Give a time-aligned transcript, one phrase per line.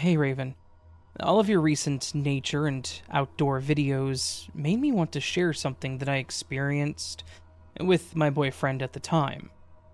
[0.00, 0.54] Hey Raven,
[1.20, 6.08] all of your recent nature and outdoor videos made me want to share something that
[6.08, 7.22] I experienced
[7.78, 9.50] with my boyfriend at the time.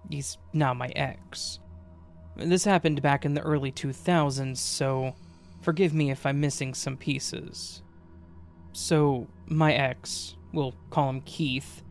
[0.09, 1.59] He's now my ex.
[2.37, 5.13] This happened back in the early 2000s, so
[5.61, 7.83] forgive me if I'm missing some pieces.
[8.75, 11.83] So, my ex, we'll call him Keith,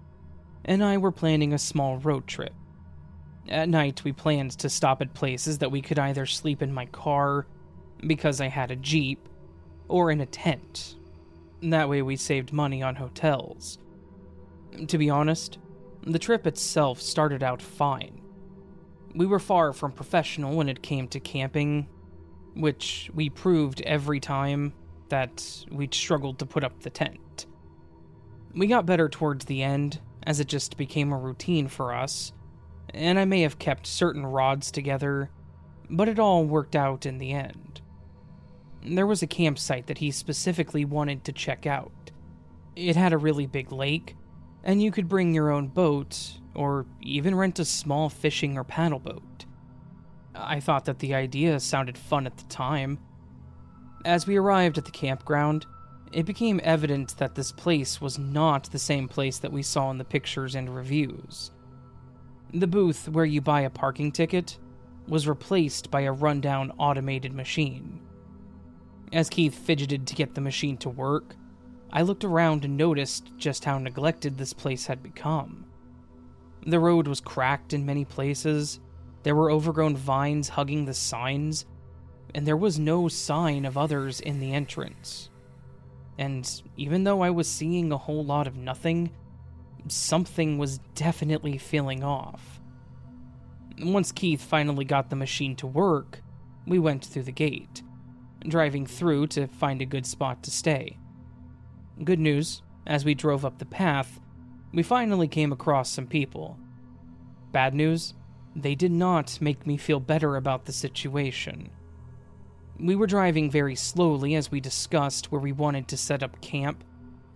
[0.64, 2.54] and I were planning a small road trip.
[3.50, 6.86] At night, we planned to stop at places that we could either sleep in my
[6.86, 7.46] car
[8.02, 9.28] because I had a Jeep,
[9.88, 10.96] or in a tent.
[11.62, 13.78] That way we saved money on hotels.
[14.88, 15.58] To be honest,
[16.04, 18.22] the trip itself started out fine.
[19.14, 21.88] We were far from professional when it came to camping,
[22.54, 24.74] which we proved every time
[25.10, 27.46] that we'd struggled to put up the tent.
[28.54, 32.34] We got better towards the end, as it just became a routine for us,
[32.94, 35.30] and I may have kept certain rods together,
[35.90, 37.75] but it all worked out in the end
[38.86, 42.12] there was a campsite that he specifically wanted to check out.
[42.76, 44.16] It had a really big lake,
[44.64, 49.00] and you could bring your own boat, or even rent a small fishing or paddle
[49.00, 49.46] boat.
[50.36, 53.00] I thought that the idea sounded fun at the time.
[54.04, 55.66] As we arrived at the campground,
[56.12, 59.98] it became evident that this place was not the same place that we saw in
[59.98, 61.52] the pictures and reviews.
[62.54, 64.58] The booth where you buy a parking ticket
[65.08, 68.00] was replaced by a rundown automated machine.
[69.16, 71.38] As Keith fidgeted to get the machine to work,
[71.90, 75.68] I looked around and noticed just how neglected this place had become.
[76.68, 78.82] The road was cracked in many places,
[79.24, 81.66] there were overgrown vines hugging the signs,
[82.34, 85.30] and there was no sign of others in the entrance.
[86.18, 89.12] And even though I was seeing a whole lot of nothing,
[89.88, 92.60] something was definitely feeling off.
[93.80, 96.22] Once Keith finally got the machine to work,
[96.68, 97.82] we went through the gate
[98.48, 100.98] driving through to find a good spot to stay.
[102.04, 104.20] Good news, as we drove up the path,
[104.74, 106.58] we finally came across some people.
[107.52, 108.14] Bad news,
[108.56, 111.70] they did not make me feel better about the situation.
[112.78, 116.84] We were driving very slowly as we discussed where we wanted to set up camp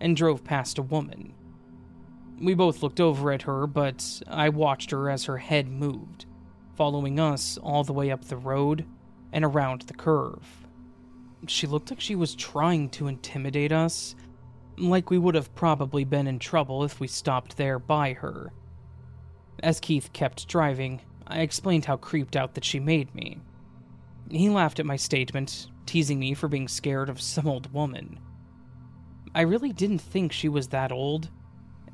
[0.00, 1.34] and drove past a woman.
[2.40, 6.26] We both looked over at her, but I watched her as her head moved,
[6.74, 8.86] following us all the way up the road
[9.32, 10.59] and around the curve.
[11.46, 14.14] She looked like she was trying to intimidate us,
[14.76, 18.52] like we would have probably been in trouble if we stopped there by her.
[19.62, 23.38] As Keith kept driving, I explained how creeped out that she made me.
[24.30, 28.18] He laughed at my statement, teasing me for being scared of some old woman.
[29.34, 31.30] I really didn't think she was that old,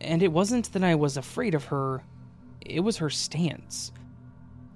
[0.01, 2.03] and it wasn't that I was afraid of her,
[2.61, 3.93] it was her stance.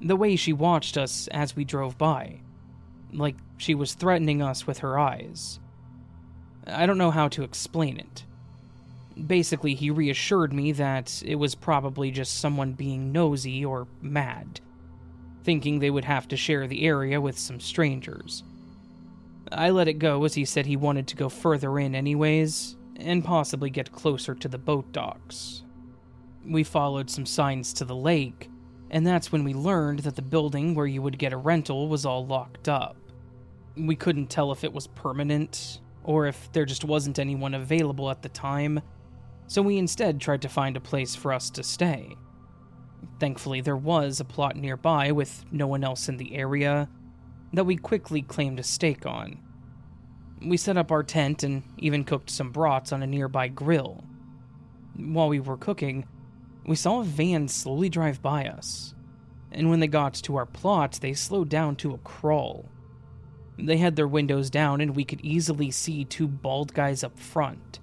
[0.00, 2.40] The way she watched us as we drove by
[3.12, 5.60] like she was threatening us with her eyes.
[6.66, 8.24] I don't know how to explain it.
[9.26, 14.60] Basically, he reassured me that it was probably just someone being nosy or mad,
[15.44, 18.44] thinking they would have to share the area with some strangers.
[19.52, 23.24] I let it go as he said he wanted to go further in, anyways, and
[23.24, 25.64] possibly get closer to the boat docks.
[26.46, 28.48] We followed some signs to the lake,
[28.90, 32.06] and that's when we learned that the building where you would get a rental was
[32.06, 32.96] all locked up.
[33.76, 38.22] We couldn't tell if it was permanent or if there just wasn't anyone available at
[38.22, 38.80] the time,
[39.46, 42.16] so we instead tried to find a place for us to stay.
[43.18, 46.88] Thankfully, there was a plot nearby with no one else in the area
[47.52, 49.40] that we quickly claimed a stake on.
[50.42, 54.04] We set up our tent and even cooked some brats on a nearby grill.
[54.96, 56.06] While we were cooking,
[56.66, 58.94] we saw a van slowly drive by us,
[59.52, 62.68] and when they got to our plot, they slowed down to a crawl.
[63.62, 67.78] They had their windows down, and we could easily see two bald guys up front.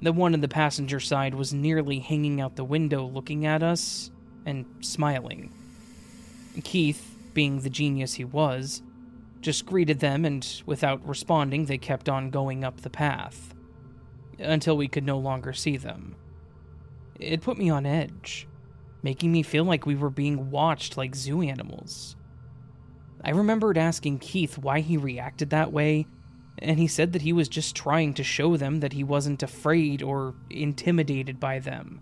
[0.00, 4.10] The one in the passenger side was nearly hanging out the window looking at us
[4.44, 5.52] and smiling.
[6.64, 8.82] Keith, being the genius he was,
[9.40, 13.54] just greeted them, and without responding, they kept on going up the path
[14.38, 16.14] until we could no longer see them.
[17.18, 18.46] It put me on edge,
[19.02, 22.16] making me feel like we were being watched like zoo animals.
[23.26, 26.06] I remembered asking Keith why he reacted that way,
[26.60, 30.00] and he said that he was just trying to show them that he wasn't afraid
[30.00, 32.00] or intimidated by them.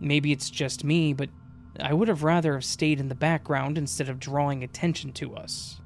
[0.00, 1.28] Maybe it's just me, but
[1.78, 5.80] I would have rather have stayed in the background instead of drawing attention to us.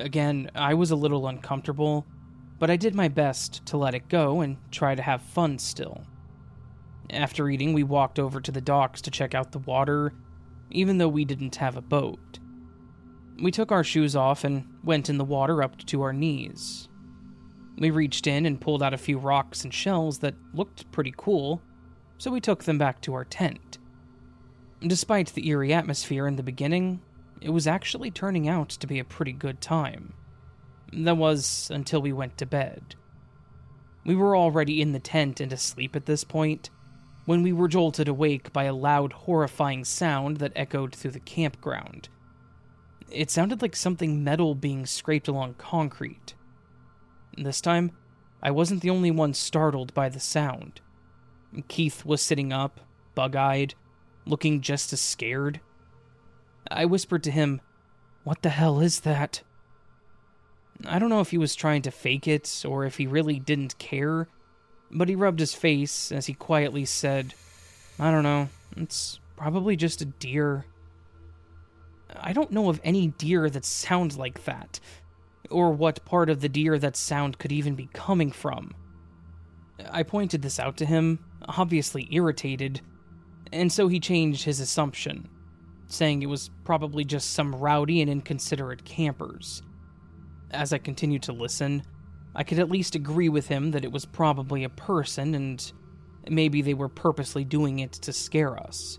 [0.00, 2.06] Again, I was a little uncomfortable,
[2.58, 6.06] but I did my best to let it go and try to have fun still.
[7.10, 10.14] After eating, we walked over to the docks to check out the water,
[10.70, 12.38] even though we didn't have a boat.
[13.40, 16.88] We took our shoes off and went in the water up to our knees.
[17.78, 21.60] We reached in and pulled out a few rocks and shells that looked pretty cool,
[22.16, 23.78] so we took them back to our tent.
[24.80, 27.02] Despite the eerie atmosphere in the beginning,
[27.42, 30.14] it was actually turning out to be a pretty good time.
[30.92, 32.94] That was until we went to bed.
[34.04, 36.70] We were already in the tent and asleep at this point
[37.26, 42.08] when we were jolted awake by a loud, horrifying sound that echoed through the campground.
[43.10, 46.34] It sounded like something metal being scraped along concrete.
[47.36, 47.92] This time,
[48.42, 50.80] I wasn't the only one startled by the sound.
[51.68, 52.80] Keith was sitting up,
[53.14, 53.74] bug eyed,
[54.24, 55.60] looking just as scared.
[56.70, 57.60] I whispered to him,
[58.24, 59.42] What the hell is that?
[60.84, 63.78] I don't know if he was trying to fake it or if he really didn't
[63.78, 64.28] care,
[64.90, 67.34] but he rubbed his face as he quietly said,
[67.98, 70.66] I don't know, it's probably just a deer.
[72.20, 74.80] I don't know of any deer that sounds like that,
[75.50, 78.72] or what part of the deer that sound could even be coming from.
[79.90, 81.18] I pointed this out to him,
[81.48, 82.80] obviously irritated,
[83.52, 85.28] and so he changed his assumption,
[85.86, 89.62] saying it was probably just some rowdy and inconsiderate campers.
[90.50, 91.82] As I continued to listen,
[92.34, 95.72] I could at least agree with him that it was probably a person and
[96.28, 98.98] maybe they were purposely doing it to scare us.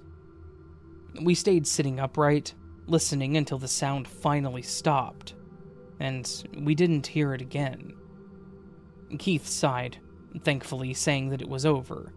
[1.22, 2.54] We stayed sitting upright,
[2.88, 5.36] listening until the sound finally stopped,
[6.00, 7.94] and we didn't hear it again.
[9.20, 9.98] Keith sighed,
[10.44, 12.14] thankfully saying that it was over,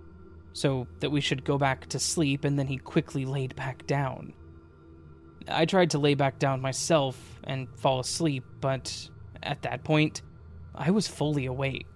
[0.52, 4.32] so that we should go back to sleep, and then he quickly laid back down.
[5.48, 9.08] I tried to lay back down myself and fall asleep, but
[9.42, 10.22] at that point,
[10.74, 11.86] I was fully awake.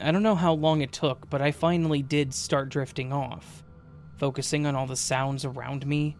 [0.00, 3.64] I don't know how long it took, but I finally did start drifting off,
[4.16, 6.16] focusing on all the sounds around me.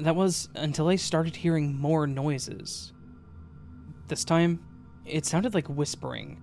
[0.00, 2.92] That was until I started hearing more noises.
[4.08, 4.60] This time,
[5.04, 6.42] it sounded like whispering.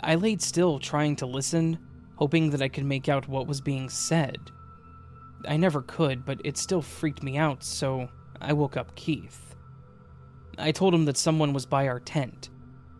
[0.00, 1.78] I laid still, trying to listen,
[2.16, 4.38] hoping that I could make out what was being said.
[5.46, 8.08] I never could, but it still freaked me out, so
[8.40, 9.54] I woke up Keith.
[10.56, 12.50] I told him that someone was by our tent,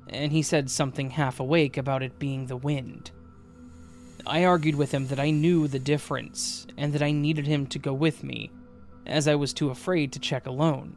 [0.08, 3.10] and he said something half awake about it being the wind.
[4.26, 7.78] I argued with him that I knew the difference and that I needed him to
[7.78, 8.50] go with me,
[9.08, 10.96] as I was too afraid to check alone.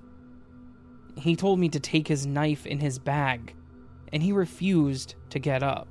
[1.17, 3.55] He told me to take his knife in his bag,
[4.11, 5.87] and he refused to get up.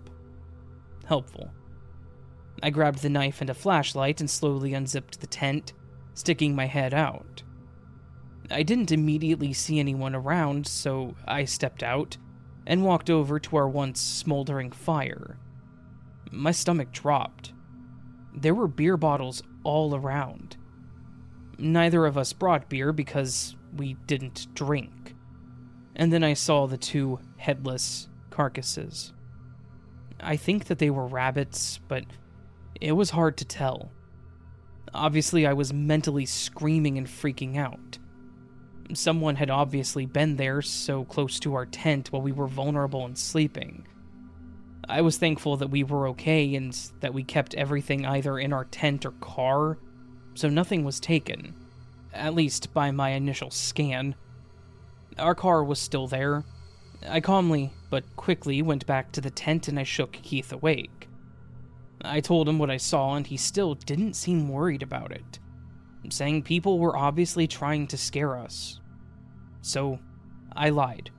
[1.06, 1.50] Helpful.
[2.62, 5.72] I grabbed the knife and a flashlight and slowly unzipped the tent,
[6.14, 7.42] sticking my head out.
[8.50, 12.16] I didn't immediately see anyone around, so I stepped out
[12.66, 15.38] and walked over to our once smoldering fire.
[16.30, 17.52] My stomach dropped.
[18.34, 20.56] There were beer bottles all around.
[21.60, 25.14] Neither of us brought beer because we didn't drink.
[25.94, 29.12] And then I saw the two headless carcasses.
[30.18, 32.04] I think that they were rabbits, but
[32.80, 33.90] it was hard to tell.
[34.94, 37.98] Obviously, I was mentally screaming and freaking out.
[38.94, 43.16] Someone had obviously been there so close to our tent while we were vulnerable and
[43.16, 43.86] sleeping.
[44.88, 48.64] I was thankful that we were okay and that we kept everything either in our
[48.64, 49.78] tent or car,
[50.40, 51.54] so nothing was taken,
[52.14, 54.14] at least by my initial scan.
[55.18, 56.44] Our car was still there.
[57.06, 61.08] I calmly but quickly went back to the tent and I shook Keith awake.
[62.02, 65.38] I told him what I saw, and he still didn't seem worried about it,
[66.08, 68.80] saying people were obviously trying to scare us.
[69.60, 69.98] So,
[70.56, 71.10] I lied.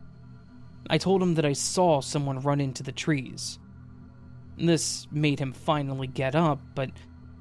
[0.89, 3.59] I told him that I saw someone run into the trees.
[4.57, 6.89] This made him finally get up, but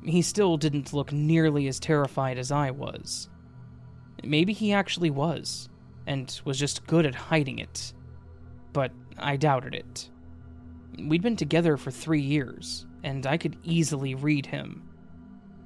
[0.05, 3.29] he still didn't look nearly as terrified as I was.
[4.23, 5.69] Maybe he actually was,
[6.07, 7.93] and was just good at hiding it.
[8.73, 10.11] But I doubted it.
[10.99, 14.83] We'd been together for three years, and I could easily read him.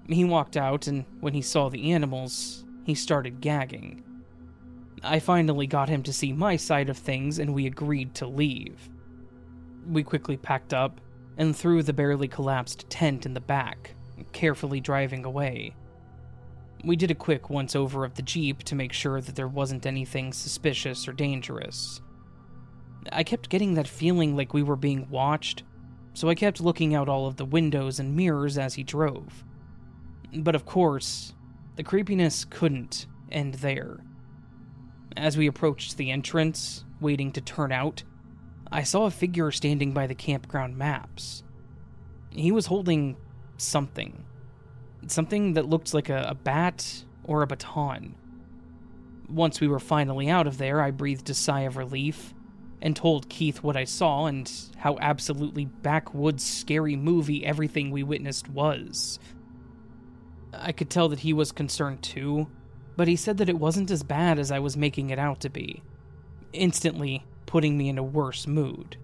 [0.08, 4.02] He walked out, and when he saw the animals, he started gagging.
[5.02, 8.88] I finally got him to see my side of things, and we agreed to leave.
[9.86, 11.00] We quickly packed up
[11.36, 13.93] and threw the barely collapsed tent in the back,
[14.32, 15.74] carefully driving away.
[16.84, 19.86] We did a quick once over of the Jeep to make sure that there wasn't
[19.86, 22.00] anything suspicious or dangerous.
[23.12, 25.62] I kept getting that feeling like we were being watched,
[26.12, 29.44] so I kept looking out all of the windows and mirrors as he drove.
[30.34, 31.34] But of course,
[31.76, 33.98] the creepiness couldn't end there.
[35.16, 38.02] As we approached the entrance, waiting to turn out,
[38.70, 41.44] I saw a figure standing by the campground maps.
[42.30, 43.16] He was holding
[43.56, 44.24] something.
[45.06, 48.14] Something that looked like a, a bat or a baton.
[49.28, 52.34] Once we were finally out of there, I breathed a sigh of relief
[52.82, 58.48] and told Keith what I saw and how absolutely backwoods scary movie everything we witnessed
[58.48, 59.18] was.
[60.52, 62.48] I could tell that he was concerned too,
[62.96, 65.50] but he said that it wasn't as bad as I was making it out to
[65.50, 65.82] be,
[66.52, 68.98] instantly putting me in a worse mood.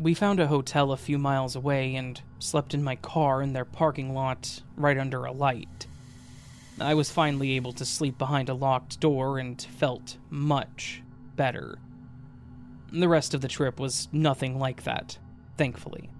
[0.00, 3.64] We found a hotel a few miles away and slept in my car in their
[3.64, 5.88] parking lot right under a light.
[6.80, 11.02] I was finally able to sleep behind a locked door and felt much
[11.34, 11.80] better.
[12.92, 15.18] The rest of the trip was nothing like that,
[15.56, 16.10] thankfully.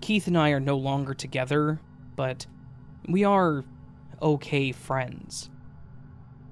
[0.00, 1.80] Keith and I are no longer together,
[2.14, 2.46] but
[3.08, 3.64] we are
[4.22, 5.50] okay friends.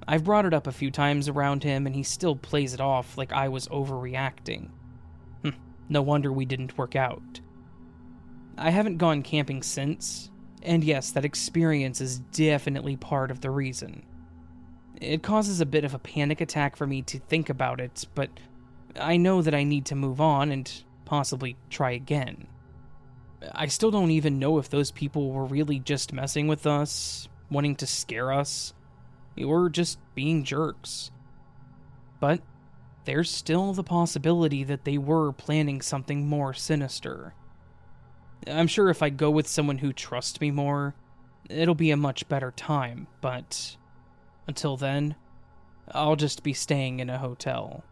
[0.09, 3.17] I've brought it up a few times around him, and he still plays it off
[3.17, 4.71] like I was overreacting.
[5.89, 7.41] No wonder we didn't work out.
[8.57, 10.31] I haven't gone camping since,
[10.63, 14.05] and yes, that experience is definitely part of the reason.
[15.01, 18.31] It causes a bit of a panic attack for me to think about it, but
[18.99, 20.71] I know that I need to move on and
[21.05, 22.49] possibly try again.
[23.53, 27.77] I still don't even know if those people were really just messing with us, wanting
[27.77, 28.75] to scare us,
[29.43, 31.13] or just being jerks.
[32.19, 32.41] But
[33.09, 37.33] there's still the possibility that they were planning something more sinister.
[38.47, 40.95] I'm sure if I go with someone who trusts me more,
[41.49, 43.79] it'll be a much better time, but
[44.47, 45.15] until then,
[45.91, 47.83] I'll just be staying in a hotel.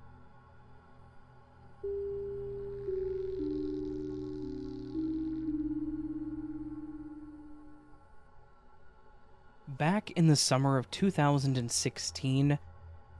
[9.66, 12.58] Back in the summer of 2016,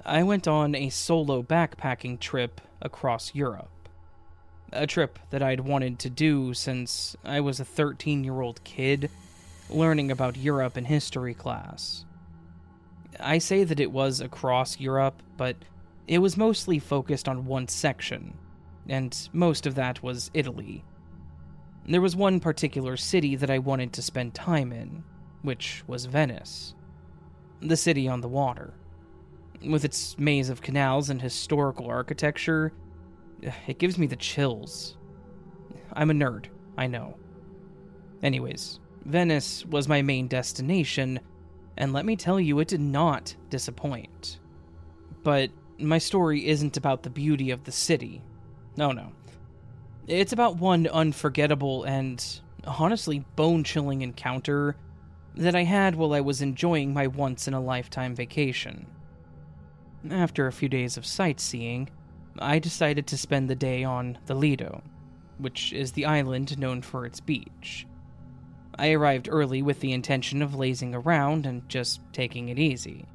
[0.09, 3.89] I went on a solo backpacking trip across Europe.
[4.73, 9.11] A trip that I'd wanted to do since I was a 13 year old kid
[9.69, 12.05] learning about Europe in history class.
[13.19, 15.57] I say that it was across Europe, but
[16.07, 18.39] it was mostly focused on one section,
[18.89, 20.85] and most of that was Italy.
[21.85, 25.03] There was one particular city that I wanted to spend time in,
[25.43, 26.77] which was Venice,
[27.61, 28.73] the city on the water.
[29.65, 32.73] With its maze of canals and historical architecture,
[33.67, 34.97] it gives me the chills.
[35.93, 36.47] I'm a nerd,
[36.77, 37.17] I know.
[38.23, 41.21] Anyways, Venice was my main destination,
[41.77, 44.41] and let me tell you, it did not disappoint.
[45.23, 48.23] But my story isn't about the beauty of the city.
[48.77, 49.13] No, no.
[50.07, 52.25] It's about one unforgettable and
[52.65, 54.77] honestly bone chilling encounter
[55.35, 58.87] that I had while I was enjoying my once in a lifetime vacation.
[60.11, 61.89] After a few days of sightseeing,
[62.39, 64.83] I decided to spend the day on the Lido,
[65.39, 67.87] which is the island known for its beach.
[68.79, 73.07] I arrived early with the intention of lazing around and just taking it easy.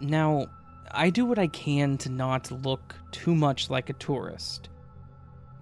[0.00, 0.46] Now,
[0.90, 4.68] I do what I can to not look too much like a tourist.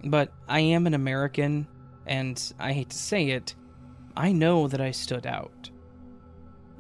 [0.05, 1.67] But I am an American,
[2.07, 3.55] and I hate to say it,
[4.17, 5.71] I know that I stood out.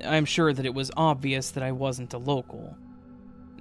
[0.04, 2.76] I'm sure that it was obvious that I wasn't a local.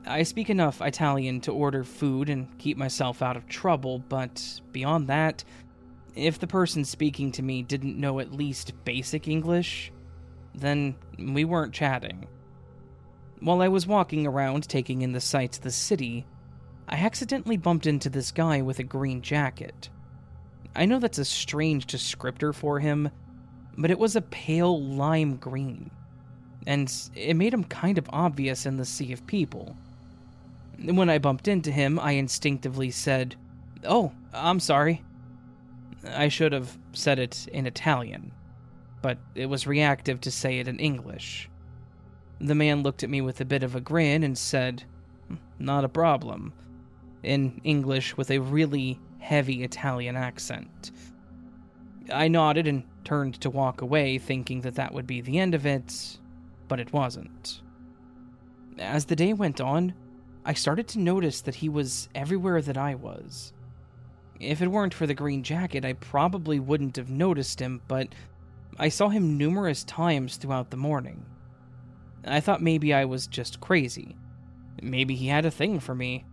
[0.06, 5.08] I speak enough Italian to order food and keep myself out of trouble, but beyond
[5.08, 5.44] that,
[6.16, 9.92] if the person speaking to me didn't know at least basic English,
[10.54, 12.28] then we weren't chatting.
[13.40, 16.26] While I was walking around taking in the sights of the city,
[16.88, 19.90] I accidentally bumped into this guy with a green jacket.
[20.76, 23.10] I know that's a strange descriptor for him,
[23.78, 25.92] but it was a pale lime green,
[26.68, 29.78] and it made him kind of obvious in the sea of people.
[30.84, 33.36] When I bumped into him, I instinctively said,
[33.86, 35.04] Oh, I'm sorry.
[36.06, 38.34] I should have said it in Italian,
[39.02, 41.50] but it was reactive to say it in English.
[42.40, 44.84] The man looked at me with a bit of a grin and said,
[45.58, 46.52] Not a problem,
[47.24, 50.92] in English with a really heavy Italian accent.
[52.12, 55.66] I nodded and turned to walk away, thinking that that would be the end of
[55.66, 56.18] it,
[56.68, 57.62] but it wasn't.
[58.78, 59.94] As the day went on,
[60.46, 63.54] I started to notice that he was everywhere that I was.
[64.40, 68.10] If it weren't for the green jacket, I probably wouldn't have noticed him, but
[68.78, 71.26] I saw him numerous times throughout the morning.
[72.26, 74.18] I thought maybe I was just crazy.
[74.82, 76.26] Maybe he had a thing for me.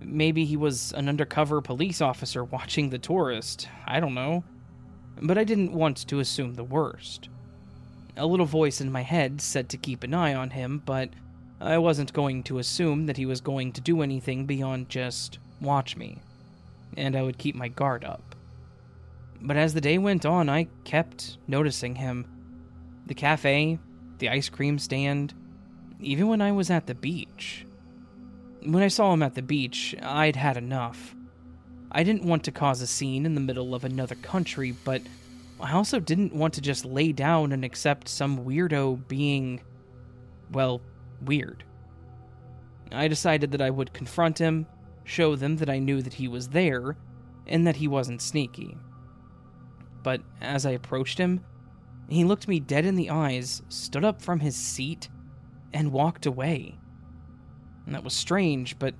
[0.00, 3.68] Maybe he was an undercover police officer watching the tourist.
[3.86, 4.42] I don't know.
[5.22, 7.28] But I didn't want to assume the worst.
[8.16, 11.10] A little voice in my head said to keep an eye on him, but
[11.64, 15.96] I wasn't going to assume that he was going to do anything beyond just watch
[15.96, 16.18] me,
[16.94, 18.34] and I would keep my guard up.
[19.40, 22.26] But as the day went on, I kept noticing him.
[23.06, 23.78] The cafe,
[24.18, 25.32] the ice cream stand,
[26.00, 27.64] even when I was at the beach.
[28.62, 31.14] When I saw him at the beach, I'd had enough.
[31.90, 35.00] I didn't want to cause a scene in the middle of another country, but
[35.58, 39.62] I also didn't want to just lay down and accept some weirdo being,
[40.52, 40.82] well,
[41.24, 41.64] weird.
[42.92, 44.66] I decided that I would confront him,
[45.04, 46.96] show them that I knew that he was there,
[47.46, 48.76] and that he wasn't sneaky.
[50.02, 51.44] But as I approached him,
[52.08, 55.08] he looked me dead in the eyes, stood up from his seat,
[55.72, 56.78] and walked away.
[57.86, 58.94] And that was strange, but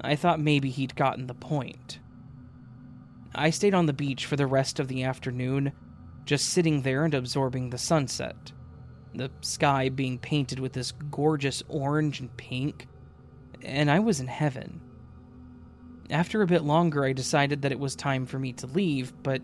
[0.00, 2.00] I thought maybe he'd gotten the point.
[3.34, 5.72] I stayed on the beach for the rest of the afternoon,
[6.24, 8.52] just sitting there and absorbing the sunset
[9.16, 12.86] the sky being painted with this gorgeous orange and pink,
[13.62, 14.80] and I was in heaven.
[16.10, 19.42] After a bit longer, I decided that it was time for me to leave, but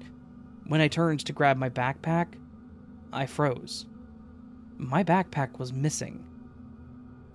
[0.67, 2.35] when I turned to grab my backpack,
[3.13, 3.87] I froze.
[4.77, 6.25] My backpack was missing.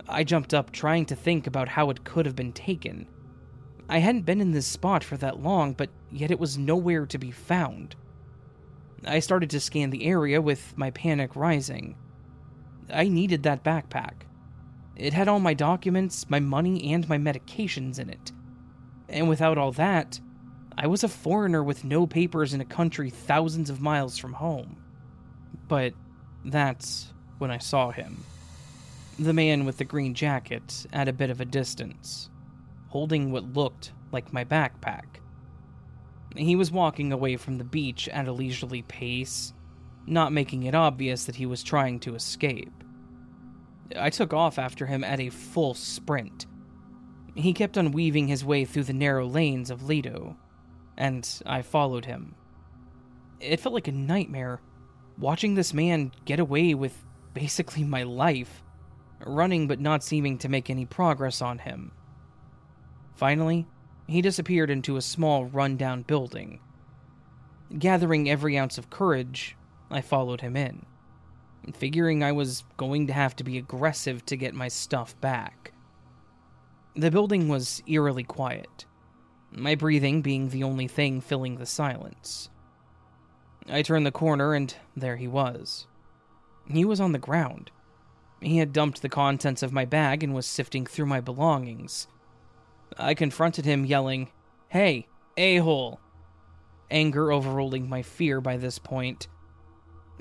[0.07, 3.07] I jumped up, trying to think about how it could have been taken.
[3.89, 7.17] I hadn't been in this spot for that long, but yet it was nowhere to
[7.17, 7.95] be found.
[9.05, 11.95] I started to scan the area with my panic rising.
[12.91, 14.13] I needed that backpack.
[14.95, 18.31] It had all my documents, my money, and my medications in it.
[19.09, 20.19] And without all that,
[20.77, 24.77] I was a foreigner with no papers in a country thousands of miles from home.
[25.67, 25.93] But
[26.45, 28.23] that's when I saw him.
[29.19, 32.29] The man with the green jacket at a bit of a distance,
[32.89, 35.05] holding what looked like my backpack.
[36.35, 39.53] He was walking away from the beach at a leisurely pace,
[40.07, 42.83] not making it obvious that he was trying to escape.
[43.95, 46.45] I took off after him at a full sprint.
[47.35, 50.37] He kept on weaving his way through the narrow lanes of Lido,
[50.97, 52.35] and I followed him.
[53.39, 54.61] It felt like a nightmare,
[55.17, 58.63] watching this man get away with basically my life,
[59.25, 61.91] running but not seeming to make any progress on him.
[63.15, 63.67] Finally,
[64.07, 66.59] he disappeared into a small rundown building.
[67.77, 69.56] Gathering every ounce of courage,
[69.89, 70.85] I followed him in,
[71.73, 75.71] figuring I was going to have to be aggressive to get my stuff back.
[76.95, 78.85] The building was eerily quiet,
[79.51, 82.49] my breathing being the only thing filling the silence.
[83.69, 85.87] I turned the corner and there he was.
[86.69, 87.71] He was on the ground.
[88.41, 92.07] He had dumped the contents of my bag and was sifting through my belongings.
[92.97, 94.29] I confronted him, yelling,
[94.69, 95.99] Hey, a hole!
[96.89, 99.27] Anger overruling my fear by this point,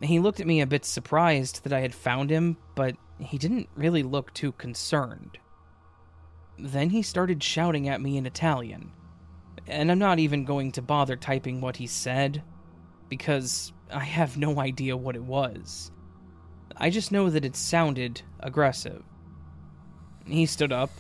[0.04, 3.68] he looked at me a bit surprised that I had found him, but he didn't
[3.74, 5.38] really look too concerned.
[6.58, 8.92] Then he started shouting at me in Italian,
[9.66, 12.42] and I'm not even going to bother typing what he said,
[13.08, 15.90] because I have no idea what it was.
[16.76, 19.02] I just know that it sounded aggressive.
[20.26, 20.90] He stood up,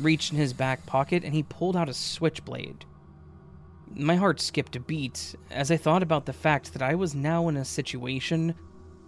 [0.00, 2.84] reached in his back pocket, and he pulled out a switchblade.
[3.94, 7.48] My heart skipped a beat as I thought about the fact that I was now
[7.48, 8.54] in a situation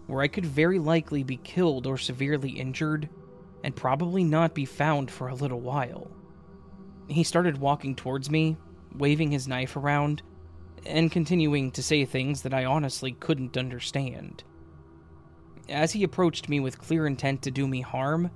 [0.07, 3.09] where I could very likely be killed or severely injured
[3.63, 6.11] and probably not be found for a little while.
[7.09, 8.57] He started walking towards me,
[8.95, 10.23] waving his knife around,
[10.87, 14.43] and continuing to say things that I honestly couldn't understand.
[15.69, 18.31] As he approached me with clear intent to do me harm,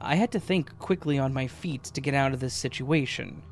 [0.00, 3.42] I had to think quickly on my feet to get out of this situation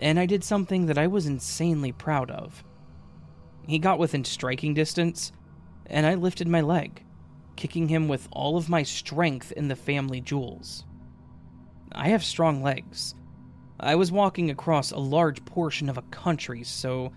[0.00, 2.64] and I did something that I was insanely proud of.
[3.66, 5.32] He got within striking distance,
[5.86, 7.04] and I lifted my leg,
[7.56, 10.84] kicking him with all of my strength in the family jewels.
[11.92, 13.14] I have strong legs.
[13.80, 17.12] I was walking across a large portion of a country, so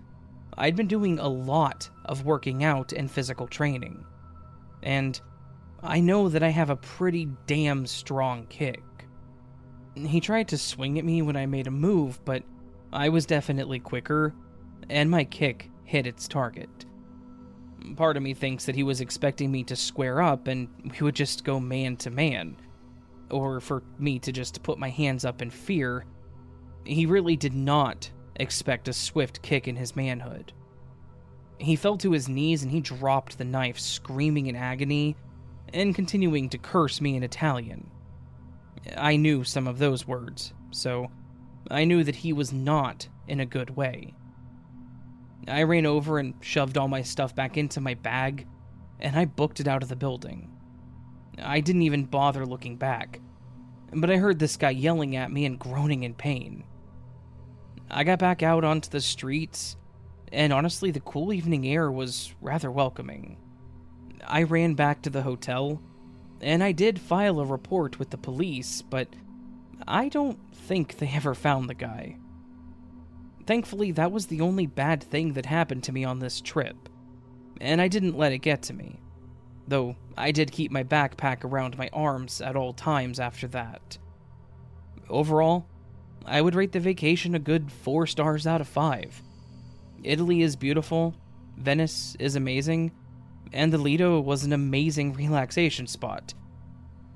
[0.56, 4.04] I'd been doing a lot of working out and physical training.
[4.82, 5.20] And
[5.82, 8.82] I know that I have a pretty damn strong kick.
[9.94, 12.42] He tried to swing at me when I made a move, but
[12.92, 14.34] I was definitely quicker,
[14.90, 16.68] and my kick hit its target.
[17.96, 21.16] Part of me thinks that he was expecting me to square up and we would
[21.16, 22.56] just go man to man,
[23.30, 26.04] or for me to just put my hands up in fear.
[26.84, 30.52] He really did not expect a swift kick in his manhood.
[31.58, 35.16] He fell to his knees and he dropped the knife, screaming in agony,
[35.72, 37.90] and continuing to curse me in Italian.
[38.96, 41.10] I knew some of those words, so
[41.70, 44.14] I knew that he was not in a good way.
[45.48, 48.46] I ran over and shoved all my stuff back into my bag,
[49.00, 50.50] and I booked it out of the building.
[51.40, 53.20] I didn't even bother looking back,
[53.92, 56.64] but I heard this guy yelling at me and groaning in pain.
[57.90, 59.76] I got back out onto the streets,
[60.32, 63.36] and honestly, the cool evening air was rather welcoming.
[64.26, 65.82] I ran back to the hotel,
[66.40, 69.08] and I did file a report with the police, but
[69.86, 72.16] I don't think they ever found the guy.
[73.46, 76.88] Thankfully, that was the only bad thing that happened to me on this trip,
[77.60, 79.00] and I didn't let it get to me,
[79.66, 83.98] though I did keep my backpack around my arms at all times after that.
[85.08, 85.66] Overall,
[86.24, 89.22] I would rate the vacation a good 4 stars out of 5.
[90.04, 91.14] Italy is beautiful,
[91.56, 92.92] Venice is amazing,
[93.52, 96.34] and the Lido was an amazing relaxation spot.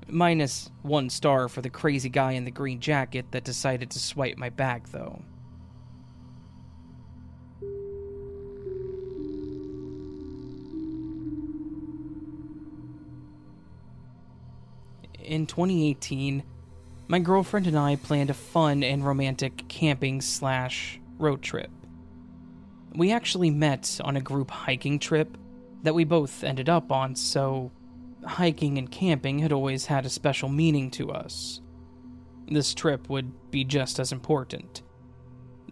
[0.09, 4.37] Minus one star for the crazy guy in the green jacket that decided to swipe
[4.37, 5.21] my bag, though.
[15.19, 16.41] In 2018,
[17.09, 21.69] my girlfriend and I planned a fun and romantic camping slash road trip.
[22.95, 25.37] We actually met on a group hiking trip
[25.83, 27.71] that we both ended up on, so
[28.27, 31.61] hiking and camping had always had a special meaning to us.
[32.47, 34.83] This trip would be just as important.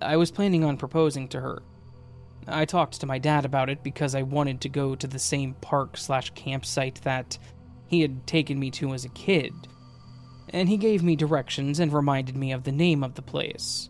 [0.02, 1.64] I was planning on proposing to her.
[2.48, 5.56] I talked to my dad about it because I wanted to go to the same
[5.56, 7.38] park slash campsite that
[7.88, 9.54] he had taken me to as a kid,
[10.50, 13.90] and he gave me directions and reminded me of the name of the place.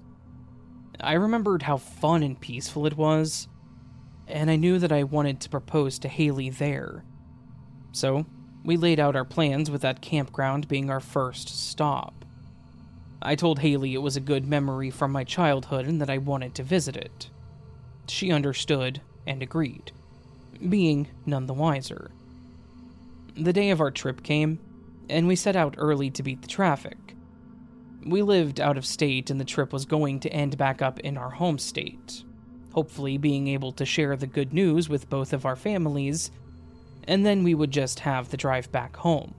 [1.00, 3.48] I remembered how fun and peaceful it was,
[4.28, 7.04] and I knew that I wanted to propose to Haley there.
[7.92, 8.26] So,
[8.66, 12.26] we laid out our plans with that campground being our first stop.
[13.22, 16.56] I told Haley it was a good memory from my childhood and that I wanted
[16.56, 17.30] to visit it.
[18.08, 19.92] She understood and agreed,
[20.68, 22.12] being none the wiser.
[23.36, 24.60] The day of our trip came,
[25.10, 26.98] and we set out early to beat the traffic.
[28.06, 31.18] We lived out of state, and the trip was going to end back up in
[31.18, 32.24] our home state,
[32.74, 36.32] hopefully being able to share the good news with both of our families,
[37.08, 39.34] and then we would just have the drive back home.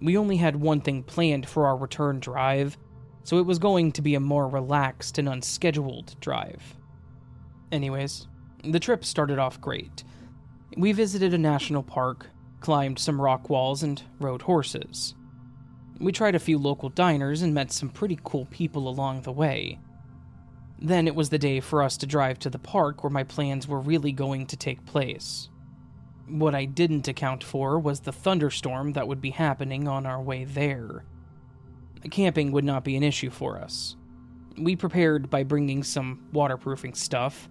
[0.00, 2.78] We only had one thing planned for our return drive,
[3.24, 6.76] so it was going to be a more relaxed and unscheduled drive.
[7.72, 8.26] Anyways,
[8.64, 10.04] the trip started off great.
[10.76, 12.26] We visited a national park,
[12.60, 15.14] climbed some rock walls, and rode horses.
[16.00, 19.80] We tried a few local diners and met some pretty cool people along the way.
[20.80, 23.66] Then it was the day for us to drive to the park where my plans
[23.66, 25.48] were really going to take place.
[26.28, 30.44] What I didn't account for was the thunderstorm that would be happening on our way
[30.44, 31.04] there.
[32.10, 33.96] Camping would not be an issue for us.
[34.56, 37.48] We prepared by bringing some waterproofing stuff,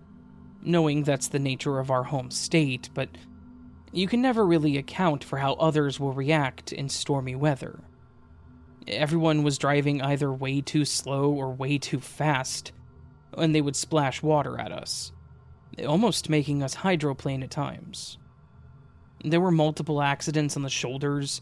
[0.62, 3.10] knowing that's the nature of our home state, but
[3.92, 7.80] you can never really account for how others will react in stormy weather.
[8.88, 12.72] Everyone was driving either way too slow or way too fast,
[13.38, 15.12] and they would splash water at us,
[15.86, 18.18] almost making us hydroplane at times.
[19.24, 21.42] There were multiple accidents on the shoulders,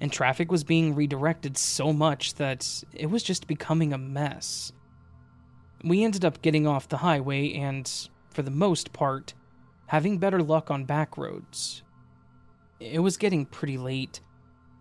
[0.00, 4.72] and traffic was being redirected so much that it was just becoming a mess.
[5.82, 7.90] We ended up getting off the highway and,
[8.30, 9.34] for the most part,
[9.86, 11.82] having better luck on back roads.
[12.80, 14.20] It was getting pretty late,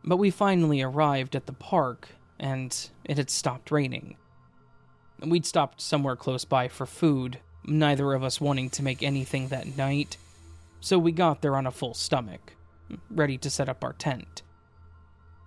[0.03, 4.17] but we finally arrived at the park and it had stopped raining.
[5.25, 9.77] We'd stopped somewhere close by for food, neither of us wanting to make anything that
[9.77, 10.17] night,
[10.85, 12.53] so we got there on a full stomach,
[13.09, 14.43] ready to set up our tent.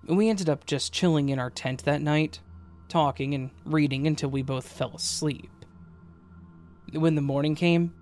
[0.09, 2.41] We ended up just chilling in our tent that night,
[2.89, 5.53] talking and reading until we both fell asleep.
[6.93, 7.95] When the morning came,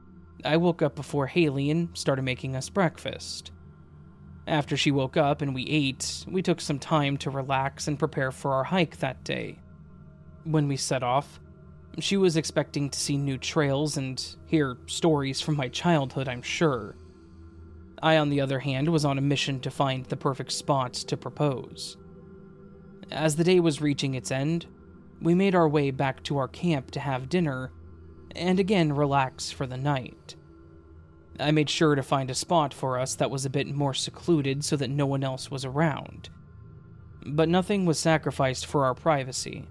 [0.46, 3.52] I woke up before Haley and started making us breakfast.
[4.46, 8.32] After she woke up and we ate, we took some time to relax and prepare
[8.32, 9.58] for our hike that day.
[10.44, 11.38] When we set off,
[11.98, 16.96] she was expecting to see new trails and hear stories from my childhood, I'm sure.
[18.02, 21.16] I, on the other hand, was on a mission to find the perfect spot to
[21.16, 21.96] propose.
[23.10, 24.66] As the day was reaching its end,
[25.20, 27.72] we made our way back to our camp to have dinner
[28.34, 30.36] and again relax for the night.
[31.38, 34.64] I made sure to find a spot for us that was a bit more secluded
[34.64, 36.28] so that no one else was around.
[37.24, 39.66] But nothing was sacrificed for our privacy,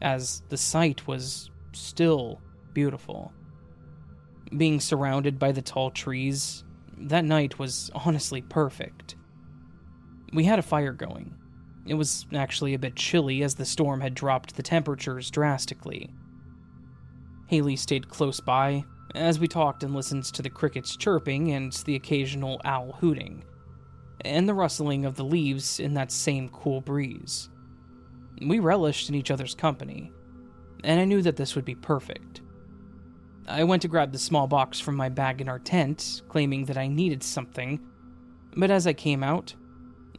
[0.00, 2.40] as the sight was still
[2.72, 3.32] beautiful.
[4.56, 6.64] Being surrounded by the tall trees,
[6.98, 9.16] that night was honestly perfect.
[10.32, 11.34] We had a fire going.
[11.86, 16.12] It was actually a bit chilly as the storm had dropped the temperatures drastically.
[17.46, 21.94] Haley stayed close by as we talked and listened to the crickets chirping and the
[21.94, 23.44] occasional owl hooting,
[24.22, 27.48] and the rustling of the leaves in that same cool breeze.
[28.46, 30.12] We relished in each other's company,
[30.84, 32.42] and I knew that this would be perfect.
[33.48, 36.76] I went to grab the small box from my bag in our tent, claiming that
[36.76, 37.80] I needed something,
[38.56, 39.54] but as I came out,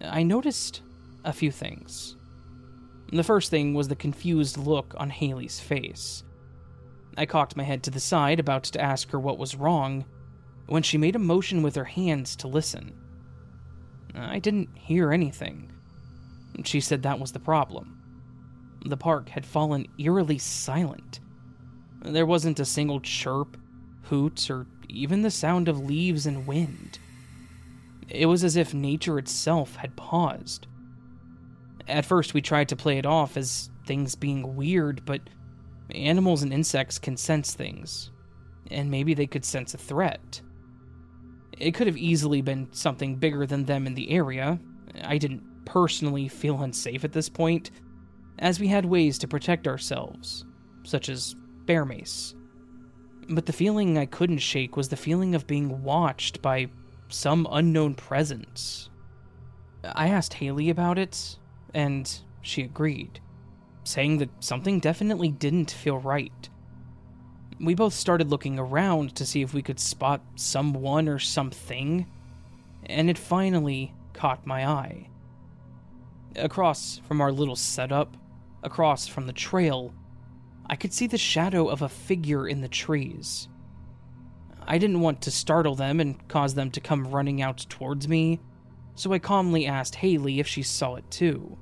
[0.02, 0.82] I noticed
[1.26, 2.16] a few things.
[3.12, 6.24] The first thing was the confused look on Haley's face.
[7.18, 10.06] I cocked my head to the side, about to ask her what was wrong,
[10.68, 12.94] when she made a motion with her hands to listen.
[14.16, 15.72] I didn't hear anything.
[16.63, 18.02] She said that was the problem.
[18.86, 21.20] The park had fallen eerily silent.
[22.02, 23.58] There wasn't a single chirp,
[24.04, 27.00] hoot, or even the sound of leaves and wind.
[28.10, 30.68] It was as if nature itself had paused.
[31.88, 35.22] At first, we tried to play it off as things being weird, but
[35.92, 38.12] animals and insects can sense things,
[38.70, 40.42] and maybe they could sense a threat.
[41.58, 44.60] It could have easily been something bigger than them in the area.
[45.02, 47.72] I didn't personally feel unsafe at this point,
[48.40, 50.46] as we had ways to protect ourselves,
[50.84, 51.36] such as
[51.68, 52.34] bear mace.
[53.30, 56.70] But the feeling I couldn't shake was the feeling of being watched by
[57.10, 58.90] some unknown presence.
[59.84, 61.38] I asked Haley about it,
[61.74, 63.20] and she agreed,
[63.84, 66.50] saying that something definitely didn't feel right.
[67.60, 72.06] We both started looking around to see if we could spot someone or something,
[72.86, 75.10] and it finally caught my eye.
[76.36, 78.16] Across from our little setup,
[78.64, 79.94] across from the trail,
[80.70, 83.48] I could see the shadow of a figure in the trees.
[84.68, 88.40] I didn't want to startle them and cause them to come running out towards me,
[88.96, 91.58] so I calmly asked Haley if she saw it too,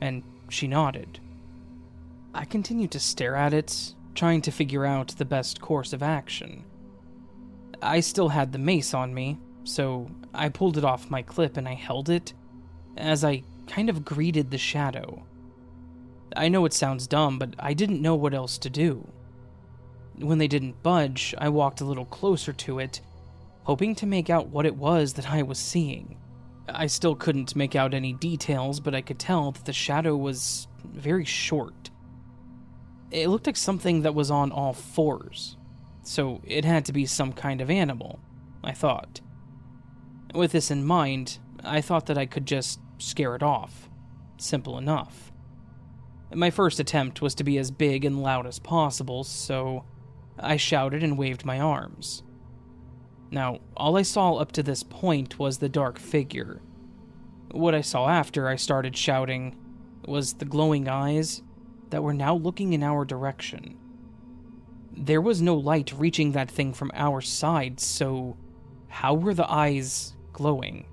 [0.00, 1.20] and she nodded.
[2.34, 6.64] I continued to stare at it, trying to figure out the best course of action.
[7.80, 11.66] I still had the mace on me, so I pulled it off my clip and
[11.66, 12.34] I held it
[12.96, 15.24] as I kind of greeted the shadow.
[16.36, 19.08] I know it sounds dumb, but I didn't know what else to do.
[20.18, 23.00] When they didn't budge, I walked a little closer to it,
[23.64, 26.18] hoping to make out what it was that I was seeing.
[26.68, 30.66] I still couldn't make out any details, but I could tell that the shadow was
[30.84, 31.90] very short.
[33.10, 35.56] It looked like something that was on all fours,
[36.02, 38.18] so it had to be some kind of animal,
[38.62, 39.20] I thought.
[40.34, 43.88] With this in mind, I thought that I could just scare it off.
[44.36, 45.23] Simple enough.
[46.32, 49.84] My first attempt was to be as big and loud as possible, so
[50.38, 52.22] I shouted and waved my arms.
[53.30, 56.60] Now, all I saw up to this point was the dark figure.
[57.50, 59.56] What I saw after I started shouting
[60.06, 61.42] was the glowing eyes
[61.90, 63.76] that were now looking in our direction.
[64.96, 68.36] There was no light reaching that thing from our side, so
[68.88, 70.86] how were the eyes glowing?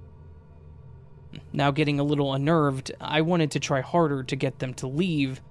[1.53, 5.41] Now, getting a little unnerved, I wanted to try harder to get them to leave,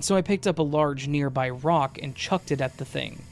[0.00, 3.22] so I picked up a large nearby rock and chucked it at the thing.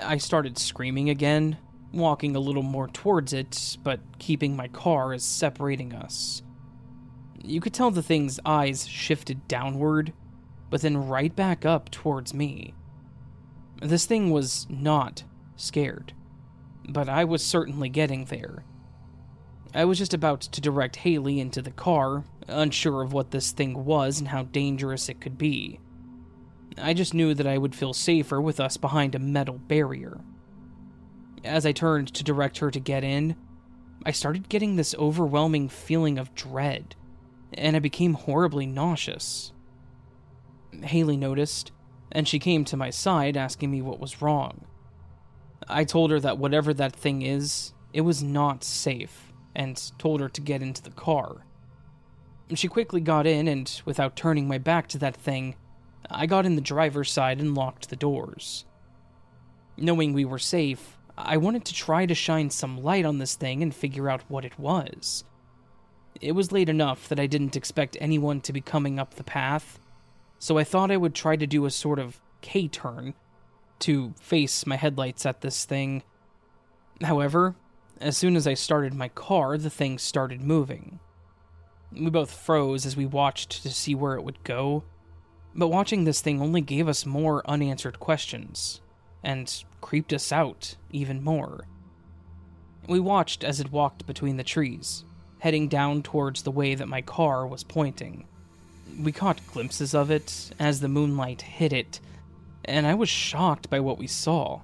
[0.00, 1.56] I started screaming again,
[1.92, 6.42] walking a little more towards it, but keeping my car as separating us.
[7.42, 10.12] You could tell the thing's eyes shifted downward,
[10.70, 12.74] but then right back up towards me.
[13.80, 15.24] This thing was not
[15.56, 16.12] scared,
[16.88, 18.64] but I was certainly getting there.
[19.76, 23.84] I was just about to direct Haley into the car, unsure of what this thing
[23.84, 25.80] was and how dangerous it could be.
[26.78, 30.20] I just knew that I would feel safer with us behind a metal barrier.
[31.42, 33.34] As I turned to direct her to get in,
[34.06, 36.94] I started getting this overwhelming feeling of dread,
[37.52, 39.52] and I became horribly nauseous.
[40.82, 41.72] Haley noticed,
[42.12, 44.66] and she came to my side asking me what was wrong.
[45.66, 50.28] I told her that whatever that thing is, it was not safe and told her
[50.28, 51.44] to get into the car.
[52.54, 55.56] She quickly got in, and without turning my back to that thing,
[56.10, 58.64] I got in the driver's side and locked the doors.
[59.76, 63.62] Knowing we were safe, I wanted to try to shine some light on this thing
[63.62, 65.24] and figure out what it was.
[66.20, 69.78] It was late enough that I didn't expect anyone to be coming up the path,
[70.38, 73.14] so I thought I would try to do a sort of K turn
[73.80, 76.02] to face my headlights at this thing.
[77.02, 77.56] However,
[78.00, 80.98] as soon as I started my car, the thing started moving.
[81.92, 84.84] We both froze as we watched to see where it would go,
[85.54, 88.80] but watching this thing only gave us more unanswered questions,
[89.22, 91.66] and creeped us out even more.
[92.88, 95.04] We watched as it walked between the trees,
[95.38, 98.26] heading down towards the way that my car was pointing.
[99.00, 102.00] We caught glimpses of it as the moonlight hit it,
[102.64, 104.62] and I was shocked by what we saw.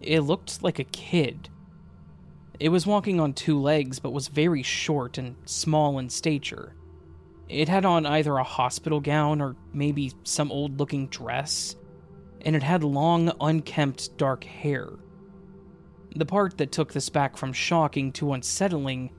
[0.00, 1.48] It looked like a kid.
[2.60, 6.74] It was walking on two legs but was very short and small in stature.
[7.48, 11.74] It had on either a hospital gown or maybe some old looking dress,
[12.42, 14.90] and it had long, unkempt dark hair.
[16.14, 19.10] The part that took this back from shocking to unsettling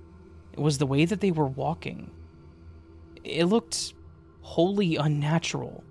[0.55, 2.11] was the way that they were walking.
[3.23, 3.95] It looked
[4.41, 5.83] wholly unnatural.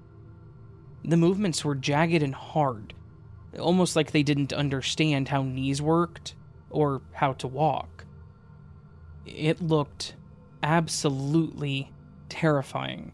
[1.04, 2.94] The movements were jagged and hard,
[3.58, 6.36] almost like they didn't understand how knees worked
[6.70, 8.04] or how to walk.
[9.26, 10.14] It looked
[10.62, 11.92] absolutely
[12.28, 13.12] terrifying.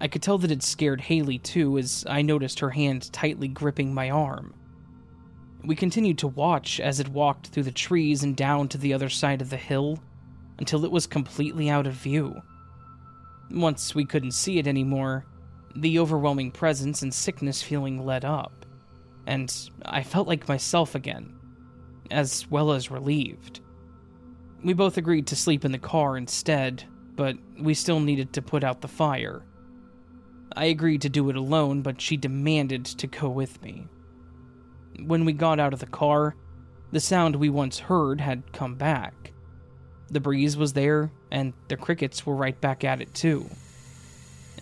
[0.00, 3.94] I could tell that it scared Hayley too as I noticed her hand tightly gripping
[3.94, 4.54] my arm.
[5.64, 9.08] We continued to watch as it walked through the trees and down to the other
[9.08, 9.98] side of the hill
[10.58, 12.42] until it was completely out of view.
[13.50, 15.24] Once we couldn't see it anymore,
[15.76, 18.66] the overwhelming presence and sickness feeling led up,
[19.26, 21.33] and I felt like myself again,
[22.10, 23.60] as well as relieved.
[24.62, 26.84] We both agreed to sleep in the car instead,
[27.16, 29.44] but we still needed to put out the fire.
[30.56, 33.88] I agreed to do it alone, but she demanded to go with me.
[35.04, 36.36] When we got out of the car,
[36.92, 39.32] the sound we once heard had come back.
[40.10, 43.48] The breeze was there, and the crickets were right back at it too.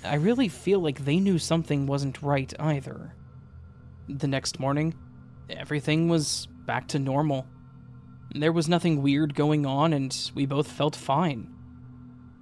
[0.05, 3.15] I really feel like they knew something wasn't right either.
[4.09, 4.95] The next morning,
[5.51, 7.47] everything was back to normal.
[8.35, 11.53] There was nothing weird going on, and we both felt fine.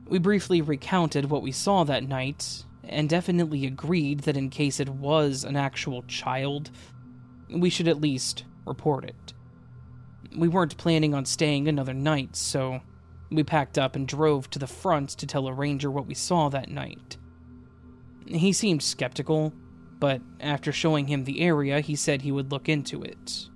[0.06, 4.88] We briefly recounted what we saw that night, and definitely agreed that in case it
[4.88, 6.70] was an actual child,
[7.48, 9.32] we should at least report it.
[10.36, 12.80] We weren't planning on staying another night, so
[13.30, 16.48] we packed up and drove to the front to tell a ranger what we saw
[16.48, 17.16] that night.
[18.26, 19.52] He seemed skeptical,
[19.98, 23.48] but after showing him the area, he said he would look into it.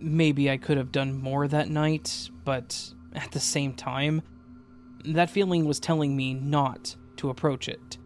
[0.00, 4.22] Maybe I could have done more that night, but at the same time,
[5.04, 7.98] that feeling was telling me not to approach it.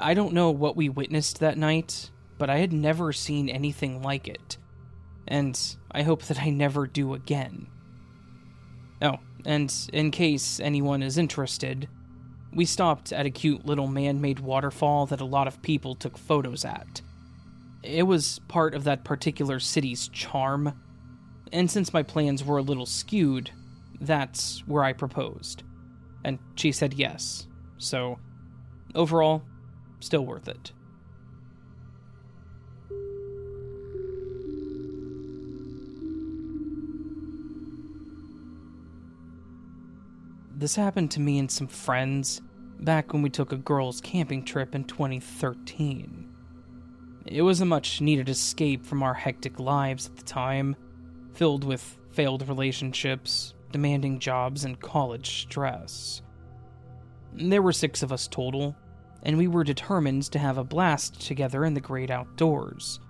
[0.00, 4.26] I don't know what we witnessed that night, but I had never seen anything like
[4.26, 4.56] it,
[5.28, 5.58] and
[5.90, 7.68] I hope that I never do again.
[9.00, 11.88] Oh, and in case anyone is interested,
[12.52, 16.18] we stopped at a cute little man made waterfall that a lot of people took
[16.18, 17.02] photos at.
[17.82, 20.72] It was part of that particular city's charm,
[21.52, 23.50] and since my plans were a little skewed,
[24.00, 25.64] that's where I proposed.
[26.24, 28.18] And she said yes, so
[28.94, 29.42] overall,
[30.00, 30.72] still worth it.
[40.54, 42.40] This happened to me and some friends
[42.78, 46.31] back when we took a girls' camping trip in 2013.
[47.26, 50.76] It was a much needed escape from our hectic lives at the time,
[51.34, 56.22] filled with failed relationships, demanding jobs, and college stress.
[57.32, 58.76] There were six of us total,
[59.22, 63.00] and we were determined to have a blast together in the great outdoors.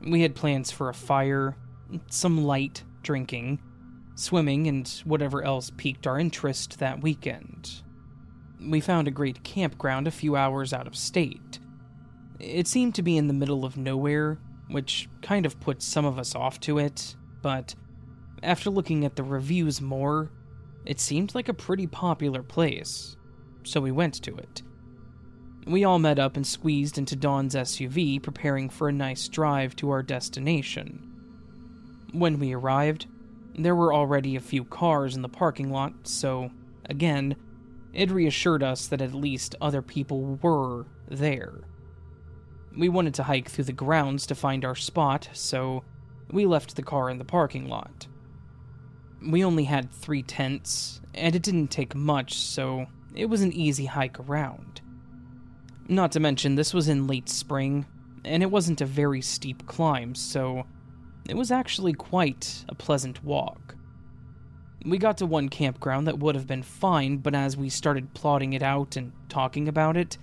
[0.00, 1.56] We had plans for a fire,
[2.08, 3.60] some light drinking,
[4.16, 7.82] swimming, and whatever else piqued our interest that weekend.
[8.60, 11.60] We found a great campground a few hours out of state.
[12.38, 16.18] It seemed to be in the middle of nowhere, which kind of put some of
[16.18, 17.74] us off to it, but
[18.42, 20.30] after looking at the reviews more,
[20.84, 23.16] it seemed like a pretty popular place,
[23.64, 24.62] so we went to it.
[25.66, 29.90] We all met up and squeezed into Dawn's SUV, preparing for a nice drive to
[29.90, 31.02] our destination.
[32.12, 33.06] When we arrived,
[33.58, 36.50] there were already a few cars in the parking lot, so,
[36.84, 37.36] again,
[37.92, 41.67] it reassured us that at least other people were there.
[42.76, 45.84] We wanted to hike through the grounds to find our spot, so
[46.30, 48.06] we left the car in the parking lot.
[49.26, 53.86] We only had three tents, and it didn't take much, so it was an easy
[53.86, 54.80] hike around.
[55.88, 57.86] Not to mention, this was in late spring,
[58.24, 60.64] and it wasn't a very steep climb, so
[61.28, 63.74] it was actually quite a pleasant walk.
[64.84, 68.52] We got to one campground that would have been fine, but as we started plotting
[68.52, 70.18] it out and talking about it,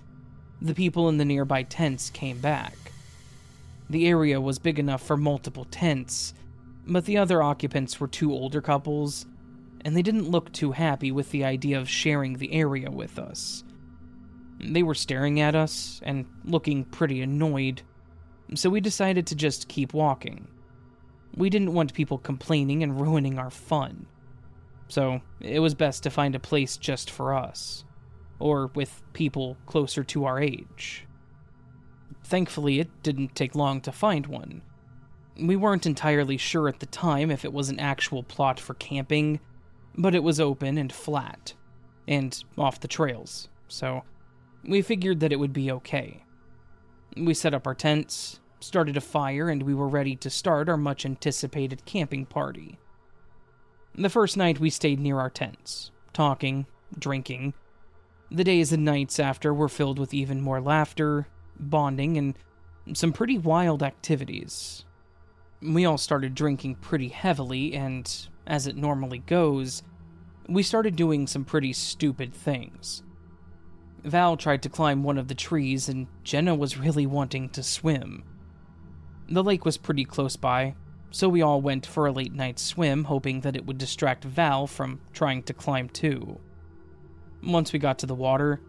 [0.60, 2.74] the people in the nearby tents came back.
[3.88, 6.34] The area was big enough for multiple tents,
[6.86, 9.26] but the other occupants were two older couples,
[9.84, 13.62] and they didn't look too happy with the idea of sharing the area with us.
[14.58, 17.82] They were staring at us and looking pretty annoyed,
[18.54, 20.48] so we decided to just keep walking.
[21.36, 24.06] We didn't want people complaining and ruining our fun.
[24.88, 27.84] so it was best to find a place just for us,
[28.38, 31.06] or with people closer to our age.
[32.24, 34.62] Thankfully, it didn't take long to find one.
[35.38, 39.40] We weren't entirely sure at the time if it was an actual plot for camping,
[39.96, 41.54] but it was open and flat,
[42.08, 44.02] and off the trails, so
[44.64, 46.24] we figured that it would be okay.
[47.16, 50.76] We set up our tents, started a fire, and we were ready to start our
[50.76, 52.78] much anticipated camping party.
[53.94, 56.66] The first night we stayed near our tents, talking,
[56.98, 57.54] drinking.
[58.30, 62.34] The days and nights after were filled with even more laughter, bonding, and
[62.92, 64.84] some pretty wild activities.
[65.62, 69.82] We all started drinking pretty heavily, and as it normally goes,
[70.48, 73.02] we started doing some pretty stupid things.
[74.04, 78.24] Val tried to climb one of the trees, and Jenna was really wanting to swim.
[79.28, 80.74] The lake was pretty close by,
[81.10, 84.66] so we all went for a late night swim, hoping that it would distract Val
[84.66, 86.38] from trying to climb too.
[87.46, 88.60] Once we got to the water,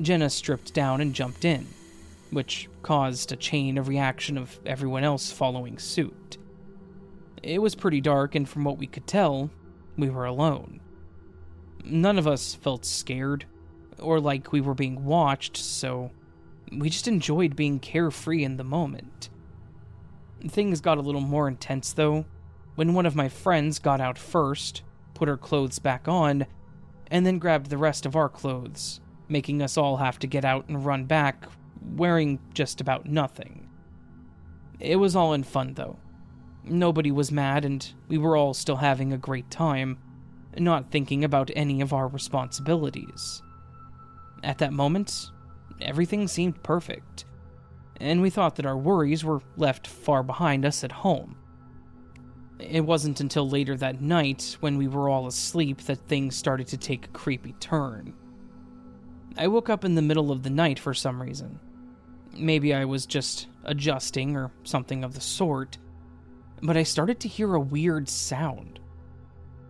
[0.00, 1.66] Jenna stripped down and jumped in,
[2.30, 6.38] which caused a chain of reaction of everyone else following suit.
[7.42, 9.50] It was pretty dark, and from what we could tell,
[9.96, 10.80] we were alone.
[11.84, 13.46] None of us felt scared
[13.98, 16.12] or like we were being watched, so
[16.70, 19.28] we just enjoyed being carefree in the moment.
[20.46, 22.26] Things got a little more intense, though,
[22.76, 24.82] when one of my friends got out first,
[25.14, 26.46] put her clothes back on,
[27.10, 30.68] and then grabbed the rest of our clothes, making us all have to get out
[30.68, 31.46] and run back,
[31.96, 33.68] wearing just about nothing.
[34.78, 35.98] It was all in fun, though.
[36.64, 39.98] Nobody was mad, and we were all still having a great time,
[40.56, 43.42] not thinking about any of our responsibilities.
[44.42, 45.30] At that moment,
[45.80, 47.24] everything seemed perfect
[48.00, 51.36] and we thought that our worries were left far behind us at home.
[52.60, 56.76] It wasn't until later that night, when we were all asleep, that things started to
[56.76, 58.14] take a creepy turn.
[59.36, 61.58] I woke up in the middle of the night for some reason.
[62.32, 65.78] Maybe I was just adjusting or something of the sort,
[66.62, 68.80] but I started to hear a weird sound.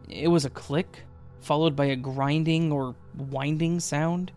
[0.09, 1.05] It was a click,
[1.41, 4.33] followed by a grinding or winding sound.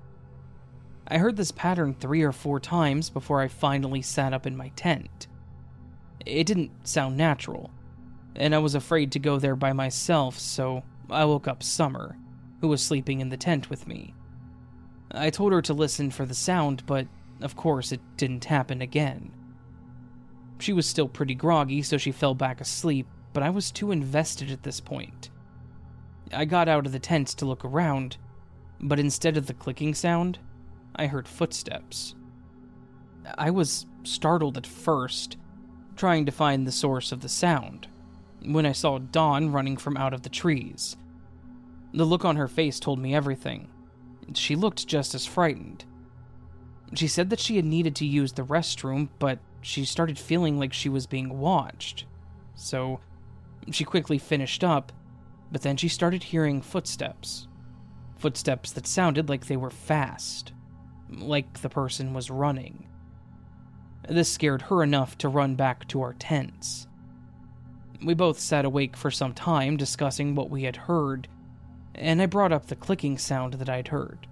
[1.07, 4.69] I heard this pattern three or four times before I finally sat up in my
[4.69, 5.27] tent.
[6.25, 7.71] It didn't sound natural,
[8.35, 12.17] and I was afraid to go there by myself, so I woke up Summer,
[12.61, 14.13] who was sleeping in the tent with me.
[15.11, 17.07] I told her to listen for the sound, but
[17.41, 19.31] of course it didn't happen again.
[20.59, 24.49] She was still pretty groggy, so she fell back asleep, but I was too invested
[24.49, 25.29] at this point.
[26.31, 28.17] I got out of the tent to look around,
[28.79, 30.39] but instead of the clicking sound,
[30.95, 32.15] I heard footsteps.
[33.37, 35.37] I was startled at first,
[35.95, 37.87] trying to find the source of the sound,
[38.45, 40.95] when I saw Dawn running from out of the trees.
[41.93, 43.69] The look on her face told me everything.
[44.33, 45.85] She looked just as frightened.
[46.95, 50.73] She said that she had needed to use the restroom, but she started feeling like
[50.73, 52.05] she was being watched.
[52.55, 52.99] So
[53.71, 54.91] she quickly finished up,
[55.51, 57.47] but then she started hearing footsteps.
[58.17, 60.53] Footsteps that sounded like they were fast
[61.19, 62.87] like the person was running.
[64.09, 66.87] This scared her enough to run back to our tents.
[68.03, 71.29] We both sat awake for some time discussing what we had heard,
[71.95, 74.27] and I brought up the clicking sound that I'd heard.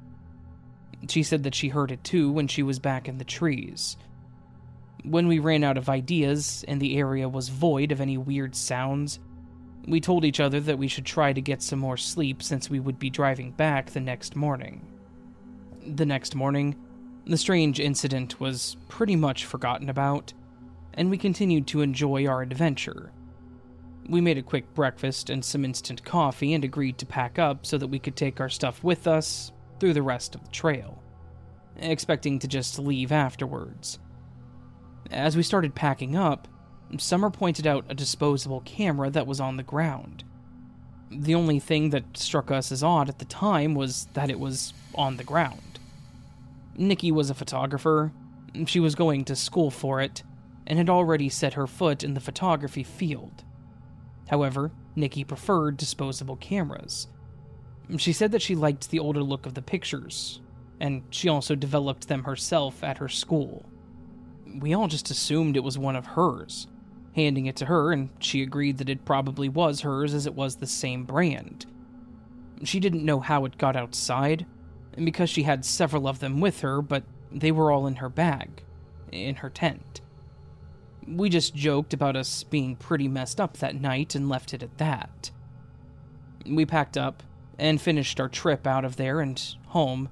[1.08, 3.96] She said that she heard it too when she was back in the trees.
[5.04, 9.20] When we ran out of ideas and the area was void of any weird sounds,
[9.88, 12.80] we told each other that we should try to get some more sleep since we
[12.80, 14.86] would be driving back the next morning.
[15.86, 16.76] The next morning,
[17.26, 20.34] the strange incident was pretty much forgotten about,
[20.94, 23.12] and we continued to enjoy our adventure.
[24.12, 27.78] We made a quick breakfast and some instant coffee and agreed to pack up so
[27.78, 31.02] that we could take our stuff with us through the rest of the trail,
[31.78, 34.00] expecting to just leave afterwards.
[35.10, 36.50] As we started packing up,
[36.98, 40.26] Summer pointed out a disposable camera that was on the ground.
[41.10, 44.74] The only thing that struck us as odd at the time was that it was
[44.94, 45.80] on the ground.
[46.76, 48.12] Nikki was a photographer.
[48.66, 50.22] She was going to school for it,
[50.68, 53.46] and had already set her foot in the photography field.
[54.32, 57.10] However, Nikki preferred disposable cameras.
[57.98, 60.40] She said that she liked the older look of the pictures,
[60.80, 63.66] and she also developed them herself at her school.
[64.60, 66.68] We all just assumed it was one of hers,
[67.14, 70.56] handing it to her, and she agreed that it probably was hers as it was
[70.56, 71.66] the same brand.
[72.64, 74.46] She didn't know how it got outside,
[74.96, 77.04] because she had several of them with her, but
[77.34, 78.64] they were all in her bag,
[79.12, 80.00] in her tent.
[81.12, 84.78] We just joked about us being pretty messed up that night and left it at
[84.78, 85.32] that.
[86.46, 87.22] We packed up
[87.60, 90.10] and finished our trip out of there and home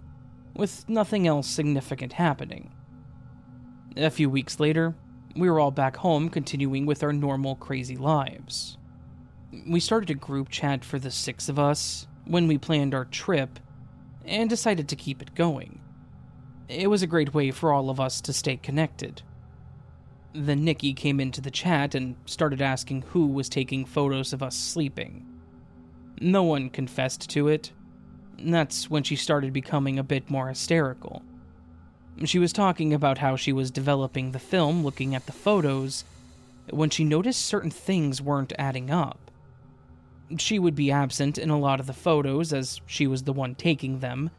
[0.53, 2.71] with nothing else significant happening.
[3.95, 4.93] A few weeks later,
[5.35, 8.77] we were all back home continuing with our normal crazy lives.
[9.67, 13.59] We started a group chat for the six of us when we planned our trip
[14.25, 15.79] and decided to keep it going.
[16.67, 19.23] It was a great way for all of us to stay connected.
[20.33, 24.55] Then Nikki came into the chat and started asking who was taking photos of us
[24.55, 25.25] sleeping.
[26.21, 27.71] No one confessed to it.
[28.37, 31.23] That's when she started becoming a bit more hysterical.
[32.25, 36.03] She was talking about how she was developing the film, looking at the photos,
[36.69, 39.31] when she noticed certain things weren't adding up.
[40.37, 43.55] She would be absent in a lot of the photos as she was the one
[43.55, 44.29] taking them,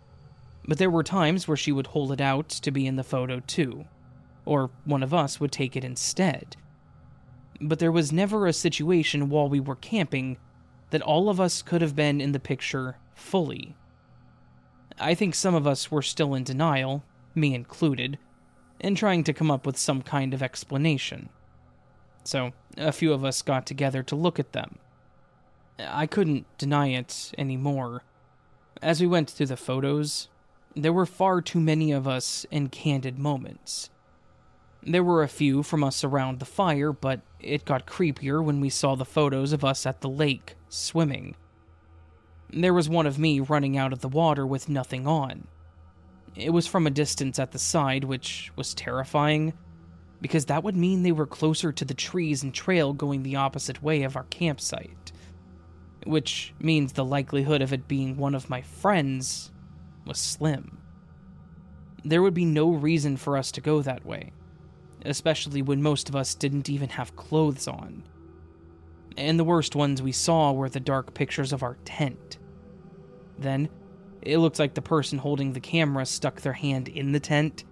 [0.69, 3.41] but there were times where she would hold it out to be in the photo
[3.41, 3.87] too,
[4.45, 6.57] or one of us would take it instead.
[7.61, 10.39] But there was never a situation while we were camping
[10.91, 13.77] that all of us could have been in the picture fully.
[14.99, 18.19] I think some of us were still in denial, me included,
[18.81, 21.29] and trying to come up with some kind of explanation.
[22.25, 24.79] So, a few of us got together to look at them.
[25.79, 28.03] I couldn't deny it anymore.
[28.83, 30.29] As we went through the photos,
[30.77, 33.91] there were far too many of us in candid moments.
[34.83, 38.71] There were a few from us around the fire, but it got creepier when we
[38.71, 41.37] saw the photos of us at the lake, swimming.
[42.51, 45.47] There was one of me running out of the water with nothing on.
[46.35, 49.53] It was from a distance at the side, which was terrifying,
[50.21, 53.83] because that would mean they were closer to the trees and trail going the opposite
[53.83, 55.13] way of our campsite.
[56.07, 59.51] Which means the likelihood of it being one of my friends
[60.07, 60.79] was slim.
[62.03, 64.33] There would be no reason for us to go that way,
[65.05, 68.03] especially when most of us didn't even have clothes on.
[69.17, 72.39] And the worst ones we saw were the dark pictures of our tent.
[73.39, 73.69] Then,
[74.23, 77.65] it looked like the person holding the camera stuck their hand in the tent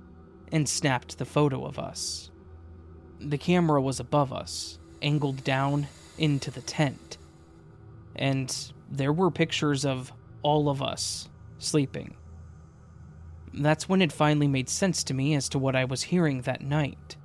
[0.50, 2.30] and snapped the photo of us.
[3.20, 7.18] The camera was above us, angled down into the tent.
[8.16, 8.54] And
[8.90, 10.12] there were pictures of
[10.42, 12.16] all of us sleeping.
[13.52, 16.62] That's when it finally made sense to me as to what I was hearing that
[16.62, 17.16] night.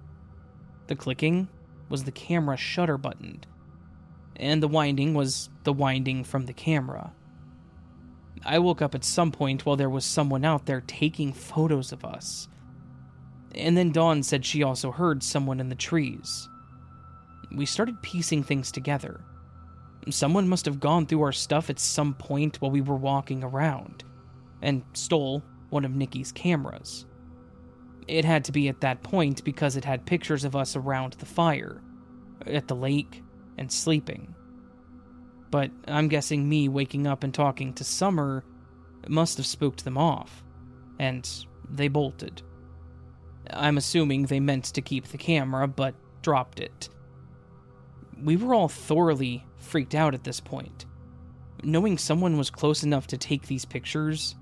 [0.87, 1.47] The clicking
[1.89, 3.43] was the camera shutter button,
[4.35, 7.13] and the winding was the winding from the camera.
[8.45, 12.03] I woke up at some point while there was someone out there taking photos of
[12.03, 12.47] us.
[13.55, 16.49] And then Dawn said she also heard someone in the trees.
[17.55, 19.21] We started piecing things together.
[20.09, 24.03] Someone must have gone through our stuff at some point while we were walking around
[24.61, 27.05] and stole one of Nikki's cameras.
[28.07, 31.25] It had to be at that point because it had pictures of us around the
[31.25, 31.81] fire,
[32.45, 33.23] at the lake,
[33.57, 34.35] and sleeping
[35.53, 38.43] but I'm guessing me waking up and talking to Summer
[39.07, 40.43] must have spooked them off,
[40.97, 41.29] and
[41.69, 42.41] they bolted.
[43.51, 45.93] I'm assuming they meant to keep the camera, but
[46.23, 46.89] dropped it.
[48.19, 50.87] We were all thoroughly freaked out at this point.
[51.61, 54.33] Knowing someone was close enough to take these pictures,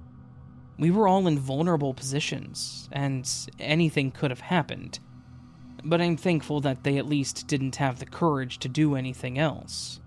[0.82, 5.00] we were all in vulnerable positions, and anything could have happened.
[5.84, 10.02] But I'm thankful that they at least didn't have the courage to do anything else.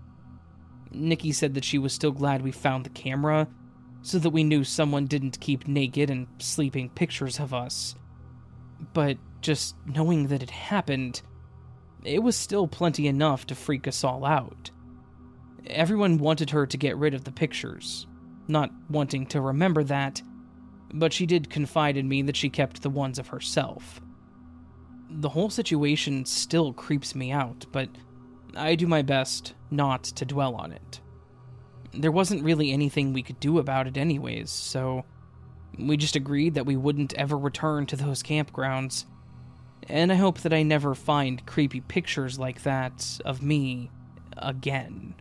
[0.91, 3.47] Nikki said that she was still glad we found the camera,
[4.01, 7.95] so that we knew someone didn't keep naked and sleeping pictures of us.
[8.93, 11.21] But just knowing that it happened,
[12.03, 14.71] it was still plenty enough to freak us all out.
[15.67, 18.07] Everyone wanted her to get rid of the pictures,
[18.49, 20.21] not wanting to remember that,
[20.93, 24.01] but she did confide in me that she kept the ones of herself.
[25.09, 27.89] The whole situation still creeps me out, but
[28.55, 30.99] I do my best not to dwell on it.
[31.93, 35.05] There wasn't really anything we could do about it, anyways, so
[35.77, 39.05] we just agreed that we wouldn't ever return to those campgrounds.
[39.87, 43.91] And I hope that I never find creepy pictures like that of me
[44.37, 45.15] again.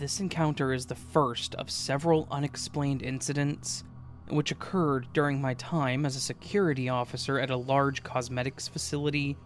[0.00, 3.84] This encounter is the first of several unexplained incidents
[4.30, 9.36] which occurred during my time as a security officer at a large cosmetics facility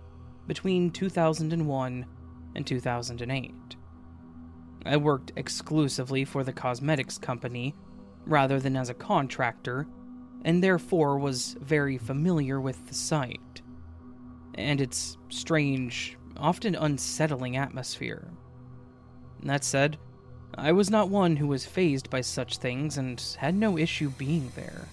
[0.46, 2.06] between 2001
[2.54, 3.52] and 2008.
[4.86, 7.74] I worked exclusively for the cosmetics company
[8.24, 9.88] rather than as a contractor,
[10.44, 13.60] and therefore was very familiar with the site
[14.54, 18.30] and its strange, often unsettling atmosphere.
[19.42, 19.98] That said,
[20.56, 24.52] I was not one who was phased by such things and had no issue being
[24.54, 24.86] there.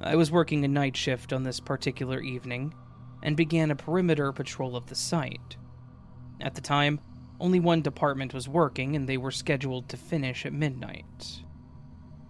[0.00, 2.72] I was working a night shift on this particular evening
[3.22, 5.56] and began a perimeter patrol of the site.
[6.40, 7.00] At the time,
[7.40, 11.42] only one department was working and they were scheduled to finish at midnight.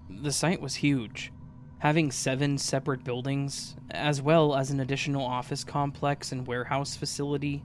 [0.09, 1.33] The site was huge,
[1.81, 7.63] having seven separate buildings, as well as an additional office complex and warehouse facility,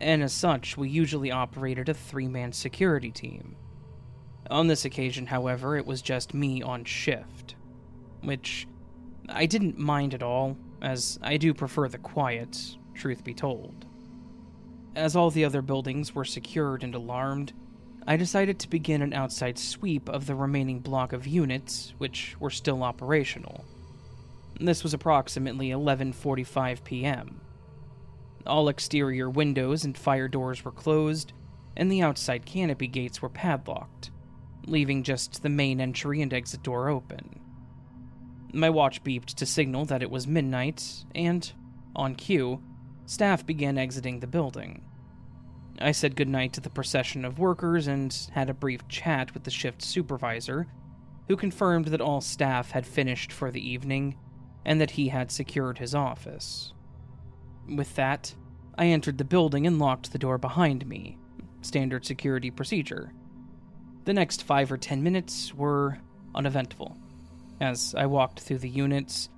[0.00, 3.56] and as such, we usually operated a three man security team.
[4.50, 7.56] On this occasion, however, it was just me on shift,
[8.22, 8.66] which
[9.28, 13.86] I didn't mind at all, as I do prefer the quiet, truth be told.
[14.94, 17.52] As all the other buildings were secured and alarmed,
[18.06, 22.50] I decided to begin an outside sweep of the remaining block of units which were
[22.50, 23.64] still operational.
[24.60, 27.40] This was approximately 11:45 p.m.
[28.46, 31.32] All exterior windows and fire doors were closed,
[31.76, 34.10] and the outside canopy gates were padlocked,
[34.66, 37.40] leaving just the main entry and exit door open.
[38.52, 41.50] My watch beeped to signal that it was midnight, and,
[41.94, 42.62] on cue,
[43.04, 44.82] staff began exiting the building.
[45.78, 49.50] I said goodnight to the procession of workers and had a brief chat with the
[49.50, 50.66] shift supervisor,
[51.28, 54.16] who confirmed that all staff had finished for the evening
[54.64, 56.72] and that he had secured his office.
[57.68, 58.34] With that,
[58.78, 61.18] I entered the building and locked the door behind me,
[61.62, 63.12] standard security procedure.
[64.06, 65.98] The next five or ten minutes were
[66.32, 66.96] uneventful,
[67.60, 69.28] as I walked through the units,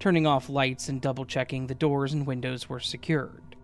[0.00, 3.54] turning off lights and double checking the doors and windows were secured.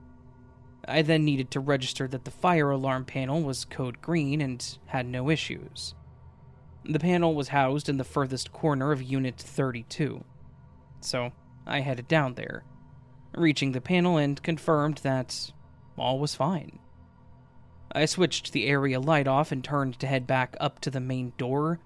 [0.86, 5.06] I then needed to register that the fire alarm panel was code green and had
[5.06, 5.96] no issues.
[6.84, 10.22] The panel was housed in the furthest corner of Unit 32.
[11.00, 11.32] So
[11.66, 12.62] I headed down there,
[13.34, 15.50] reaching the panel and confirmed that
[15.98, 16.78] all was fine.
[17.94, 21.34] I switched the area light off and turned to head back up to the main
[21.36, 21.78] door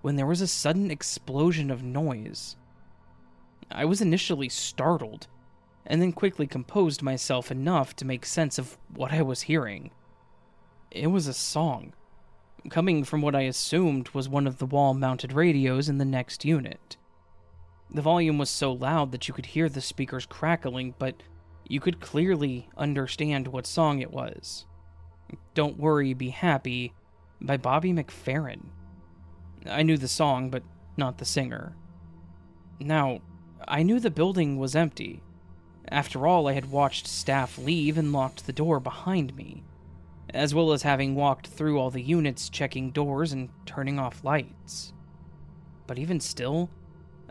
[0.00, 2.56] when there was a sudden explosion of noise.
[3.70, 5.26] I was initially startled
[5.84, 9.90] and then quickly composed myself enough to make sense of what I was hearing.
[10.90, 11.94] It was a song,
[12.68, 16.44] coming from what I assumed was one of the wall mounted radios in the next
[16.44, 16.96] unit.
[17.90, 21.22] The volume was so loud that you could hear the speakers crackling, but
[21.68, 24.66] you could clearly understand what song it was.
[25.54, 26.92] Don't Worry, Be Happy
[27.40, 28.66] by Bobby McFerrin.
[29.66, 30.62] I knew the song, but
[30.96, 31.74] not the singer.
[32.78, 33.20] Now,
[33.68, 35.22] I knew the building was empty,
[35.90, 39.64] after all, I had watched staff leave and locked the door behind me,
[40.32, 44.92] as well as having walked through all the units checking doors and turning off lights.
[45.86, 46.70] But even still,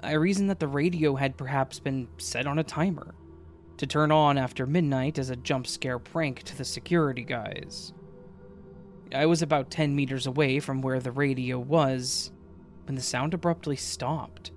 [0.03, 3.15] I reasoned that the radio had perhaps been set on a timer
[3.79, 7.93] to turn on after midnight as a jump scare prank to the security guys.
[9.13, 12.31] I was about 10 meters away from where the radio was
[12.85, 14.51] when the sound abruptly stopped.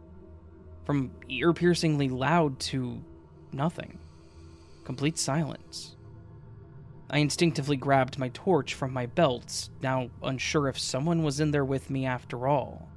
[0.85, 3.03] From ear piercingly loud to
[3.53, 3.99] Nothing.
[4.85, 5.97] Complete silence.
[7.11, 11.65] I instinctively grabbed my torch from my belt, now unsure if someone was in there
[11.65, 12.89] with me after all.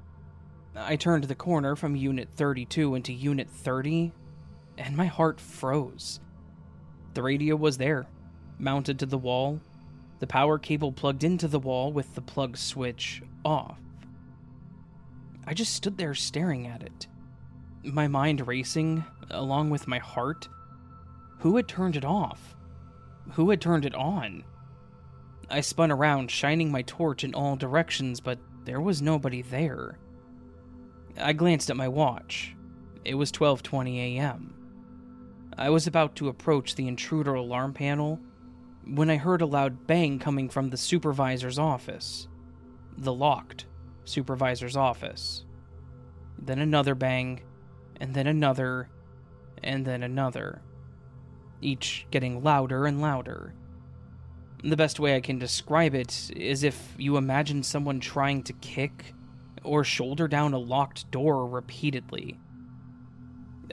[0.74, 4.12] I turned the corner from Unit 32 into Unit 30,
[4.78, 6.20] and my heart froze.
[7.14, 8.06] The radio was there,
[8.58, 9.60] mounted to the wall,
[10.18, 13.78] the power cable plugged into the wall with the plug switch off.
[15.46, 17.06] I just stood there staring at it,
[17.84, 20.48] my mind racing, along with my heart.
[21.40, 22.56] Who had turned it off?
[23.32, 24.44] Who had turned it on?
[25.50, 29.98] I spun around, shining my torch in all directions, but there was nobody there.
[31.18, 32.56] I glanced at my watch.
[33.04, 34.54] It was 12:20 a.m.
[35.58, 38.20] I was about to approach the intruder alarm panel
[38.84, 42.28] when I heard a loud bang coming from the supervisor's office.
[42.98, 43.66] The locked
[44.04, 45.44] supervisor's office.
[46.38, 47.40] Then another bang,
[48.00, 48.90] and then another,
[49.62, 50.60] and then another,
[51.62, 53.54] each getting louder and louder.
[54.62, 59.14] The best way I can describe it is if you imagine someone trying to kick
[59.64, 62.38] or shoulder down a locked door repeatedly.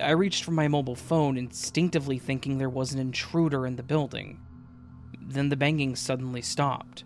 [0.01, 4.39] I reached for my mobile phone, instinctively thinking there was an intruder in the building.
[5.21, 7.03] Then the banging suddenly stopped.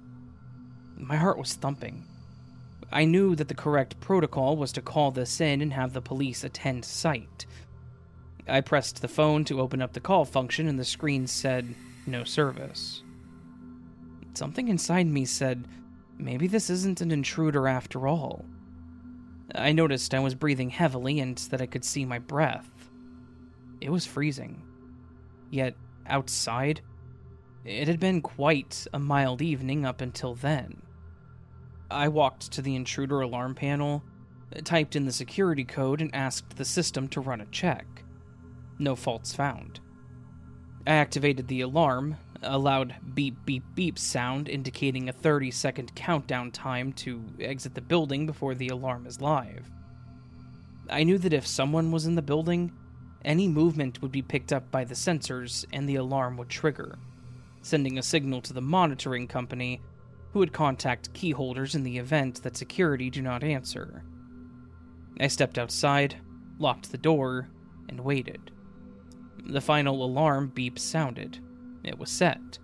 [0.95, 2.05] My heart was thumping.
[2.91, 6.43] I knew that the correct protocol was to call this in and have the police
[6.43, 7.45] attend site.
[8.47, 11.75] I pressed the phone to open up the call function, and the screen said,
[12.05, 13.03] No service.
[14.33, 15.65] Something inside me said,
[16.17, 18.45] Maybe this isn't an intruder after all.
[19.53, 22.69] I noticed I was breathing heavily and that I could see my breath.
[23.81, 24.63] It was freezing.
[25.49, 25.75] Yet,
[26.05, 26.81] outside,
[27.63, 30.81] it had been quite a mild evening up until then.
[31.89, 34.03] I walked to the intruder alarm panel
[34.63, 37.85] typed in the security code, and asked the system to run a check.
[38.79, 39.79] No faults found.
[40.85, 46.51] I activated the alarm, a loud beep beep beep sound indicating a 30 second countdown
[46.51, 49.69] time to exit the building before the alarm is live.
[50.89, 52.71] I knew that if someone was in the building,
[53.27, 56.97] any movement would be picked up by the sensors and the alarm would trigger,
[57.61, 59.81] sending a signal to the monitoring company
[60.31, 64.03] who would contact key holders in the event that security do not answer.
[65.19, 66.15] I stepped outside,
[66.57, 67.49] locked the door,
[67.89, 68.51] and waited.
[69.45, 71.39] The final alarm beep sounded.
[71.83, 72.59] It was set.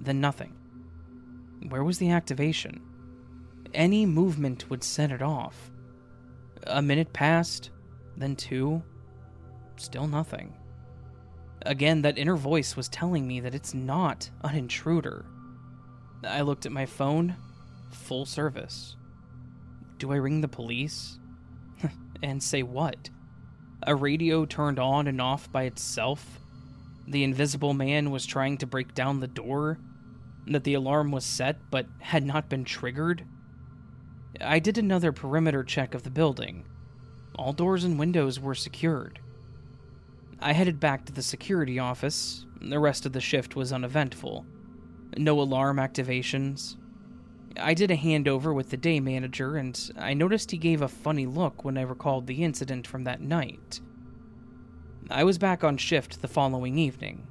[0.00, 0.54] Then nothing.
[1.68, 2.80] Where was the activation?
[3.72, 5.70] Any movement would set it off.
[6.66, 7.70] A minute passed,
[8.16, 8.82] then two.
[9.76, 10.54] Still nothing.
[11.62, 15.26] Again, that inner voice was telling me that it's not an intruder.
[16.24, 17.36] I looked at my phone.
[17.90, 18.96] Full service.
[19.98, 21.18] Do I ring the police?
[22.22, 23.10] and say what?
[23.82, 26.40] A radio turned on and off by itself?
[27.08, 29.78] The invisible man was trying to break down the door?
[30.46, 33.24] That the alarm was set but had not been triggered?
[34.40, 36.64] I did another perimeter check of the building.
[37.36, 39.20] All doors and windows were secured.
[40.38, 42.44] I headed back to the security office.
[42.60, 44.44] The rest of the shift was uneventful.
[45.16, 46.76] No alarm activations.
[47.58, 51.26] I did a handover with the day manager, and I noticed he gave a funny
[51.26, 53.80] look when I recalled the incident from that night.
[55.10, 57.26] I was back on shift the following evening,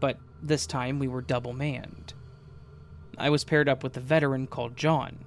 [0.00, 2.12] but this time we were double manned.
[3.16, 5.24] I was paired up with a veteran called John.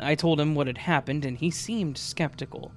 [0.00, 2.72] I told him what had happened, and he seemed skeptical,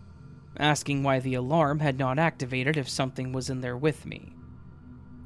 [0.62, 4.32] asking why the alarm had not activated if something was in there with me.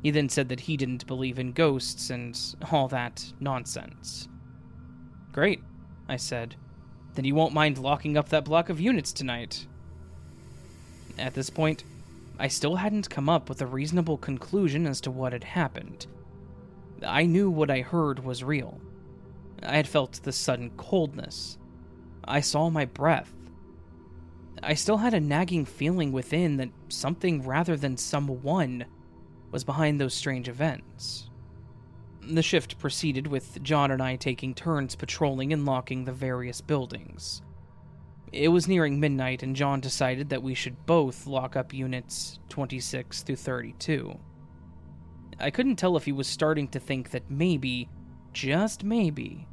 [0.02, 2.40] He then said that he didn't believe in ghosts and
[2.72, 4.30] all that nonsense.
[5.32, 5.62] Great,
[6.08, 6.56] I said.
[7.16, 9.68] Then you won't mind locking up that block of units tonight.
[11.18, 11.84] At this point,
[12.40, 16.08] I still hadn't come up with a reasonable conclusion as to what had happened.
[17.06, 18.80] I knew what I heard was real.
[19.64, 21.58] I had felt the sudden coldness.
[22.24, 23.34] I saw my breath.
[24.64, 28.86] I still had a nagging feeling within that something rather than someone
[29.52, 31.30] was behind those strange events.
[32.22, 37.42] The shift proceeded with John and I taking turns patrolling and locking the various buildings.
[38.32, 43.24] It was nearing midnight, and John decided that we should both lock up units 26
[43.24, 44.20] through 32.
[45.40, 47.90] I couldn't tell if he was starting to think that maybe,
[48.34, 49.48] just maybe,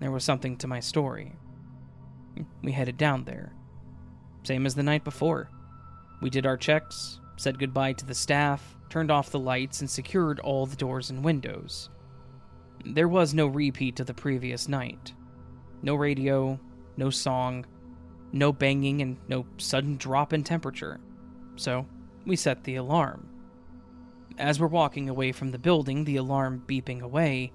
[0.00, 1.36] there was something to my story.
[2.62, 3.52] We headed down there.
[4.46, 5.50] Same as the night before.
[6.20, 10.38] We did our checks, said goodbye to the staff, turned off the lights, and secured
[10.38, 11.90] all the doors and windows.
[12.84, 15.12] There was no repeat of the previous night.
[15.82, 16.60] No radio,
[16.96, 17.66] no song,
[18.30, 21.00] no banging, and no sudden drop in temperature.
[21.56, 21.84] So,
[22.24, 23.28] we set the alarm.
[24.38, 27.52] As we're walking away from the building, the alarm beeping away,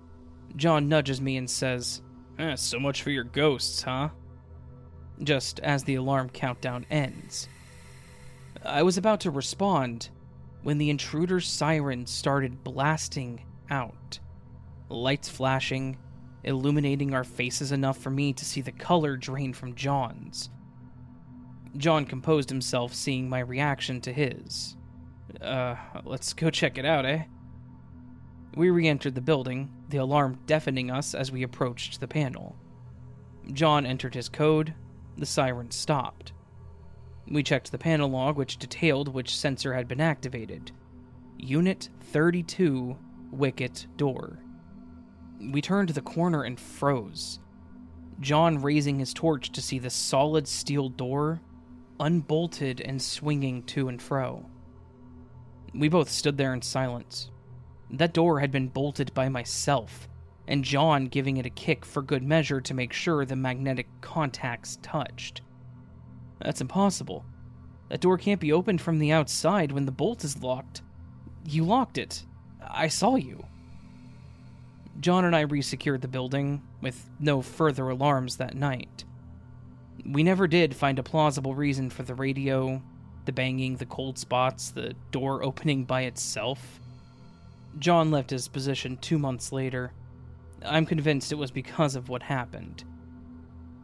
[0.58, 2.02] John nudges me and says,
[2.38, 4.10] eh, So much for your ghosts, huh?
[5.24, 7.47] Just as the alarm countdown ends.
[8.63, 10.09] I was about to respond
[10.63, 14.19] when the intruder's siren started blasting out.
[14.89, 15.97] Lights flashing,
[16.43, 20.49] illuminating our faces enough for me to see the color drain from John's.
[21.78, 24.76] John composed himself, seeing my reaction to his.
[25.39, 27.24] Uh, let's go check it out, eh?
[28.55, 32.57] We re entered the building, the alarm deafening us as we approached the panel.
[33.53, 34.74] John entered his code,
[35.18, 36.34] the siren stopped.
[37.28, 40.72] We checked the panel log, which detailed which sensor had been activated
[41.38, 42.97] Unit 32
[43.32, 44.39] Wicket Door.
[45.39, 47.39] We turned the corner and froze.
[48.20, 51.41] John raising his torch to see the solid steel door
[51.99, 54.45] unbolted and swinging to and fro.
[55.74, 57.32] We both stood there in silence.
[57.89, 60.07] That door had been bolted by myself,
[60.48, 64.78] and John giving it a kick for good measure to make sure the magnetic contacts
[64.82, 65.42] touched.
[66.39, 67.26] That's impossible.
[67.89, 70.82] That door can't be opened from the outside when the bolt is locked.
[71.46, 72.26] You locked it.
[72.62, 73.46] I saw you.
[75.00, 79.04] John and I resecured the building, with no further alarms that night.
[80.06, 82.82] We never did find a plausible reason for the radio,
[83.26, 86.80] the banging, the cold spots, the door opening by itself.
[87.80, 89.92] John left his position two months later.
[90.66, 92.84] I'm convinced it was because of what happened.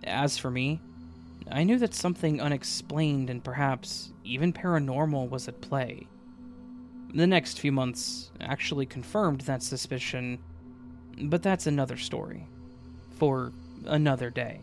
[0.03, 0.79] As for me,
[1.49, 6.07] I knew that something unexplained and perhaps even paranormal was at play.
[7.13, 10.39] The next few months actually confirmed that suspicion,
[11.17, 12.45] but that's another story.
[13.17, 13.53] For
[13.85, 14.59] another day.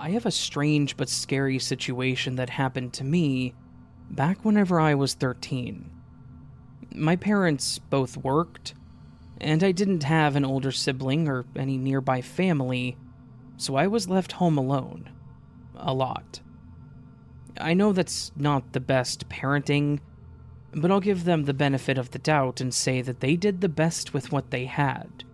[0.00, 3.52] I have a strange but scary situation that happened to me
[4.08, 5.90] back whenever I was 13.
[6.94, 8.74] My parents both worked,
[9.40, 12.96] and I didn't have an older sibling or any nearby family,
[13.56, 15.10] so I was left home alone.
[15.74, 16.42] A lot.
[17.60, 19.98] I know that's not the best parenting,
[20.72, 23.68] but I'll give them the benefit of the doubt and say that they did the
[23.68, 25.24] best with what they had.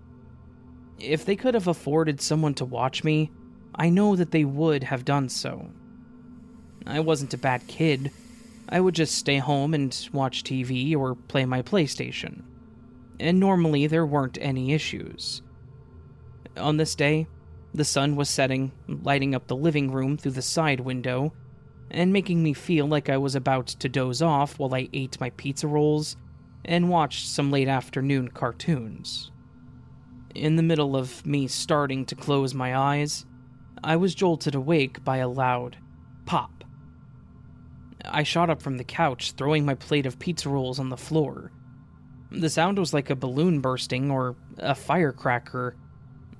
[0.98, 3.30] If they could have afforded someone to watch me,
[3.76, 5.70] I know that they would have done so.
[6.86, 8.10] I wasn't a bad kid.
[8.68, 12.42] I would just stay home and watch TV or play my PlayStation.
[13.18, 15.42] And normally there weren't any issues.
[16.56, 17.26] On this day,
[17.72, 21.32] the sun was setting, lighting up the living room through the side window,
[21.90, 25.30] and making me feel like I was about to doze off while I ate my
[25.30, 26.16] pizza rolls
[26.64, 29.30] and watched some late afternoon cartoons.
[30.34, 33.26] In the middle of me starting to close my eyes,
[33.82, 35.76] I was jolted awake by a loud
[36.26, 36.64] pop.
[38.04, 41.50] I shot up from the couch, throwing my plate of pizza rolls on the floor.
[42.30, 45.76] The sound was like a balloon bursting or a firecracker,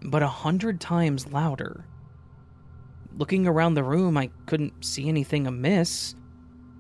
[0.03, 1.87] but a hundred times louder.
[3.17, 6.15] Looking around the room, I couldn't see anything amiss.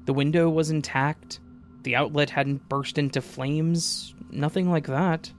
[0.04, 1.40] The window was intact,
[1.84, 5.32] the outlet hadn't burst into flames, nothing like that.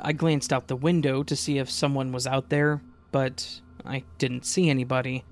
[0.00, 4.44] I glanced out the window to see if someone was out there, but I didn't
[4.44, 5.24] see anybody.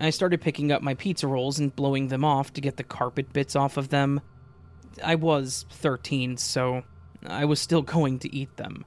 [0.00, 3.32] I started picking up my pizza rolls and blowing them off to get the carpet
[3.32, 4.20] bits off of them.
[5.02, 6.82] I was 13, so
[7.26, 8.84] I was still going to eat them.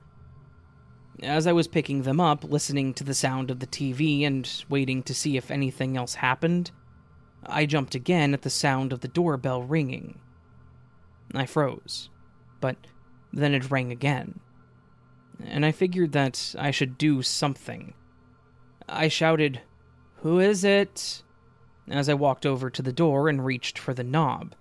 [1.22, 5.04] As I was picking them up, listening to the sound of the TV and waiting
[5.04, 6.72] to see if anything else happened,
[7.46, 10.20] I jumped again at the sound of the doorbell ringing.
[11.34, 12.10] I froze,
[12.60, 12.78] but
[13.32, 14.40] then it rang again.
[15.44, 17.94] And I figured that I should do something.
[18.92, 19.62] I shouted,
[20.18, 21.24] Who is it?
[21.90, 24.54] as I walked over to the door and reached for the knob.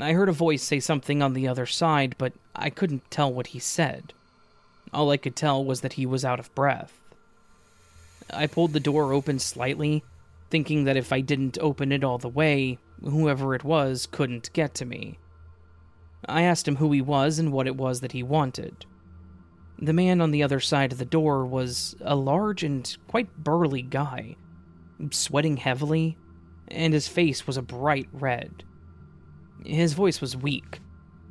[0.00, 3.48] I heard a voice say something on the other side, but I couldn't tell what
[3.48, 4.12] he said.
[4.92, 6.98] All I could tell was that he was out of breath.
[8.30, 10.02] I pulled the door open slightly,
[10.50, 14.74] thinking that if I didn't open it all the way, whoever it was couldn't get
[14.76, 15.18] to me.
[16.26, 18.86] I asked him who he was and what it was that he wanted.
[19.78, 23.82] The man on the other side of the door was a large and quite burly
[23.82, 24.36] guy,
[25.10, 26.16] sweating heavily,
[26.68, 28.64] and his face was a bright red.
[29.64, 30.80] His voice was weak,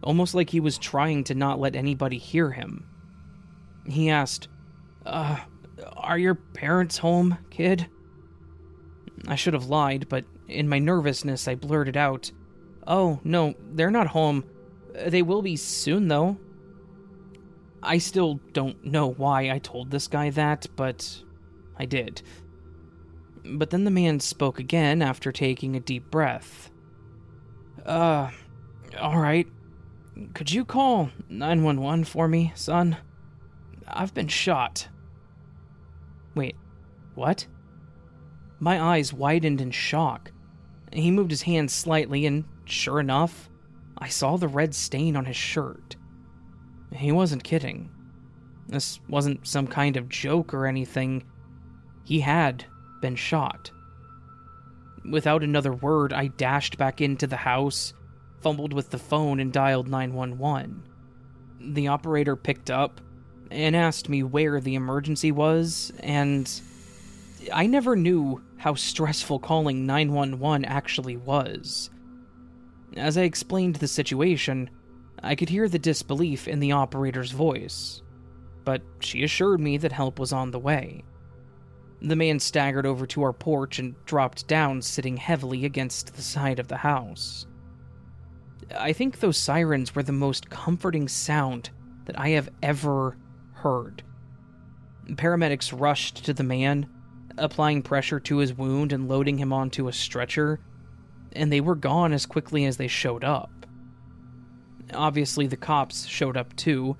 [0.03, 2.87] almost like he was trying to not let anybody hear him.
[3.87, 4.47] He asked,
[5.05, 5.39] Uh,
[5.97, 7.87] are your parents home, kid?
[9.27, 12.31] I should have lied, but in my nervousness I blurted out,
[12.85, 14.43] Oh, no, they're not home.
[15.07, 16.37] They will be soon, though.
[17.85, 21.21] I still don't know why I told this guy that, but
[21.77, 22.21] I did.
[23.43, 26.71] But then the man spoke again after taking a deep breath.
[27.85, 28.31] Uh,
[28.95, 29.47] alright.
[30.33, 32.97] Could you call 911 for me, son?
[33.87, 34.87] I've been shot.
[36.33, 36.55] Wait,
[37.13, 37.45] what?
[38.59, 40.31] My eyes widened in shock.
[40.91, 43.49] He moved his hand slightly, and sure enough,
[43.97, 45.97] I saw the red stain on his shirt.
[46.95, 47.89] He wasn't kidding.
[48.67, 51.23] This wasn't some kind of joke or anything.
[52.03, 52.65] He had
[53.01, 53.71] been shot.
[55.09, 57.93] Without another word, I dashed back into the house,
[58.41, 60.83] fumbled with the phone, and dialed 911.
[61.59, 63.01] The operator picked up
[63.51, 66.49] and asked me where the emergency was, and
[67.53, 71.91] I never knew how stressful calling 911 actually was.
[72.97, 74.69] As I explained the situation,
[75.23, 78.01] I could hear the disbelief in the operator's voice,
[78.63, 81.03] but she assured me that help was on the way.
[82.01, 86.59] The man staggered over to our porch and dropped down, sitting heavily against the side
[86.59, 87.47] of the house.
[88.77, 91.69] I think those sirens were the most comforting sound
[92.05, 93.17] that I have ever
[93.53, 94.03] heard.
[95.13, 96.87] Paramedics rushed to the man,
[97.37, 100.59] applying pressure to his wound and loading him onto a stretcher,
[101.33, 103.51] and they were gone as quickly as they showed up.
[104.93, 106.95] Obviously, the cops showed up too,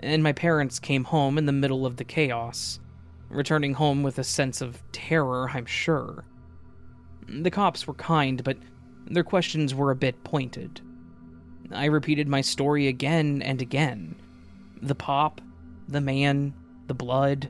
[0.00, 2.80] and my parents came home in the middle of the chaos,
[3.28, 6.24] returning home with a sense of terror, I'm sure.
[7.28, 8.58] The cops were kind, but
[9.06, 10.80] their questions were a bit pointed.
[11.70, 14.16] I repeated my story again and again.
[14.80, 15.40] The pop,
[15.88, 16.54] the man,
[16.86, 17.48] the blood.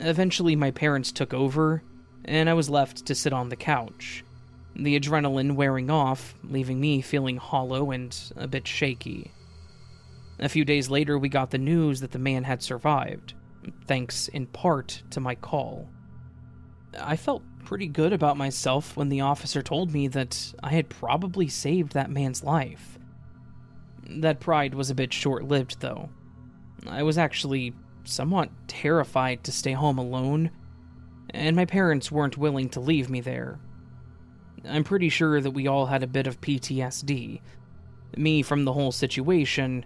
[0.00, 1.82] Eventually, my parents took over,
[2.24, 4.24] and I was left to sit on the couch,
[4.76, 9.30] the adrenaline wearing off, leaving me feeling hollow and a bit shaky.
[10.38, 13.34] A few days later, we got the news that the man had survived,
[13.86, 15.88] thanks in part to my call.
[17.00, 21.48] I felt pretty good about myself when the officer told me that I had probably
[21.48, 22.98] saved that man's life.
[24.08, 26.10] That pride was a bit short lived, though.
[26.86, 27.72] I was actually
[28.04, 30.50] somewhat terrified to stay home alone,
[31.30, 33.58] and my parents weren't willing to leave me there.
[34.68, 37.40] I'm pretty sure that we all had a bit of PTSD.
[38.16, 39.84] Me from the whole situation,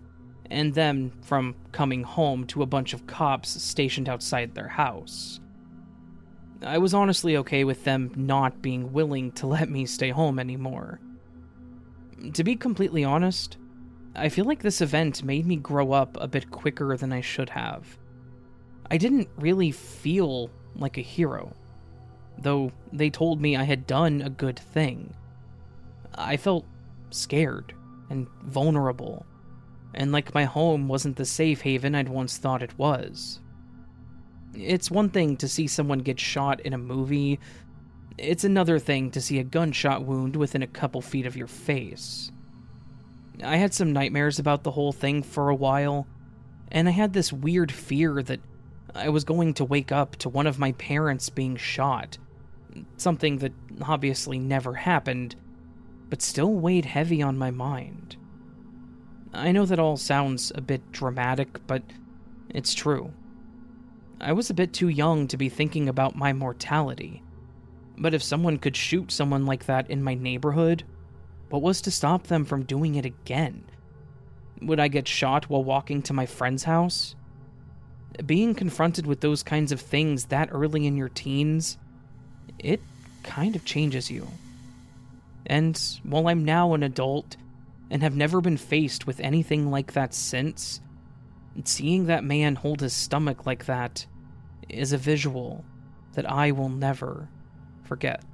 [0.50, 5.40] and them from coming home to a bunch of cops stationed outside their house.
[6.62, 11.00] I was honestly okay with them not being willing to let me stay home anymore.
[12.32, 13.58] To be completely honest,
[14.16, 17.50] I feel like this event made me grow up a bit quicker than I should
[17.50, 17.98] have.
[18.90, 21.52] I didn't really feel like a hero,
[22.38, 25.14] though they told me I had done a good thing.
[26.14, 26.64] I felt
[27.10, 27.74] scared
[28.10, 29.26] and vulnerable,
[29.94, 33.40] and like my home wasn't the safe haven I'd once thought it was.
[34.54, 37.38] It's one thing to see someone get shot in a movie,
[38.18, 42.32] it's another thing to see a gunshot wound within a couple feet of your face.
[43.42, 46.06] I had some nightmares about the whole thing for a while,
[46.72, 48.40] and I had this weird fear that
[48.94, 52.18] I was going to wake up to one of my parents being shot.
[52.96, 53.52] Something that
[53.82, 55.36] obviously never happened,
[56.10, 58.16] but still weighed heavy on my mind.
[59.32, 61.82] I know that all sounds a bit dramatic, but
[62.48, 63.12] it's true.
[64.20, 67.22] I was a bit too young to be thinking about my mortality.
[67.96, 70.84] But if someone could shoot someone like that in my neighborhood,
[71.50, 73.64] what was to stop them from doing it again?
[74.62, 77.14] Would I get shot while walking to my friend's house?
[78.24, 81.78] Being confronted with those kinds of things that early in your teens,
[82.58, 82.80] it
[83.22, 84.28] kind of changes you.
[85.46, 87.36] And while I'm now an adult
[87.90, 90.80] and have never been faced with anything like that since,
[91.64, 94.06] Seeing that man hold his stomach like that
[94.68, 95.64] is a visual
[96.12, 97.28] that I will never
[97.84, 98.24] forget.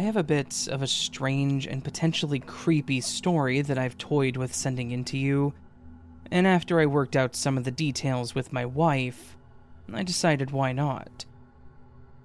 [0.00, 4.54] I have a bit of a strange and potentially creepy story that I've toyed with
[4.54, 5.52] sending in to you,
[6.30, 9.36] and after I worked out some of the details with my wife,
[9.92, 11.26] I decided why not.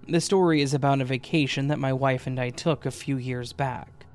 [0.07, 3.51] The story is about a vacation that my wife and I took a few years
[3.51, 4.05] back.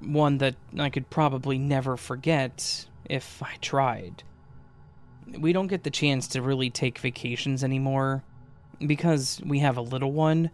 [0.00, 4.24] One that I could probably never forget if I tried.
[5.38, 8.24] We don't get the chance to really take vacations anymore
[8.84, 10.50] because we have a little one,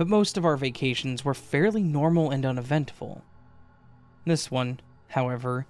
[0.00, 3.22] but most of our vacations were fairly normal and uneventful.
[4.24, 5.66] This one, however,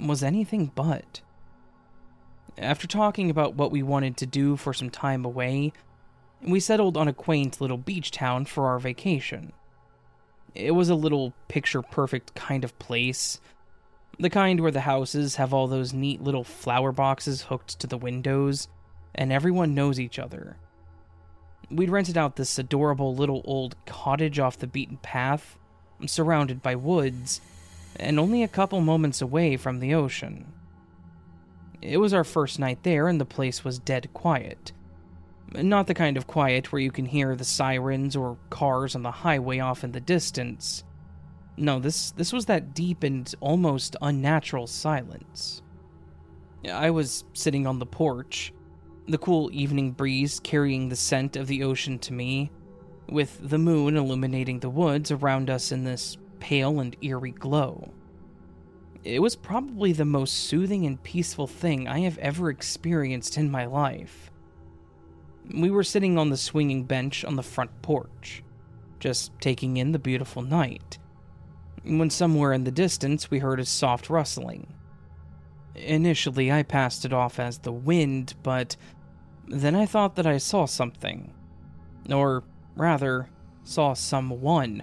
[0.00, 1.20] was anything but.
[2.58, 5.72] After talking about what we wanted to do for some time away,
[6.42, 9.52] we settled on a quaint little beach town for our vacation.
[10.56, 13.40] It was a little picture perfect kind of place.
[14.18, 17.96] The kind where the houses have all those neat little flower boxes hooked to the
[17.96, 18.66] windows,
[19.14, 20.56] and everyone knows each other.
[21.72, 25.56] We'd rented out this adorable little old cottage off the beaten path,
[26.06, 27.40] surrounded by woods,
[27.96, 30.52] and only a couple moments away from the ocean.
[31.80, 34.72] It was our first night there, and the place was dead quiet
[35.54, 39.10] not the kind of quiet where you can hear the sirens or cars on the
[39.10, 40.84] highway off in the distance.
[41.56, 45.62] No, this this was that deep and almost unnatural silence.
[46.70, 48.52] I was sitting on the porch,
[49.06, 52.50] the cool evening breeze carrying the scent of the ocean to me,
[53.08, 57.92] with the moon illuminating the woods around us in this pale and eerie glow.
[59.04, 63.66] It was probably the most soothing and peaceful thing I have ever experienced in my
[63.66, 64.30] life.
[65.52, 68.44] We were sitting on the swinging bench on the front porch,
[69.00, 70.98] just taking in the beautiful night,
[71.82, 74.71] when somewhere in the distance we heard a soft rustling.
[75.74, 78.76] Initially, I passed it off as the wind, but
[79.48, 81.32] then I thought that I saw something.
[82.10, 82.44] Or
[82.76, 83.28] rather,
[83.64, 84.82] saw someone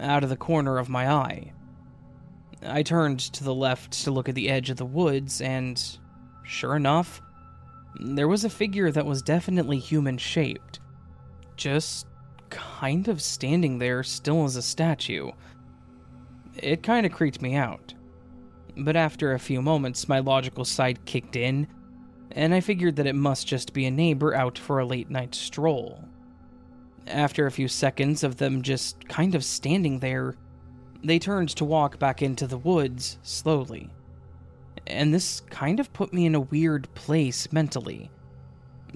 [0.00, 1.52] out of the corner of my eye.
[2.62, 5.82] I turned to the left to look at the edge of the woods, and
[6.44, 7.20] sure enough,
[8.00, 10.80] there was a figure that was definitely human shaped,
[11.56, 12.06] just
[12.50, 15.30] kind of standing there still as a statue.
[16.56, 17.93] It kind of creeped me out.
[18.76, 21.68] But after a few moments, my logical side kicked in,
[22.32, 25.34] and I figured that it must just be a neighbor out for a late night
[25.34, 26.04] stroll.
[27.06, 30.34] After a few seconds of them just kind of standing there,
[31.02, 33.90] they turned to walk back into the woods slowly
[34.86, 38.10] and this kind of put me in a weird place mentally.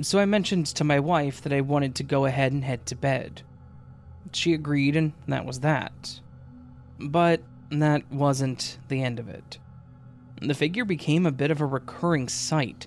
[0.03, 2.97] So I mentioned to my wife that I wanted to go ahead and head to
[2.97, 3.43] bed.
[4.33, 6.21] She agreed, and that was that.
[6.99, 9.59] But that wasn't the end of it.
[10.41, 12.87] The figure became a bit of a recurring sight,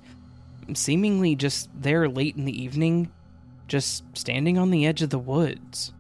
[0.74, 3.12] seemingly just there late in the evening,
[3.68, 5.94] just standing on the edge of the woods.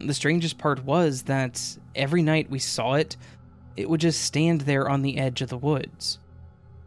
[0.00, 3.16] The strangest part was that every night we saw it,
[3.76, 6.18] it would just stand there on the edge of the woods.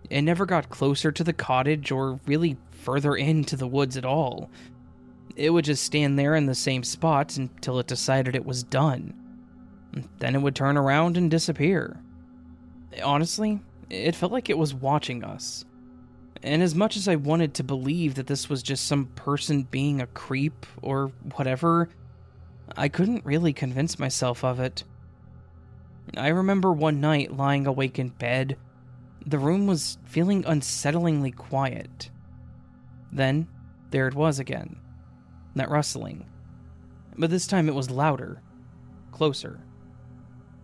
[0.09, 4.49] It never got closer to the cottage or really further into the woods at all.
[5.35, 9.13] It would just stand there in the same spot until it decided it was done.
[10.19, 11.99] Then it would turn around and disappear.
[13.03, 13.59] Honestly,
[13.89, 15.65] it felt like it was watching us.
[16.43, 20.01] And as much as I wanted to believe that this was just some person being
[20.01, 21.89] a creep or whatever,
[22.75, 24.83] I couldn't really convince myself of it.
[26.15, 28.57] I remember one night lying awake in bed,
[29.25, 32.09] the room was feeling unsettlingly quiet.
[33.11, 33.47] Then,
[33.89, 34.77] there it was again
[35.55, 36.25] that rustling.
[37.17, 38.41] But this time it was louder,
[39.11, 39.59] closer.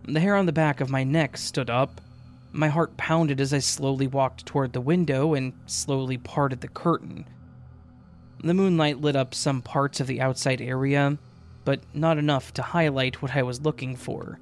[0.06, 2.00] The hair on the back of my neck stood up.
[2.56, 7.26] My heart pounded as I slowly walked toward the window and slowly parted the curtain.
[8.44, 11.18] The moonlight lit up some parts of the outside area,
[11.64, 14.38] but not enough to highlight what I was looking for.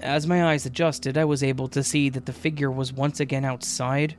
[0.00, 3.44] As my eyes adjusted, I was able to see that the figure was once again
[3.44, 4.16] outside,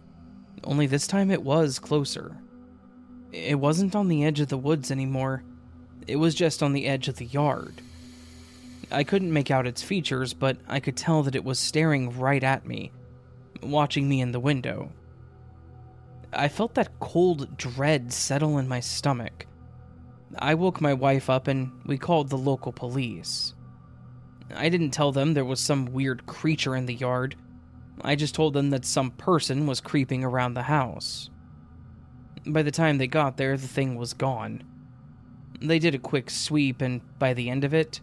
[0.63, 2.37] only this time it was closer.
[3.33, 5.43] It wasn't on the edge of the woods anymore,
[6.07, 7.81] it was just on the edge of the yard.
[8.91, 12.43] I couldn't make out its features, but I could tell that it was staring right
[12.43, 12.91] at me,
[13.61, 14.91] watching me in the window.
[16.33, 19.45] I felt that cold dread settle in my stomach.
[20.37, 23.53] I woke my wife up and we called the local police.
[24.55, 27.35] I didn't tell them there was some weird creature in the yard.
[28.01, 31.29] I just told them that some person was creeping around the house.
[32.45, 34.63] By the time they got there, the thing was gone.
[35.61, 37.99] They did a quick sweep, and by the end of it,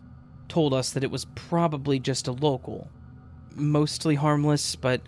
[0.48, 2.88] told us that it was probably just a local.
[3.54, 5.00] Mostly harmless, but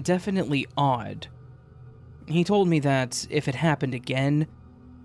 [0.00, 1.28] definitely odd.
[2.26, 4.46] He told me that if it happened again,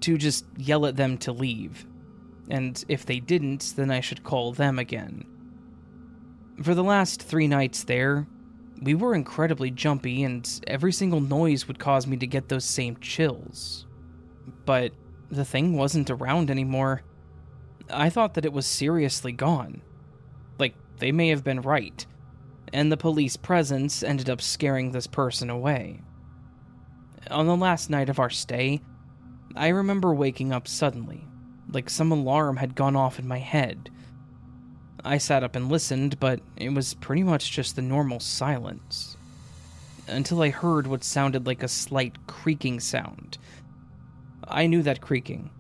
[0.02, 1.86] to just yell at them to leave.
[2.50, 5.26] And if they didn't, then I should call them again.
[6.64, 8.28] For the last three nights there,
[8.82, 12.98] we were incredibly jumpy, and every single noise would cause me to get those same
[12.98, 13.86] chills.
[14.66, 14.94] But
[15.30, 17.04] the thing wasn't around anymore.
[17.92, 19.82] I thought that it was seriously gone.
[20.58, 22.06] Like, they may have been right,
[22.74, 26.02] and the police presence ended up scaring this person away.
[27.32, 28.82] On the last night of our stay,
[29.56, 31.28] I remember waking up suddenly,
[31.72, 33.90] like some alarm had gone off in my head.
[35.04, 39.18] I sat up and listened, but it was pretty much just the normal silence.
[40.08, 43.38] Until I heard what sounded like a slight creaking sound.
[44.48, 45.52] I knew that creaking,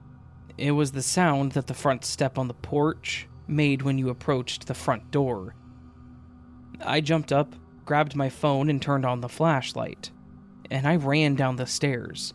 [0.59, 4.67] it was the sound that the front step on the porch made when you approached
[4.67, 5.55] the front door.
[6.83, 7.55] I jumped up,
[7.85, 10.11] grabbed my phone, and turned on the flashlight,
[10.69, 12.33] and I ran down the stairs.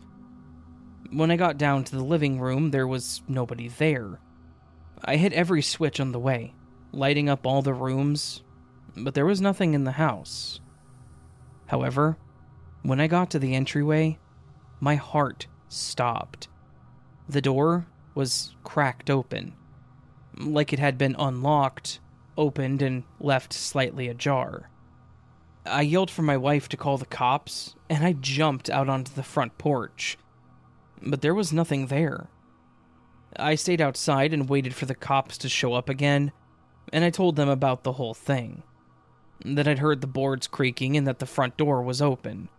[1.11, 4.19] When I got down to the living room, there was nobody there.
[5.03, 6.53] I hit every switch on the way,
[6.91, 8.43] lighting up all the rooms,
[8.97, 10.59] but there was nothing in the house.
[11.67, 12.17] However,
[12.81, 14.17] when I got to the entryway,
[14.79, 16.47] my heart stopped.
[17.29, 19.53] The door was cracked open,
[20.37, 21.99] like it had been unlocked,
[22.37, 24.69] opened, and left slightly ajar.
[25.65, 29.23] I yelled for my wife to call the cops, and I jumped out onto the
[29.23, 30.17] front porch.
[31.01, 32.27] But there was nothing there.
[33.37, 36.31] I stayed outside and waited for the cops to show up again,
[36.93, 38.63] and I told them about the whole thing.
[39.43, 42.49] That I'd heard the boards creaking and that the front door was open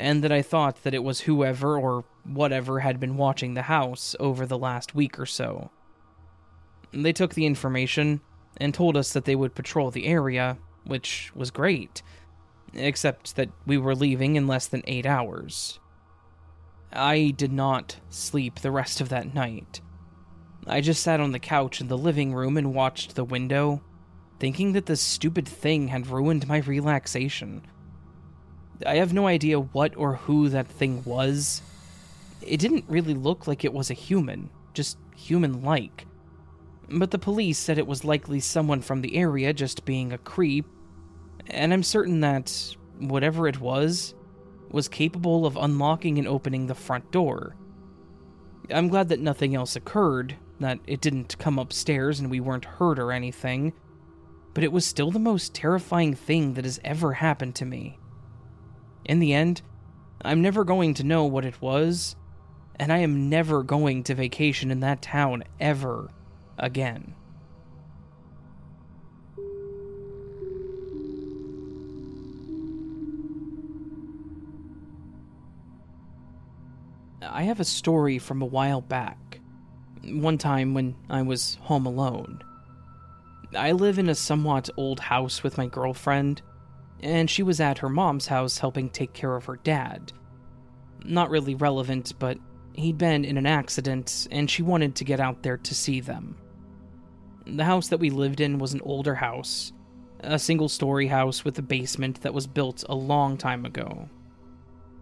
[0.00, 4.14] and that I thought that it was whoever or whatever had been watching the house
[4.20, 5.70] over the last week or so.
[6.92, 8.20] They took the information
[8.56, 12.02] and told us that they would patrol the area, which was great,
[12.74, 15.78] except that we were leaving in less than eight hours.
[16.92, 19.80] I did not sleep the rest of that night.
[20.66, 23.80] I just sat on the couch in the living room and watched the window,
[24.38, 27.62] thinking that this stupid thing had ruined my relaxation.
[28.84, 31.62] I have no idea what or who that thing was.
[32.42, 36.06] It didn't really look like it was a human, just human like.
[36.88, 40.66] But the police said it was likely someone from the area just being a creep,
[41.46, 44.14] and I'm certain that whatever it was,
[44.70, 47.56] was capable of unlocking and opening the front door.
[48.70, 52.98] I'm glad that nothing else occurred, that it didn't come upstairs and we weren't hurt
[52.98, 53.72] or anything,
[54.54, 57.98] but it was still the most terrifying thing that has ever happened to me.
[59.04, 59.62] In the end,
[60.22, 62.14] I'm never going to know what it was,
[62.80, 66.10] and I am never going to vacation in that town ever
[66.56, 67.14] again.
[77.20, 79.40] I have a story from a while back.
[80.02, 82.42] One time when I was home alone.
[83.54, 86.40] I live in a somewhat old house with my girlfriend,
[87.00, 90.14] and she was at her mom's house helping take care of her dad.
[91.04, 92.38] Not really relevant, but
[92.74, 96.36] he'd been in an accident, and she wanted to get out there to see them.
[97.46, 99.72] The house that we lived in was an older house,
[100.20, 104.08] a single story house with a basement that was built a long time ago.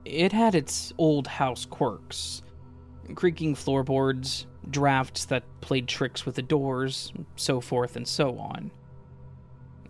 [0.05, 2.43] It had its old house quirks
[3.15, 8.71] creaking floorboards, drafts that played tricks with the doors, so forth and so on.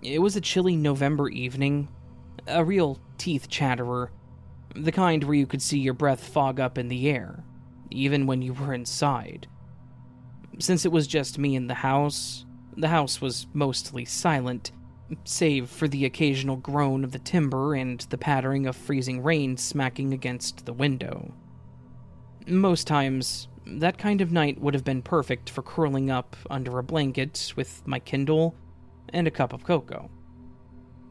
[0.02, 1.88] It was a chilly November evening,
[2.46, 4.10] a real teeth chatterer,
[4.74, 7.42] the kind where you could see your breath fog up in the air,
[7.90, 9.46] even when you were inside.
[10.58, 12.44] Since it was just me in the house,
[12.76, 14.72] the house was mostly silent,
[15.24, 20.12] save for the occasional groan of the timber and the pattering of freezing rain smacking
[20.12, 21.32] against the window.
[22.46, 26.82] Most times, that kind of night would have been perfect for curling up under a
[26.82, 28.54] blanket with my Kindle
[29.12, 30.10] and a cup of cocoa.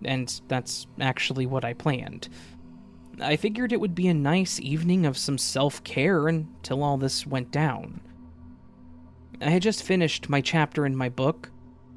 [0.03, 2.29] And that's actually what I planned.
[3.19, 7.25] I figured it would be a nice evening of some self care until all this
[7.25, 8.01] went down.
[9.41, 11.51] I had just finished my chapter in my book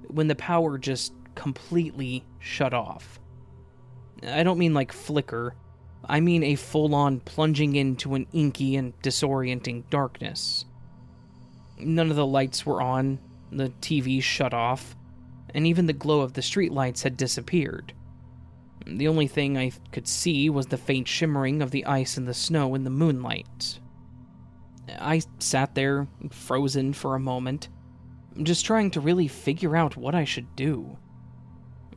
[0.09, 3.21] when the power just completely shut off.
[4.23, 5.55] I don't mean like flicker,
[6.05, 10.65] I mean a full on plunging into an inky and disorienting darkness.
[11.79, 13.19] None of the lights were on,
[13.53, 14.97] the TV shut off,
[15.55, 17.93] and even the glow of the streetlights had disappeared.
[18.87, 22.35] The only thing I could see was the faint shimmering of the ice and the
[22.35, 23.79] snow in the moonlight.
[24.99, 27.69] I sat there, frozen for a moment,
[28.43, 30.97] just trying to really figure out what I should do.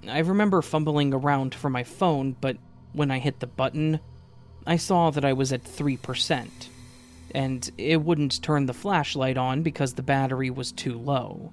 [0.08, 2.58] I remember fumbling around for my phone, but
[2.92, 4.00] when I hit the button,
[4.68, 6.48] I saw that I was at 3%,
[7.34, 11.52] and it wouldn't turn the flashlight on because the battery was too low.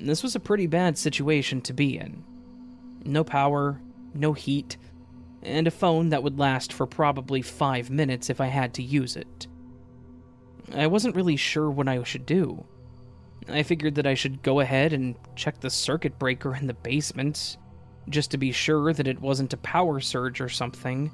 [0.00, 2.24] This was a pretty bad situation to be in.
[3.04, 3.80] No power,
[4.14, 4.76] no heat,
[5.42, 9.16] and a phone that would last for probably five minutes if I had to use
[9.16, 9.46] it.
[10.74, 12.64] I wasn't really sure what I should do.
[13.48, 17.58] I figured that I should go ahead and check the circuit breaker in the basement,
[18.08, 21.10] just to be sure that it wasn't a power surge or something.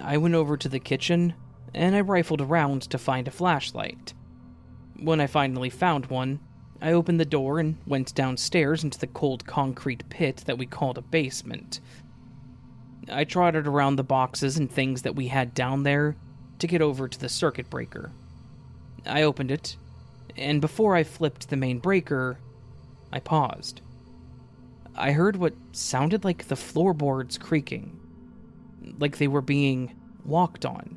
[0.00, 1.34] I went over to the kitchen
[1.74, 4.14] and I rifled around to find a flashlight.
[4.98, 6.40] When I finally found one,
[6.82, 10.96] I opened the door and went downstairs into the cold concrete pit that we called
[10.96, 11.80] a basement.
[13.10, 16.16] I trotted around the boxes and things that we had down there
[16.58, 18.12] to get over to the circuit breaker.
[19.04, 19.76] I opened it,
[20.36, 22.38] and before I flipped the main breaker,
[23.12, 23.80] I paused.
[24.94, 27.98] I heard what sounded like the floorboards creaking,
[28.98, 29.94] like they were being
[30.24, 30.96] walked on.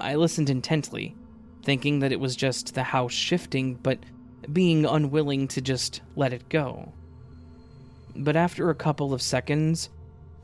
[0.00, 1.16] I listened intently,
[1.64, 3.98] thinking that it was just the house shifting, but
[4.52, 6.92] being unwilling to just let it go.
[8.16, 9.90] But after a couple of seconds,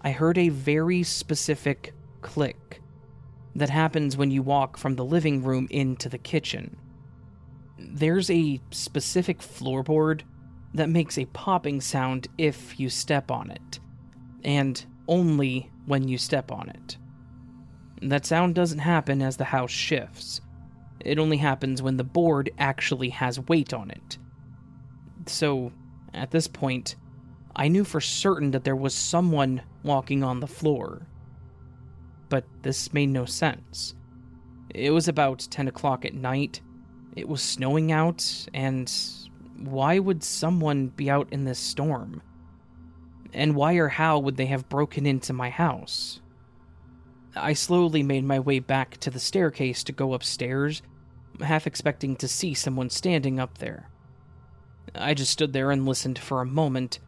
[0.02, 2.80] I heard a very specific click
[3.56, 6.76] that happens when you walk from the living room into the kitchen.
[7.78, 10.22] There's a specific floorboard
[10.74, 13.80] that makes a popping sound if you step on it,
[14.44, 16.96] and only when you step on it.
[18.02, 20.40] That sound doesn't happen as the house shifts.
[21.04, 24.18] It only happens when the board actually has weight on it.
[25.26, 25.70] So,
[26.14, 26.96] at this point,
[27.54, 31.06] I knew for certain that there was someone walking on the floor.
[32.30, 33.94] But this made no sense.
[34.70, 36.60] It was about 10 o'clock at night,
[37.14, 38.92] it was snowing out, and
[39.56, 42.22] why would someone be out in this storm?
[43.32, 46.20] And why or how would they have broken into my house?
[47.36, 50.82] I slowly made my way back to the staircase to go upstairs,
[51.40, 53.90] half expecting to see someone standing up there.
[54.94, 57.00] I just stood there and listened for a moment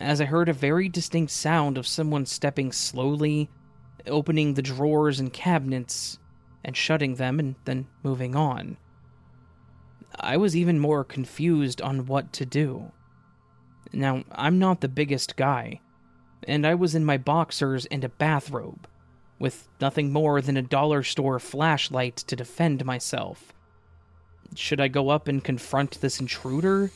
[0.00, 3.50] as I heard a very distinct sound of someone stepping slowly,
[4.06, 6.18] opening the drawers and cabinets,
[6.64, 8.76] and shutting them and then moving on.
[10.18, 12.92] I was even more confused on what to do.
[13.92, 15.80] Now, I'm not the biggest guy,
[16.46, 18.86] and I was in my boxers and a bathrobe,
[19.38, 23.52] with nothing more than a dollar store flashlight to defend myself.
[24.54, 26.90] Should I go up and confront this intruder?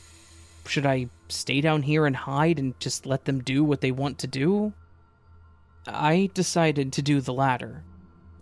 [0.66, 4.18] Should I stay down here and hide and just let them do what they want
[4.18, 4.72] to do?
[5.86, 7.84] I decided to do the latter,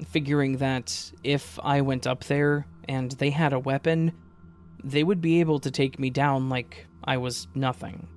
[0.07, 4.13] figuring that if I went up there and they had a weapon,
[4.85, 8.09] they would be able to take me down like I was nothing.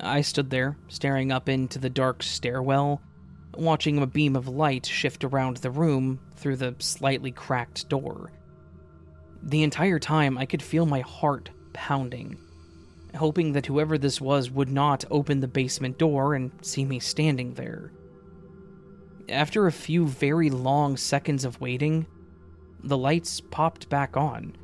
[0.00, 3.00] I stood there, staring up into the dark stairwell,
[3.54, 8.32] watching a beam of light shift around the room through the slightly cracked door.
[9.42, 12.38] The entire time, I could feel my heart pounding,
[13.14, 17.54] hoping that whoever this was would not open the basement door and see me standing
[17.54, 17.92] there.
[19.28, 22.06] After a few very long seconds of waiting,
[22.84, 24.56] the lights popped back on.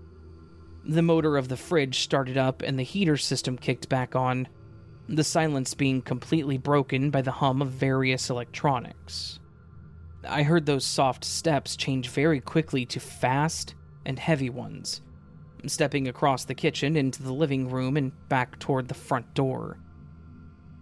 [0.85, 4.49] The motor of the fridge started up and the heater system kicked back on,
[5.09, 9.41] the silence being completely broken by the hum of various electronics.
[10.27, 15.01] I heard those soft steps change very quickly to fast and heavy ones,
[15.67, 19.79] stepping across the kitchen into the living room and back toward the front door.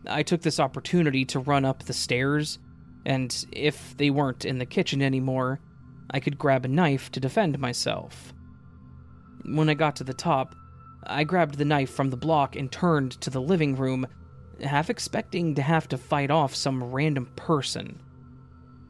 [0.08, 2.58] I took this opportunity to run up the stairs,
[3.04, 5.60] and if they weren't in the kitchen anymore,
[6.10, 8.32] I could grab a knife to defend myself.
[9.44, 10.54] When I got to the top,
[11.04, 14.06] I grabbed the knife from the block and turned to the living room,
[14.60, 18.00] half expecting to have to fight off some random person.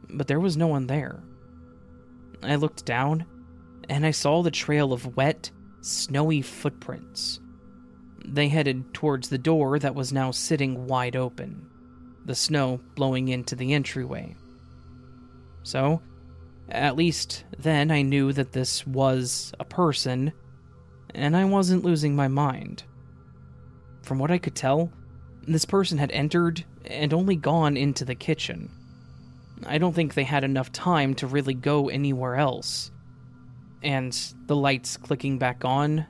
[0.09, 1.23] But there was no one there.
[2.43, 3.27] I looked down,
[3.89, 5.51] and I saw the trail of wet,
[5.81, 7.41] snowy footprints.
[8.25, 11.67] They headed towards the door that was now sitting wide open,
[12.25, 14.35] the snow blowing into the entryway.
[15.63, 16.01] So,
[16.69, 20.33] at least then I knew that this was a person,
[21.15, 22.83] and I wasn't losing my mind.
[24.03, 24.93] From what I could tell,
[25.47, 28.71] this person had entered and only gone into the kitchen.
[29.65, 32.91] I don't think they had enough time to really go anywhere else.
[33.87, 34.13] And
[34.47, 36.07] the lights clicking back on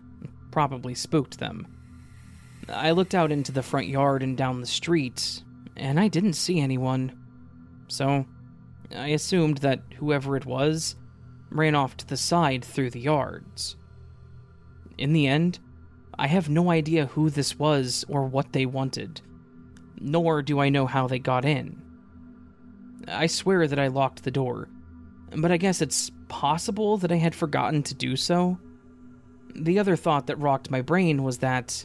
[0.51, 1.67] probably spooked them.
[2.71, 5.43] I looked out into the front yard and down the street,
[5.77, 7.13] and I didn't see anyone.
[7.89, 8.25] So,
[8.97, 10.97] I assumed that whoever it was
[11.51, 13.77] ran off to the side through the yards.
[14.97, 15.59] In the end,
[16.19, 19.21] I have no idea who this was or what they wanted,
[20.01, 21.83] nor do I know how they got in.
[23.07, 24.71] I swear that I locked the door,
[25.37, 28.59] but I guess it's possible that I had forgotten to do so.
[29.55, 31.85] The other thought that rocked my brain was that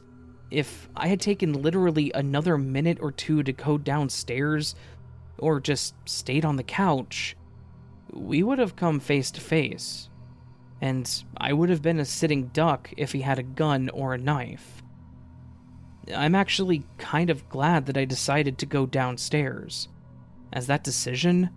[0.49, 4.75] if I had taken literally another minute or two to go downstairs
[5.37, 7.37] or just stayed on the couch,
[8.11, 10.09] we would have come face to face.
[10.81, 14.17] And I would have been a sitting duck if he had a gun or a
[14.17, 14.81] knife.
[16.13, 19.87] I'm actually kind of glad that I decided to go downstairs,
[20.51, 21.51] as that decision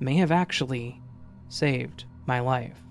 [0.00, 1.01] may have actually
[1.52, 2.82] saved my life.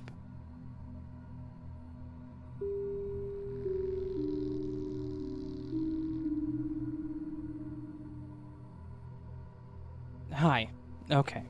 [10.32, 10.70] Hi.
[11.10, 11.44] Okay.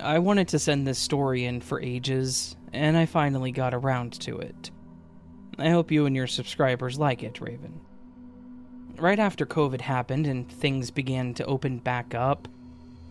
[0.00, 4.38] I wanted to send this story in for ages, and I finally got around to
[4.38, 4.70] it.
[5.58, 7.80] I hope you and your subscribers like it, Raven.
[8.96, 12.48] Right after COVID happened and things began to open back up,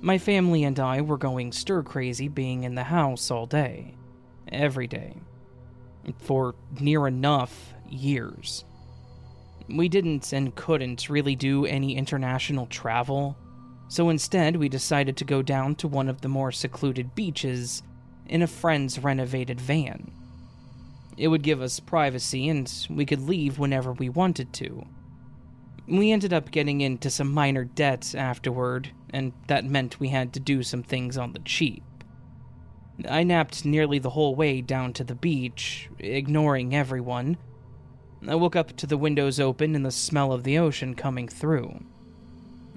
[0.06, 3.95] my family and I were going stir crazy being in the house all day,
[4.48, 5.15] every day,
[6.19, 8.64] for near enough years.
[9.68, 13.36] We didn't and couldn't really do any international travel
[13.88, 17.84] so instead, we decided to go down to one of the more secluded beaches
[18.27, 20.11] in a friend's renovated van.
[21.18, 24.86] It would give us privacy and we could leave whenever we wanted to.
[25.88, 30.40] We ended up getting into some minor debts afterward, and that meant we had to
[30.40, 31.84] do some things on the cheap.
[33.07, 37.38] I napped nearly the whole way down to the beach, ignoring everyone.
[38.28, 41.84] I woke up to the windows open and the smell of the ocean coming through.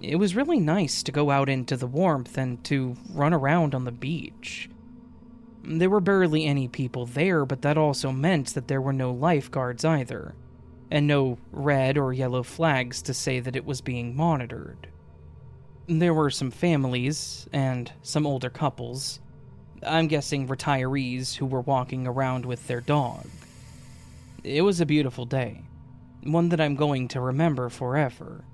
[0.02, 3.84] It was really nice to go out into the warmth and to run around on
[3.84, 4.68] the beach.
[5.64, 9.84] There were barely any people there, but that also meant that there were no lifeguards
[9.84, 10.34] either,
[10.90, 14.88] and no red or yellow flags to say that it was being monitored.
[15.86, 19.20] There were some families and some older couples.
[19.86, 23.26] I'm guessing retirees who were walking around with their dog.
[24.44, 25.62] It was a beautiful day,
[26.22, 28.44] one that I'm going to remember forever.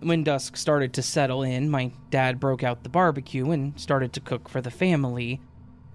[0.00, 4.20] When dusk started to settle in, my dad broke out the barbecue and started to
[4.20, 5.40] cook for the family,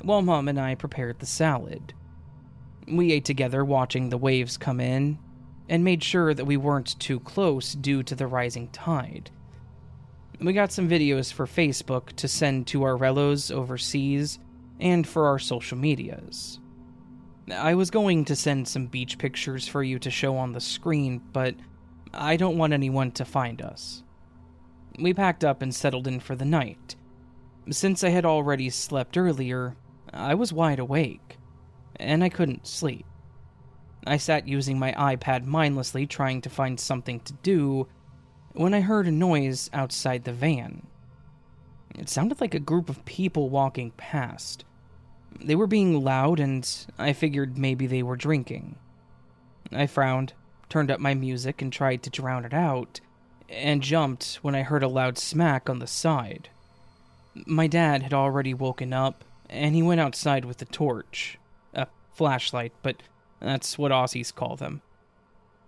[0.02, 1.94] while Mom and I prepared the salad.
[2.88, 5.20] We ate together, watching the waves come in,
[5.74, 9.32] and made sure that we weren't too close due to the rising tide.
[10.40, 14.38] We got some videos for Facebook to send to our relos overseas
[14.80, 16.60] and for our social medias.
[17.52, 21.24] I was going to send some beach pictures for you to show on the screen,
[21.34, 21.56] but
[22.14, 24.04] I don't want anyone to find us.
[25.00, 26.96] We packed up and settled in for the night.
[27.72, 29.76] Since I had already slept earlier,
[30.14, 31.40] I was wide awake,
[31.96, 33.08] and I couldn't sleep.
[34.06, 37.88] I sat using my iPad mindlessly trying to find something to do
[38.54, 40.86] when I heard a noise outside the van.
[41.96, 44.66] It sounded like a group of people walking past.
[45.40, 48.76] They were being loud, and I figured maybe they were drinking.
[49.72, 50.34] I frowned,
[50.70, 53.00] turned up my music, and tried to drown it out,
[53.50, 56.50] and jumped when I heard a loud smack on the side.
[57.46, 61.38] My dad had already woken up, and he went outside with a torch.
[61.74, 63.02] A flashlight, but
[63.44, 64.82] that's what Aussies call them.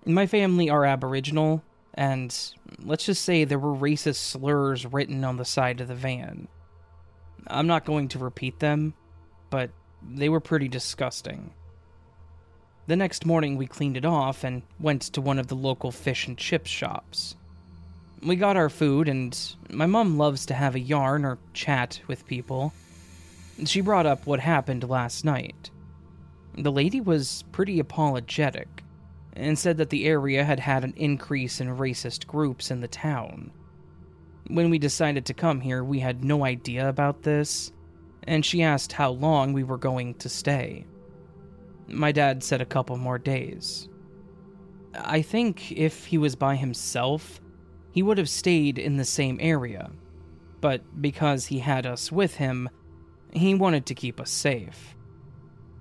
[0.06, 2.36] My family are Aboriginal, and
[2.84, 6.48] let's just say there were racist slurs written on the side of the van.
[7.48, 8.94] I'm not going to repeat them,
[9.50, 9.72] but
[10.08, 11.52] they were pretty disgusting.
[12.88, 16.28] The next morning, we cleaned it off and went to one of the local fish
[16.28, 17.36] and chip shops.
[18.22, 19.38] We got our food, and
[19.72, 22.74] my mom loves to have a yarn or chat with people.
[23.66, 25.72] She brought up what happened last night.
[26.58, 28.84] The lady was pretty apologetic
[29.34, 33.52] and said that the area had had an increase in racist groups in the town.
[34.48, 37.74] When we decided to come here, we had no idea about this,
[38.24, 40.86] and she asked how long we were going to stay.
[41.88, 43.90] My dad said a couple more days.
[44.94, 47.42] I think if he was by himself,
[47.92, 49.92] he would have stayed in the same area,
[50.62, 52.70] but because he had us with him,
[53.32, 54.95] he wanted to keep us safe.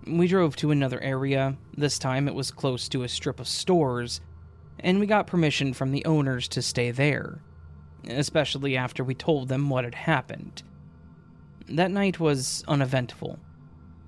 [0.07, 4.21] We drove to another area, this time it was close to a strip of stores,
[4.81, 7.41] and we got permission from the owners to stay there,
[8.09, 10.63] especially after we told them what had happened.
[11.69, 13.39] That night was uneventful.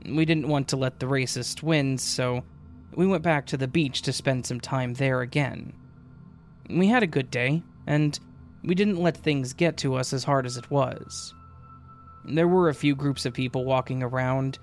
[0.07, 2.45] We didn't want to let the racist win, so
[2.95, 5.73] we went back to the beach to spend some time there again.
[6.69, 8.19] We had a good day, and
[8.63, 11.33] we didn't let things get to us as hard as it was.
[12.27, 14.59] There were a few groups of people walking around,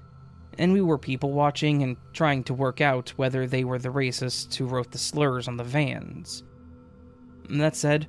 [0.57, 4.53] and we were people watching and trying to work out whether they were the racists
[4.55, 6.43] who wrote the slurs on the vans.
[7.49, 8.07] That said,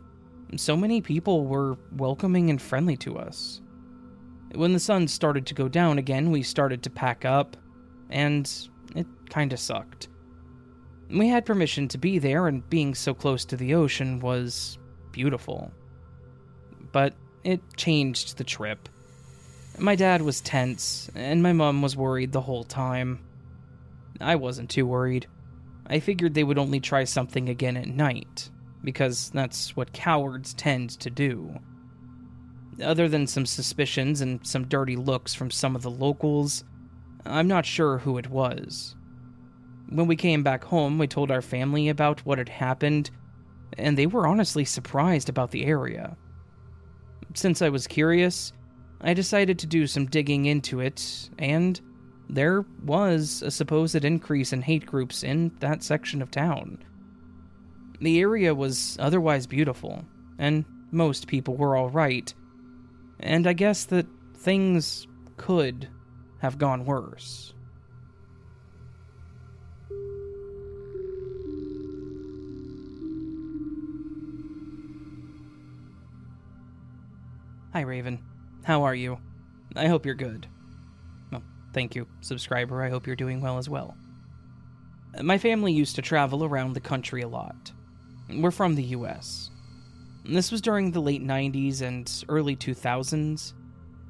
[0.57, 3.61] so many people were welcoming and friendly to us.
[4.55, 7.57] When the sun started to go down again, we started to pack up,
[8.11, 8.51] and
[8.95, 10.09] it kinda sucked.
[11.11, 14.79] We had permission to be there, and being so close to the ocean was
[15.11, 15.73] beautiful.
[16.93, 18.89] But it changed the trip.
[19.79, 23.19] My dad was tense, and my mom was worried the whole time.
[24.21, 25.27] I wasn't too worried.
[25.87, 28.51] I figured they would only try something again at night,
[28.85, 31.59] because that's what cowards tend to do.
[32.83, 36.65] Other than some suspicions and some dirty looks from some of the locals,
[37.27, 38.95] I'm not sure who it was.
[39.89, 43.11] When we came back home, we told our family about what had happened,
[43.77, 46.17] and they were honestly surprised about the area.
[47.35, 48.53] Since I was curious,
[49.07, 51.79] I decided to do some digging into it, and
[52.31, 56.79] there was a supposed increase in hate groups in that section of town.
[58.01, 60.07] The area was otherwise beautiful,
[60.39, 62.33] and most people were alright,
[63.21, 64.07] and I guess that
[64.39, 65.07] things
[65.37, 65.87] could
[66.39, 67.53] have gone worse.
[77.75, 78.19] Hi, Raven.
[78.65, 79.19] How are you?
[79.77, 80.47] I hope you're good.
[81.31, 81.43] Well,
[81.75, 82.83] thank you, subscriber.
[82.83, 83.95] I hope you're doing well as well.
[85.23, 87.73] My family used to travel around the country a lot.
[88.31, 89.51] We're from the US.
[90.25, 93.53] This was during the late 90s and early 2000s.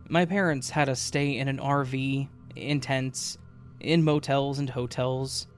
[0.09, 3.37] My parents had us stay in an RV, in tents,
[3.81, 5.49] in motels and hotels,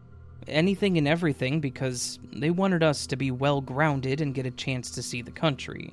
[0.49, 4.91] anything and everything because they wanted us to be well grounded and get a chance
[4.93, 5.93] to see the country.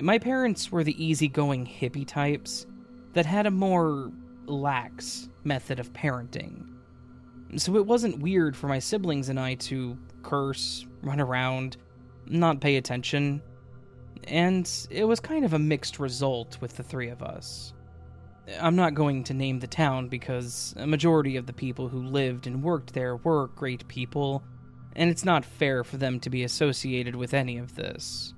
[0.00, 2.66] My parents were the easygoing hippie types
[3.12, 4.10] that had a more
[4.46, 6.64] lax method of parenting.
[7.56, 11.76] So it wasn't weird for my siblings and I to curse, run around,
[12.26, 13.42] not pay attention,
[14.24, 17.74] and it was kind of a mixed result with the three of us.
[18.60, 22.46] I'm not going to name the town because a majority of the people who lived
[22.46, 24.42] and worked there were great people,
[24.96, 28.34] and it's not fair for them to be associated with any of this.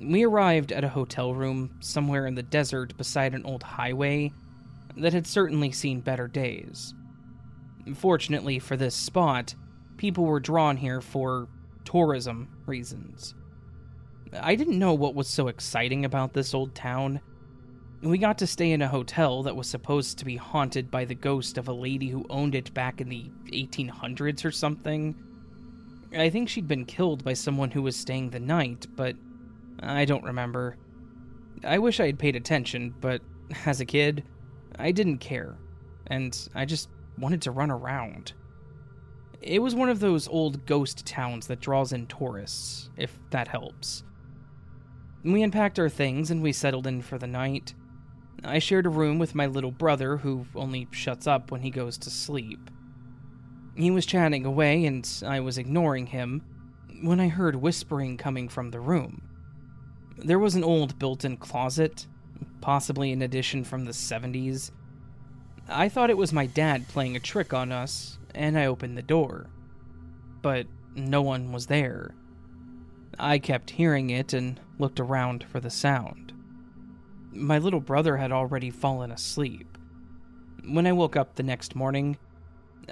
[0.00, 4.32] We arrived at a hotel room somewhere in the desert beside an old highway
[4.96, 6.94] that had certainly seen better days.
[7.94, 9.54] Fortunately for this spot,
[9.98, 11.48] people were drawn here for
[11.84, 13.34] tourism reasons.
[14.32, 17.20] I didn't know what was so exciting about this old town.
[18.02, 21.14] We got to stay in a hotel that was supposed to be haunted by the
[21.14, 25.14] ghost of a lady who owned it back in the 1800s or something.
[26.16, 29.16] I think she'd been killed by someone who was staying the night, but
[29.82, 30.76] I don't remember.
[31.64, 33.22] I wish I had paid attention, but
[33.66, 34.24] as a kid,
[34.78, 35.56] I didn't care,
[36.06, 36.88] and I just
[37.18, 38.32] wanted to run around.
[39.40, 44.04] It was one of those old ghost towns that draws in tourists, if that helps.
[45.24, 47.74] We unpacked our things and we settled in for the night.
[48.42, 51.98] I shared a room with my little brother, who only shuts up when he goes
[51.98, 52.70] to sleep.
[53.76, 56.42] He was chatting away, and I was ignoring him
[57.02, 59.29] when I heard whispering coming from the room.
[60.22, 62.06] There was an old built in closet,
[62.60, 64.70] possibly an addition from the 70s.
[65.68, 69.02] I thought it was my dad playing a trick on us, and I opened the
[69.02, 69.46] door.
[70.42, 72.14] But no one was there.
[73.18, 76.32] I kept hearing it and looked around for the sound.
[77.32, 79.78] My little brother had already fallen asleep.
[80.68, 82.18] When I woke up the next morning,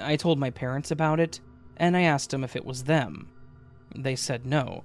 [0.00, 1.40] I told my parents about it,
[1.76, 3.28] and I asked them if it was them.
[3.94, 4.84] They said no,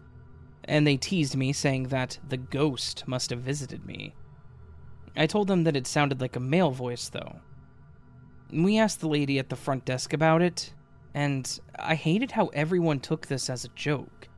[0.65, 4.13] and they teased me, saying that the ghost must have visited me.
[5.15, 7.41] I told them that it sounded like a male voice, though.
[8.51, 10.73] We asked the lady at the front desk about it,
[11.13, 14.29] and I hated how everyone took this as a joke.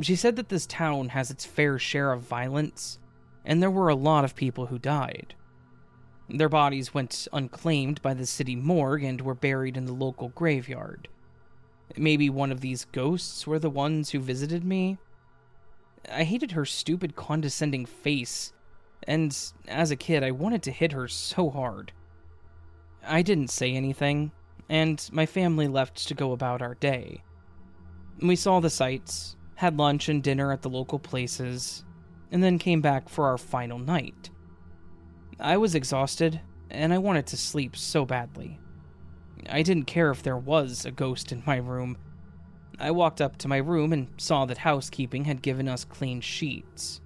[0.00, 2.98] She said that this town has its fair share of violence,
[3.44, 5.34] and there were a lot of people who died.
[6.28, 11.08] Their bodies went unclaimed by the city morgue and were buried in the local graveyard.
[11.96, 14.98] Maybe one of these ghosts were the ones who visited me?
[16.10, 18.52] I hated her stupid, condescending face,
[19.06, 19.36] and
[19.68, 21.92] as a kid, I wanted to hit her so hard.
[23.06, 24.32] I didn't say anything,
[24.68, 27.22] and my family left to go about our day.
[28.20, 31.84] We saw the sights, had lunch and dinner at the local places,
[32.30, 34.30] and then came back for our final night.
[35.38, 36.40] I was exhausted,
[36.70, 38.58] and I wanted to sleep so badly.
[39.48, 41.98] I didn't care if there was a ghost in my room.
[42.78, 47.00] I walked up to my room and saw that housekeeping had given us clean sheets.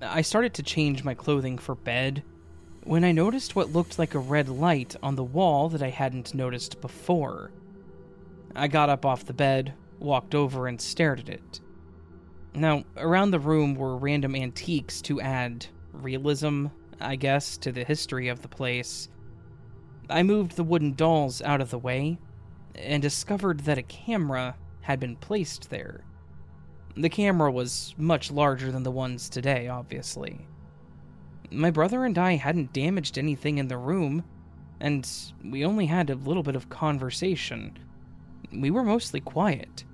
[0.00, 2.22] I started to change my clothing for bed
[2.84, 6.34] when I noticed what looked like a red light on the wall that I hadn't
[6.34, 7.50] noticed before.
[8.54, 11.60] I got up off the bed, walked over, and stared at it.
[12.54, 16.66] Now, around the room were random antiques to add realism,
[17.00, 19.08] I guess, to the history of the place.
[20.08, 22.18] I moved the wooden dolls out of the way
[22.74, 24.54] and discovered that a camera
[24.86, 26.04] had been placed there.
[26.96, 30.46] The camera was much larger than the ones today, obviously.
[31.50, 34.22] My brother and I hadn't damaged anything in the room,
[34.78, 35.04] and
[35.44, 37.76] we only had a little bit of conversation.
[38.52, 39.84] We were mostly quiet.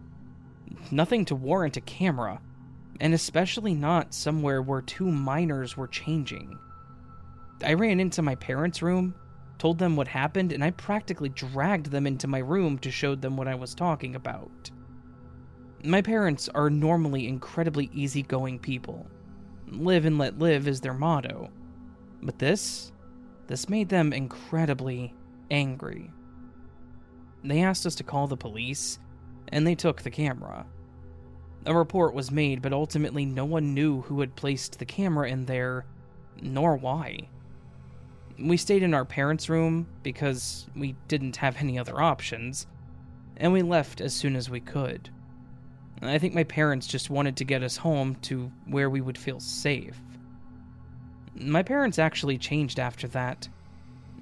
[0.90, 2.42] Nothing to warrant a camera,
[3.00, 6.58] and especially not somewhere where two minors were changing.
[7.64, 9.14] I ran into my parents' room,
[9.56, 13.38] told them what happened, and I practically dragged them into my room to show them
[13.38, 14.70] what I was talking about.
[15.84, 19.04] My parents are normally incredibly easygoing people.
[19.66, 21.50] Live and let live is their motto.
[22.22, 22.92] But this,
[23.48, 25.12] this made them incredibly
[25.50, 26.12] angry.
[27.42, 29.00] They asked us to call the police,
[29.48, 30.66] and they took the camera.
[31.66, 35.46] A report was made, but ultimately no one knew who had placed the camera in
[35.46, 35.84] there,
[36.40, 37.28] nor why.
[38.38, 42.68] We stayed in our parents' room because we didn't have any other options,
[43.36, 45.10] and we left as soon as we could.
[46.10, 49.40] I think my parents just wanted to get us home to where we would feel
[49.40, 50.00] safe.
[51.34, 53.48] My parents actually changed after that.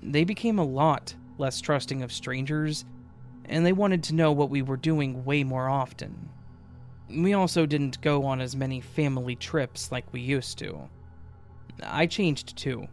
[0.02, 2.85] They became a lot less trusting of strangers,
[3.47, 6.28] and they wanted to know what we were doing way more often.
[7.09, 10.89] We also didn't go on as many family trips like we used to.
[11.82, 12.86] I changed too.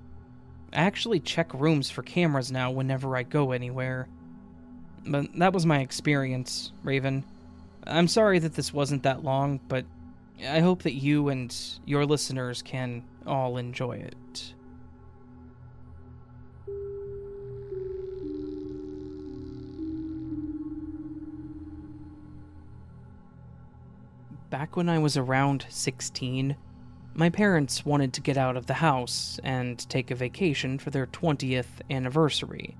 [0.73, 4.07] I actually check rooms for cameras now whenever I go anywhere.
[5.05, 7.23] But that was my experience, Raven.
[7.88, 9.85] I'm sorry that this wasn't that long, but
[10.45, 11.55] I hope that you and
[11.85, 14.53] your listeners can all enjoy it.
[24.49, 26.55] Back when I was around 16,
[27.14, 31.07] my parents wanted to get out of the house and take a vacation for their
[31.07, 32.77] 20th anniversary.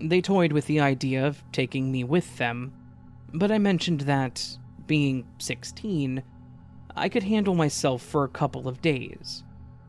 [0.00, 2.72] They toyed with the idea of taking me with them,
[3.38, 4.56] but I mentioned that,
[4.86, 6.22] being 16,
[6.96, 9.44] I could handle myself for a couple of days,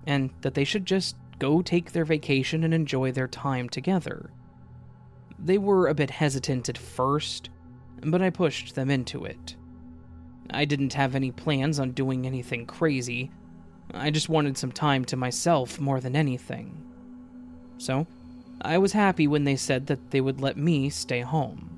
[0.06, 4.32] and that they should just go take their vacation and enjoy their time together.
[5.40, 7.50] They were a bit hesitant at first,
[8.02, 9.56] but I pushed them into it.
[10.50, 13.32] I didn't have any plans on doing anything crazy.
[13.94, 16.84] I just wanted some time to myself more than anything.
[17.78, 18.08] So,
[18.62, 21.77] I was happy when they said that they would let me stay home.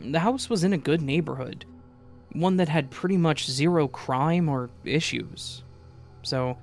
[0.00, 1.64] The house was in a good neighborhood,
[2.32, 5.62] one that had pretty much zero crime or issues.
[6.22, 6.58] So,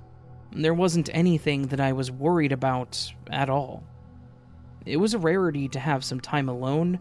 [0.52, 3.82] there wasn't anything that I was worried about at all.
[4.86, 7.00] It was a rarity to have some time alone,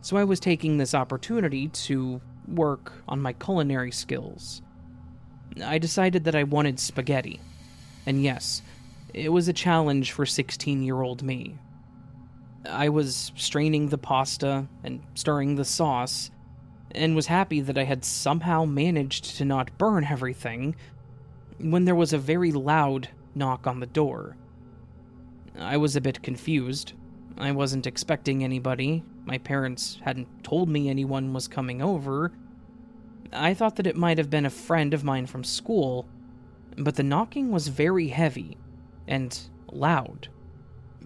[0.00, 4.62] so I was taking this opportunity to work on my culinary skills.
[5.62, 7.40] I decided that I wanted spaghetti.
[8.06, 8.62] And yes,
[9.12, 11.58] it was a challenge for 16 year old me.
[12.68, 16.30] I was straining the pasta and stirring the sauce,
[16.92, 20.76] and was happy that I had somehow managed to not burn everything
[21.58, 24.36] when there was a very loud knock on the door.
[25.58, 26.92] I was a bit confused.
[27.36, 29.02] I wasn't expecting anybody.
[29.24, 32.32] My parents hadn't told me anyone was coming over.
[33.32, 36.06] I thought that it might have been a friend of mine from school,
[36.76, 38.56] but the knocking was very heavy
[39.08, 39.36] and
[39.72, 40.28] loud,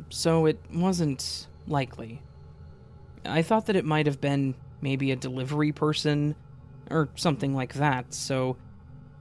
[0.08, 2.22] so it wasn't likely.
[3.24, 6.34] I thought that it might have been maybe a delivery person
[6.90, 8.56] or something like that, so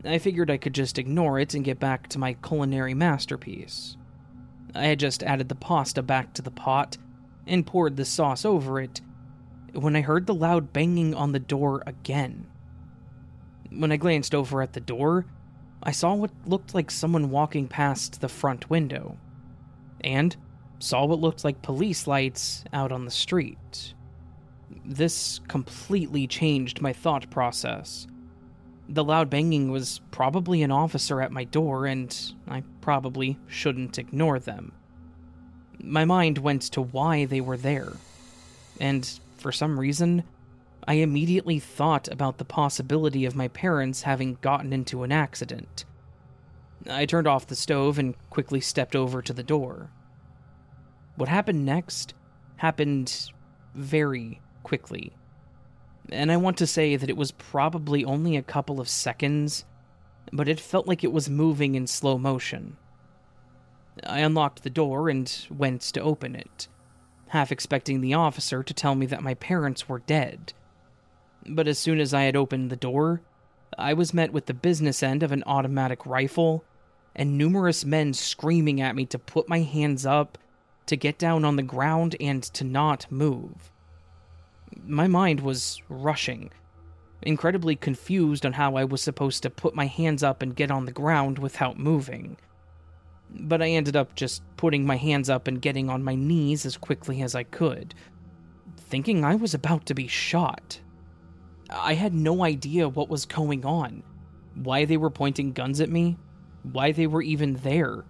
[0.06, 3.98] I figured I could just ignore it and get back to my culinary masterpiece.
[4.74, 6.98] I had just added the pasta back to the pot
[7.46, 9.02] and poured the sauce over it
[9.74, 12.48] when I heard the loud banging on the door again.
[13.70, 15.26] When I glanced over at the door,
[15.84, 19.18] I saw what looked like someone walking past the front window,
[20.02, 20.36] and
[20.80, 23.94] saw what looked like police lights out on the street.
[24.86, 28.08] This completely changed my thought process.
[28.90, 32.16] The loud banging was probably an officer at my door, and
[32.48, 34.72] I probably shouldn't ignore them.
[35.80, 37.94] My mind went to why they were there,
[38.80, 40.24] and for some reason,
[40.88, 45.84] I immediately thought about the possibility of my parents having gotten into an accident.
[46.90, 49.90] I turned off the stove and quickly stepped over to the door.
[51.18, 52.14] What happened next
[52.56, 53.32] happened
[53.76, 55.12] very quickly.
[56.10, 59.66] And I want to say that it was probably only a couple of seconds,
[60.32, 62.78] but it felt like it was moving in slow motion.
[64.06, 66.70] I unlocked the door and went to open it,
[67.28, 70.54] half expecting the officer to tell me that my parents were dead
[71.48, 73.22] but as soon as I had opened the door,
[73.78, 76.64] I was met with the business end of an automatic rifle
[77.16, 80.38] and numerous men screaming at me to put my hands up,
[80.88, 83.72] to get down on the ground, and to not move.
[84.86, 86.52] My mind was rushing,
[87.22, 90.86] incredibly confused on how I was supposed to put my hands up and get on
[90.86, 92.38] the ground without moving.
[93.30, 96.78] But I ended up just putting my hands up and getting on my knees as
[96.78, 97.94] quickly as I could,
[98.78, 100.80] thinking I was about to be shot.
[101.70, 104.04] I had no idea what was going on,
[104.56, 106.18] why they were pointing guns at me,
[106.64, 108.06] why they were even there,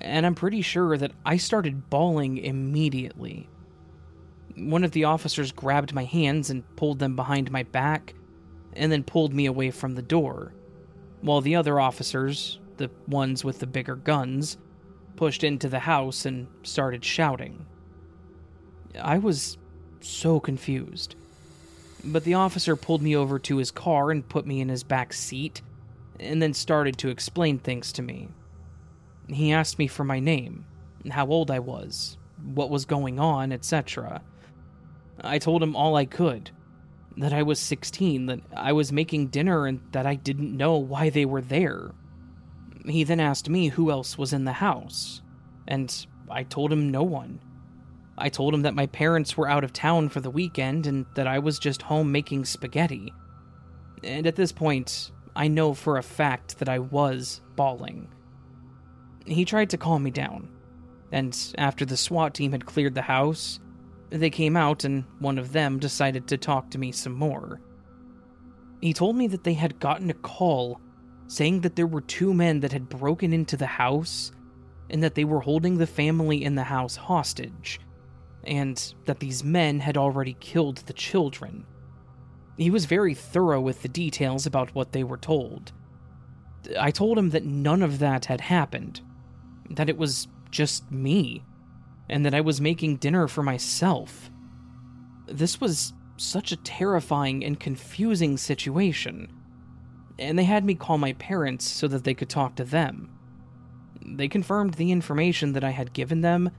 [0.00, 3.48] and I'm pretty sure that I started bawling immediately.
[4.56, 8.14] One of the officers grabbed my hands and pulled them behind my back,
[8.74, 10.52] and then pulled me away from the door,
[11.20, 14.58] while the other officers, the ones with the bigger guns,
[15.16, 17.66] pushed into the house and started shouting.
[19.00, 19.58] I was
[20.00, 21.16] so confused
[22.04, 25.12] but the officer pulled me over to his car and put me in his back
[25.12, 25.62] seat,
[26.20, 28.28] and then started to explain things to me.
[29.28, 30.66] He asked me for my name,
[31.10, 34.22] how old I was, what was going on, etc.
[35.20, 36.50] I told him all I could
[37.16, 41.10] that I was 16, that I was making dinner, and that I didn't know why
[41.10, 41.92] they were there.
[42.86, 45.22] He then asked me who else was in the house,
[45.66, 47.40] and I told him no one.
[48.16, 51.26] I told him that my parents were out of town for the weekend and that
[51.26, 53.12] I was just home making spaghetti.
[54.04, 58.08] And at this point, I know for a fact that I was bawling.
[59.26, 60.48] He tried to calm me down,
[61.10, 63.58] and after the SWAT team had cleared the house,
[64.10, 67.60] they came out and one of them decided to talk to me some more.
[68.80, 70.80] He told me that they had gotten a call
[71.26, 74.30] saying that there were two men that had broken into the house
[74.90, 77.80] and that they were holding the family in the house hostage
[78.46, 81.64] and that these men had already killed the children.
[82.58, 85.72] He was very thorough with the details about what they were told.
[86.78, 89.00] I told him that none of that had happened,
[89.70, 91.44] that it was just me,
[92.08, 94.30] and that I was making dinner for myself.
[95.26, 99.32] This was such a terrifying and confusing situation,
[100.18, 103.10] and they had me call my parents so that they could talk to them.
[104.06, 106.50] They confirmed the information that I had given them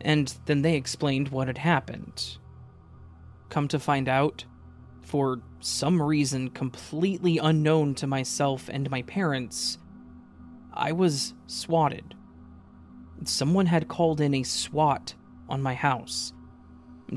[0.00, 2.38] and then they explained what had happened.
[3.48, 4.44] Come to find out,
[5.02, 9.78] for some reason completely unknown to myself and my parents,
[10.72, 12.15] I was swatted.
[13.24, 15.14] Someone had called in a SWAT
[15.48, 16.32] on my house,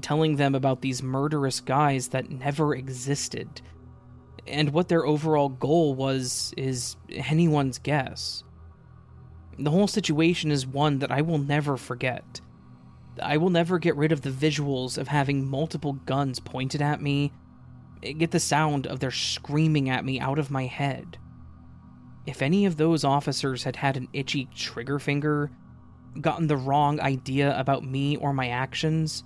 [0.02, 3.62] telling them about these murderous guys that never existed.
[4.48, 8.44] And what their overall goal was is anyone's guess.
[9.60, 12.42] The whole situation is one that I will never forget.
[13.22, 17.34] I will never get rid of the visuals of having multiple guns pointed at me,
[18.02, 21.18] get the sound of their screaming at me out of my head.
[22.30, 25.50] if any of those officers had had an itchy trigger finger,
[26.22, 29.24] gotten the wrong idea about me or my actions,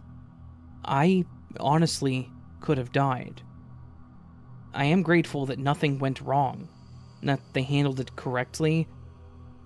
[0.86, 1.26] I
[1.60, 2.30] honestly
[2.60, 3.42] could have died.
[4.74, 6.68] I am grateful that nothing went wrong,
[7.22, 8.88] that they handled it correctly,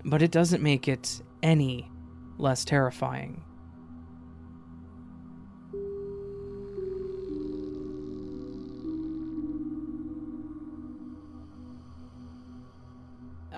[0.04, 1.90] but it doesn't make it any
[2.38, 3.44] less terrifying.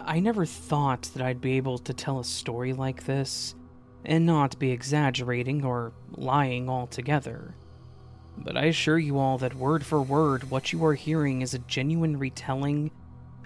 [0.10, 3.54] I never thought that I'd be able to tell a story like this
[4.04, 7.54] and not be exaggerating or lying altogether.
[8.36, 11.60] But I assure you all that word for word, what you are hearing is a
[11.60, 12.90] genuine retelling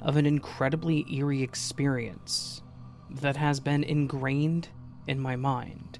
[0.01, 2.61] of an incredibly eerie experience
[3.09, 4.69] that has been ingrained
[5.05, 5.99] in my mind.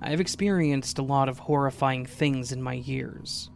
[0.00, 3.50] I have experienced a lot of horrifying things in my years,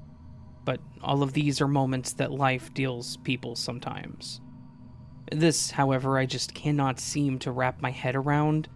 [0.64, 4.40] but all of these are moments that life deals people sometimes.
[5.34, 8.68] This, however, I just cannot seem to wrap my head around,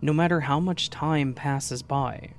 [0.00, 2.34] no matter how much time passes by.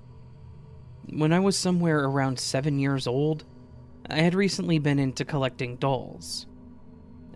[1.09, 3.43] When I was somewhere around seven years old,
[4.09, 6.47] I had recently been into collecting dolls.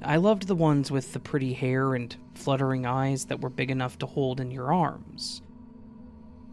[0.01, 3.97] I loved the ones with the pretty hair and fluttering eyes that were big enough
[3.99, 5.41] to hold in your arms.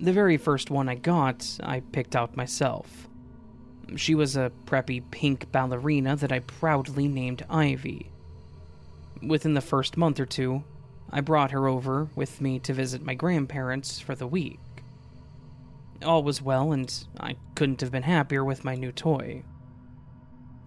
[0.00, 3.08] The very first one I got, I picked out myself.
[3.94, 8.10] She was a preppy pink ballerina that I proudly named Ivy.
[9.26, 10.62] Within the first month or two,
[11.10, 14.60] I brought her over with me to visit my grandparents for the week.
[16.04, 19.42] All was well, and I couldn't have been happier with my new toy.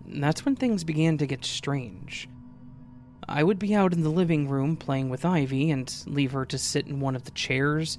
[0.06, 2.28] That's when things began to get strange.
[3.30, 6.58] I would be out in the living room playing with Ivy and leave her to
[6.58, 7.98] sit in one of the chairs.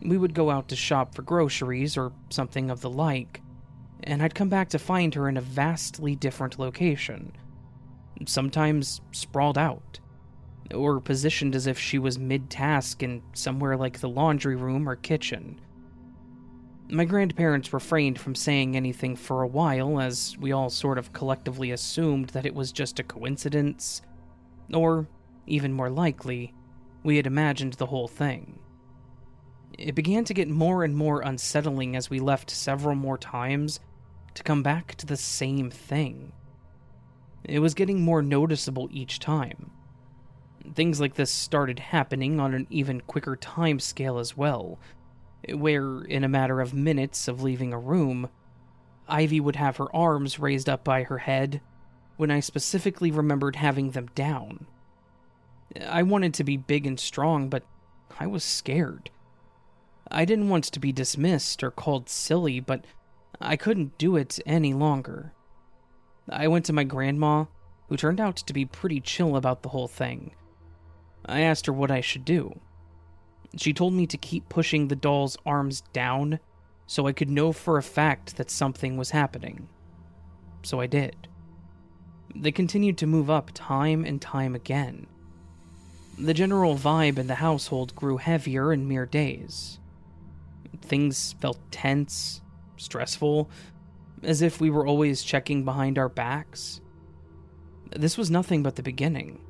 [0.00, 3.40] We would go out to shop for groceries or something of the like,
[4.04, 7.32] and I'd come back to find her in a vastly different location
[8.26, 10.00] sometimes sprawled out,
[10.72, 14.96] or positioned as if she was mid task in somewhere like the laundry room or
[14.96, 15.60] kitchen.
[16.90, 21.70] My grandparents refrained from saying anything for a while, as we all sort of collectively
[21.70, 24.02] assumed that it was just a coincidence,
[24.72, 25.06] or,
[25.46, 26.54] even more likely,
[27.02, 28.58] we had imagined the whole thing.
[29.78, 33.80] It began to get more and more unsettling as we left several more times
[34.34, 36.32] to come back to the same thing.
[37.44, 39.70] It was getting more noticeable each time.
[40.74, 44.78] Things like this started happening on an even quicker time scale as well,
[45.52, 48.30] where, in a matter of minutes of leaving a room,
[49.08, 51.60] Ivy would have her arms raised up by her head
[52.16, 54.66] when I specifically remembered having them down.
[55.86, 57.64] I wanted to be big and strong, but
[58.18, 59.10] I was scared.
[60.10, 62.84] I didn't want to be dismissed or called silly, but
[63.40, 65.32] I couldn't do it any longer.
[66.28, 67.46] I went to my grandma,
[67.88, 70.32] who turned out to be pretty chill about the whole thing.
[71.26, 72.60] I asked her what I should do.
[73.56, 76.40] She told me to keep pushing the doll's arms down
[76.86, 79.68] so I could know for a fact that something was happening.
[80.62, 81.28] So I did.
[82.34, 85.06] They continued to move up time and time again.
[86.18, 89.78] The general vibe in the household grew heavier in mere days.
[90.80, 92.40] Things felt tense,
[92.76, 93.48] stressful,
[94.24, 96.80] as if we were always checking behind our backs.
[97.94, 99.40] This was nothing but the beginning.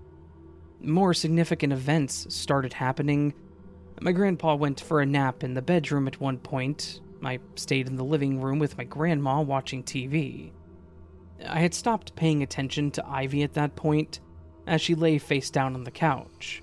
[0.80, 3.34] More significant events started happening.
[4.00, 7.00] My grandpa went for a nap in the bedroom at one point.
[7.22, 10.52] I stayed in the living room with my grandma watching TV.
[11.48, 14.20] I had stopped paying attention to Ivy at that point,
[14.66, 16.62] as she lay face down on the couch.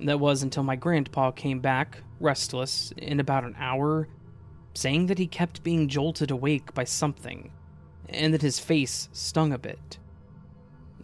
[0.00, 4.08] That was until my grandpa came back, restless, in about an hour,
[4.74, 7.52] saying that he kept being jolted awake by something,
[8.08, 9.98] and that his face stung a bit.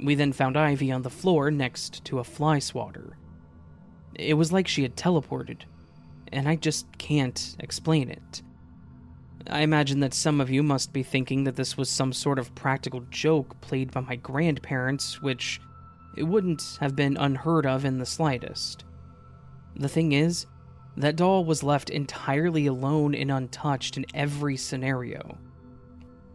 [0.00, 3.16] We then found Ivy on the floor next to a fly swatter.
[4.14, 5.62] It was like she had teleported,
[6.32, 8.42] and I just can't explain it.
[9.48, 12.54] I imagine that some of you must be thinking that this was some sort of
[12.54, 15.60] practical joke played by my grandparents, which
[16.16, 18.84] it wouldn't have been unheard of in the slightest.
[19.76, 20.46] The thing is,
[20.98, 25.38] that doll was left entirely alone and untouched in every scenario.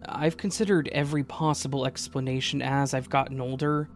[0.05, 3.89] I've considered every possible explanation as I've gotten older,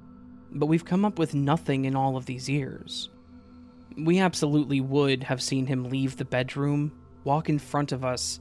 [0.51, 3.09] but we've come up with nothing in all of these years.
[3.97, 6.91] We absolutely would have seen him leave the bedroom,
[7.23, 8.39] walk in front of us,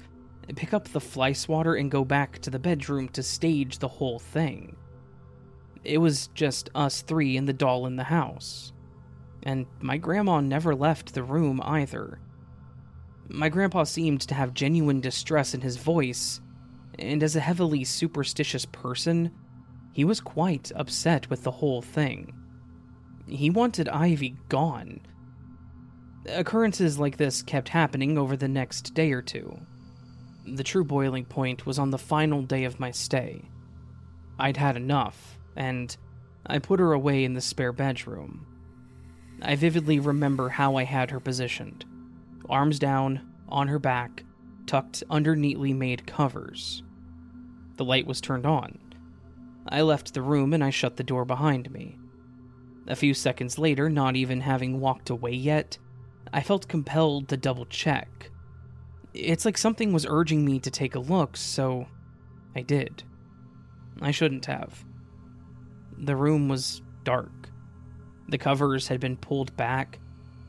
[0.55, 4.19] pick up the fly swatter, and go back to the bedroom to stage the whole
[4.19, 4.77] thing.
[5.85, 8.73] It was just us three and the doll in the house
[9.47, 12.19] and my grandma never left the room either.
[13.29, 16.41] My grandpa seemed to have genuine distress in his voice,
[16.99, 19.31] and as a heavily superstitious person,
[19.93, 22.35] he was quite upset with the whole thing.
[23.29, 25.01] He wanted Ivy gone.
[26.29, 29.61] Occurrences like this kept happening over the next day or two.
[30.45, 33.43] The true boiling point was on the final day of my stay.
[34.41, 35.97] I'd had enough, and
[36.45, 38.56] I put her away in the spare bedroom.
[39.43, 41.85] I vividly remember how I had her positioned
[42.49, 44.25] arms down, on her back,
[44.67, 46.83] tucked under neatly made covers.
[47.77, 48.79] The light was turned on.
[49.69, 51.99] I left the room and I shut the door behind me.
[52.87, 55.79] A few seconds later, not even having walked away yet,
[56.33, 58.31] I felt compelled to double check.
[59.13, 61.87] It's like something was urging me to take a look, so
[62.55, 63.03] I did.
[64.01, 64.85] I shouldn't have.
[65.99, 67.31] The room was dark.
[68.29, 69.99] The covers had been pulled back,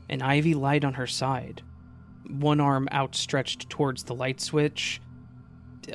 [0.08, 1.62] and Ivy lied on her side,
[2.28, 5.00] one arm outstretched towards the light switch.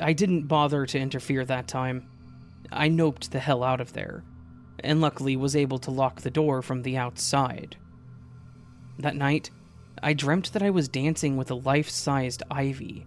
[0.00, 2.08] I didn't bother to interfere that time.
[2.72, 4.24] I noped the hell out of there,
[4.80, 7.76] and luckily was able to lock the door from the outside.
[8.98, 9.50] That night,
[10.02, 13.06] I dreamt that I was dancing with a life sized Ivy.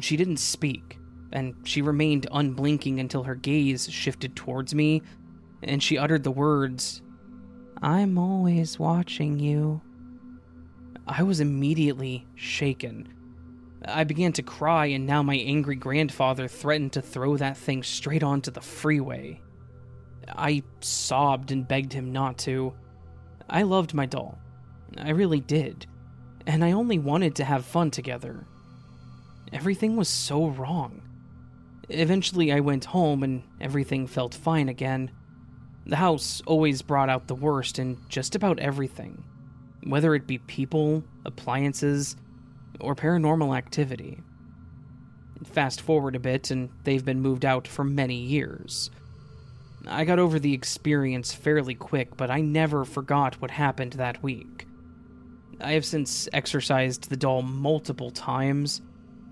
[0.00, 0.98] She didn't speak,
[1.32, 5.02] and she remained unblinking until her gaze shifted towards me,
[5.62, 7.02] and she uttered the words,
[7.82, 9.80] I'm always watching you.
[11.06, 13.08] I was immediately shaken.
[13.86, 18.22] I began to cry, and now my angry grandfather threatened to throw that thing straight
[18.22, 19.40] onto the freeway.
[20.28, 22.72] I sobbed and begged him not to.
[23.48, 24.38] I loved my doll.
[24.96, 25.86] I really did.
[26.46, 28.46] And I only wanted to have fun together.
[29.52, 31.02] Everything was so wrong.
[31.90, 35.10] Eventually, I went home and everything felt fine again.
[35.86, 39.22] The house always brought out the worst in just about everything,
[39.82, 42.16] whether it be people, appliances,
[42.80, 44.20] or paranormal activity.
[45.44, 48.90] Fast forward a bit, and they've been moved out for many years.
[49.86, 54.66] I got over the experience fairly quick, but I never forgot what happened that week.
[55.60, 58.80] I have since exorcised the doll multiple times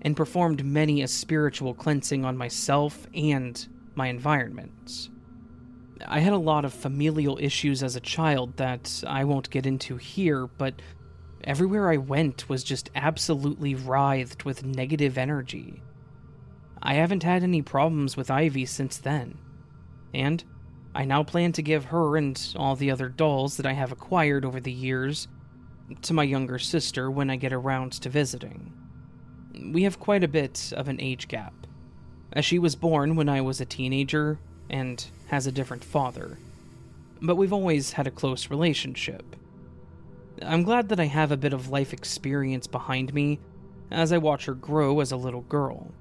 [0.03, 5.09] and performed many a spiritual cleansing on myself and my environment.
[6.05, 9.97] I had a lot of familial issues as a child that I won't get into
[9.97, 10.81] here, but
[11.43, 15.81] everywhere I went was just absolutely writhed with negative energy.
[16.81, 19.37] I haven't had any problems with Ivy since then,
[20.13, 20.43] and
[20.95, 24.45] I now plan to give her and all the other dolls that I have acquired
[24.45, 25.27] over the years
[26.03, 28.73] to my younger sister when I get around to visiting.
[29.71, 31.53] We have quite a bit of an age gap,
[32.33, 34.39] as she was born when I was a teenager
[34.69, 36.37] and has a different father,
[37.19, 39.35] but we've always had a close relationship.
[40.43, 43.39] I'm glad that I have a bit of life experience behind me
[43.89, 45.91] as I watch her grow as a little girl.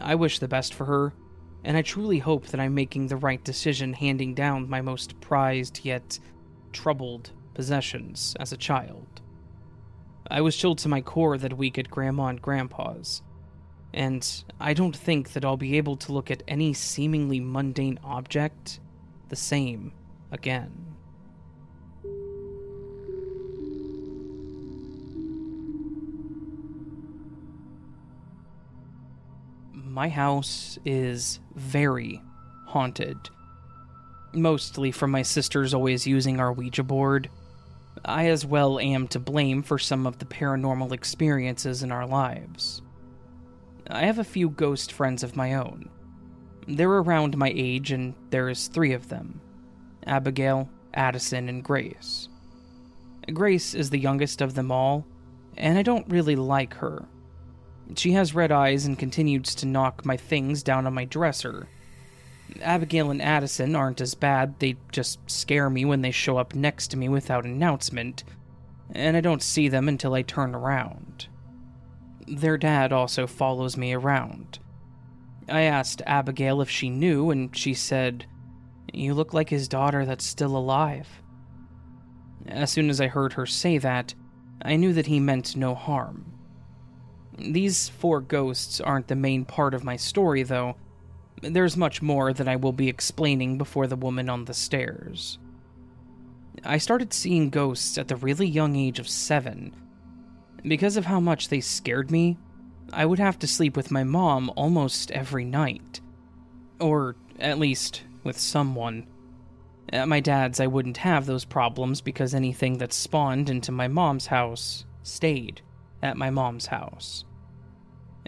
[0.00, 1.12] I wish the best for her,
[1.62, 5.84] and I truly hope that I'm making the right decision handing down my most prized
[5.84, 6.18] yet
[6.72, 9.06] troubled possessions as a child.
[10.28, 13.22] I was chilled to my core that week at Grandma and Grandpa's,
[13.94, 18.80] and I don't think that I'll be able to look at any seemingly mundane object
[19.28, 19.92] the same
[20.32, 20.72] again.
[29.72, 32.20] My house is very
[32.66, 33.16] haunted.
[34.32, 37.30] Mostly from my sisters always using our Ouija board.
[38.04, 42.82] I as well am to blame for some of the paranormal experiences in our lives.
[43.90, 45.90] I have a few ghost friends of my own.
[46.66, 49.40] They're around my age, and there's three of them
[50.06, 52.28] Abigail, Addison, and Grace.
[53.32, 55.04] Grace is the youngest of them all,
[55.56, 57.04] and I don't really like her.
[57.96, 61.68] She has red eyes and continues to knock my things down on my dresser.
[62.62, 66.88] Abigail and Addison aren't as bad, they just scare me when they show up next
[66.88, 68.24] to me without announcement,
[68.92, 71.03] and I don't see them until I turn around.
[72.26, 74.58] Their dad also follows me around.
[75.48, 78.26] I asked Abigail if she knew, and she said,
[78.92, 81.08] You look like his daughter that's still alive.
[82.46, 84.14] As soon as I heard her say that,
[84.62, 86.32] I knew that he meant no harm.
[87.38, 90.76] These four ghosts aren't the main part of my story, though.
[91.42, 95.38] There's much more that I will be explaining before the woman on the stairs.
[96.64, 99.74] I started seeing ghosts at the really young age of seven,
[100.66, 102.38] because of how much they scared me,
[102.92, 106.00] I would have to sleep with my mom almost every night.
[106.80, 109.06] Or, at least, with someone.
[109.92, 114.26] At my dad's, I wouldn't have those problems because anything that spawned into my mom's
[114.26, 115.60] house stayed
[116.02, 117.24] at my mom's house.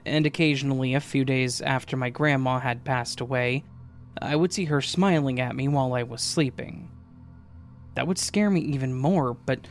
[0.05, 3.65] And occasionally, a few days after my grandma had passed away,
[4.21, 6.91] I would see her smiling at me while I was sleeping.
[7.95, 9.67] that would scare me even more, but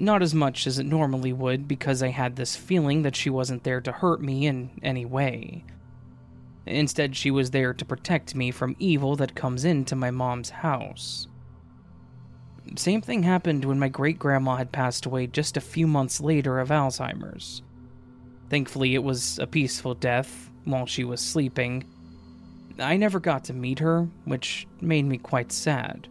[0.00, 3.64] not as much as it normally would because I had this feeling that she wasn't
[3.64, 5.64] there to hurt me in any way.
[6.66, 11.26] Instead, she was there to protect me from evil that comes into my mom's house.
[12.76, 16.60] Same thing happened when my great grandma had passed away just a few months later
[16.60, 17.62] of Alzheimer's.
[18.48, 21.84] Thankfully, it was a peaceful death while she was sleeping.
[22.78, 26.08] I never got to meet her, which made me quite sad.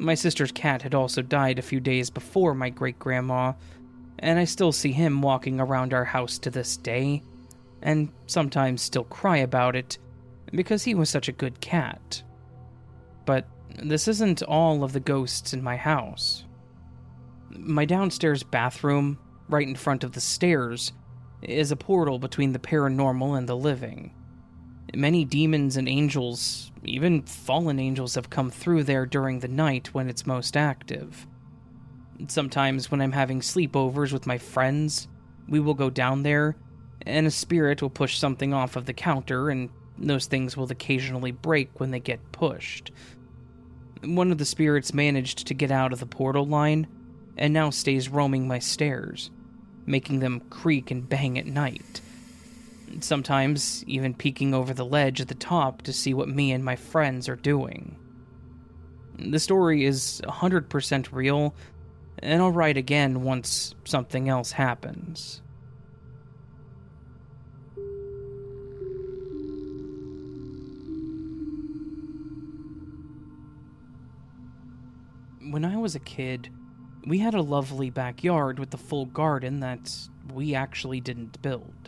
[0.00, 3.52] My sister's cat had also died a few days before my great grandma,
[4.18, 7.22] and I still see him walking around our house to this day,
[7.82, 9.98] and sometimes still cry about it
[10.52, 12.22] because he was such a good cat.
[13.26, 13.46] But
[13.76, 16.44] this isn't all of the ghosts in my house.
[17.50, 19.18] My downstairs bathroom,
[19.50, 20.94] right in front of the stairs,
[21.42, 24.14] is a portal between the paranormal and the living.
[24.94, 30.08] Many demons and angels, even fallen angels, have come through there during the night when
[30.08, 31.26] it's most active.
[32.26, 35.06] Sometimes, when I'm having sleepovers with my friends,
[35.48, 36.56] we will go down there,
[37.02, 41.32] and a spirit will push something off of the counter, and those things will occasionally
[41.32, 42.90] break when they get pushed.
[44.02, 46.88] One of the spirits managed to get out of the portal line,
[47.36, 49.30] and now stays roaming my stairs,
[49.86, 52.00] making them creak and bang at night
[53.00, 56.76] sometimes even peeking over the ledge at the top to see what me and my
[56.76, 57.96] friends are doing.
[59.18, 61.54] The story is 100% real,
[62.18, 65.42] and I'll write again once something else happens.
[75.50, 76.50] When I was a kid,
[77.06, 79.90] we had a lovely backyard with a full garden that
[80.32, 81.79] we actually didn't build.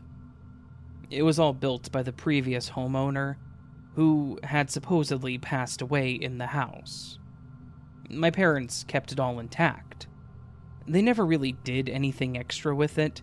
[1.12, 3.36] It was all built by the previous homeowner,
[3.96, 7.18] who had supposedly passed away in the house.
[8.08, 10.06] My parents kept it all intact.
[10.88, 13.20] They never really did anything extra with it.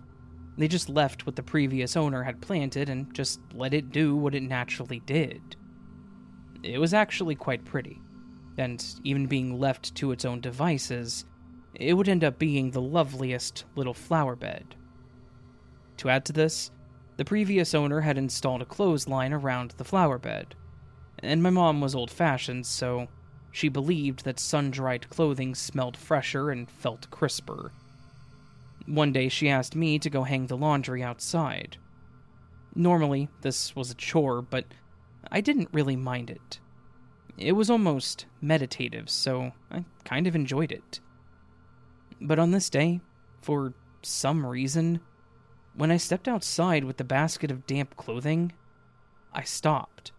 [0.55, 4.35] They just left what the previous owner had planted and just let it do what
[4.35, 5.55] it naturally did.
[6.61, 7.99] It was actually quite pretty,
[8.59, 11.25] and even being left to its own devices,
[11.73, 14.75] it would end up being the loveliest little flower bed.
[15.97, 16.69] To add to this,
[17.19, 20.55] the previous owner had installed a clothesline around the flower bed,
[21.21, 23.09] and my mom was old fashioned, so
[23.51, 27.73] she believed that sun dried clothing smelled fresher and felt crisper.
[28.85, 31.75] One day she asked me to go hang the laundry outside.
[32.73, 34.63] Normally, this was a chore, but
[35.29, 36.61] I didn't really mind it.
[37.37, 41.01] It was almost meditative, so I kind of enjoyed it.
[42.21, 43.01] But on this day,
[43.41, 43.73] for
[44.03, 45.01] some reason,
[45.79, 48.51] when I stepped outside with the basket of damp clothing,
[49.31, 50.11] I stopped.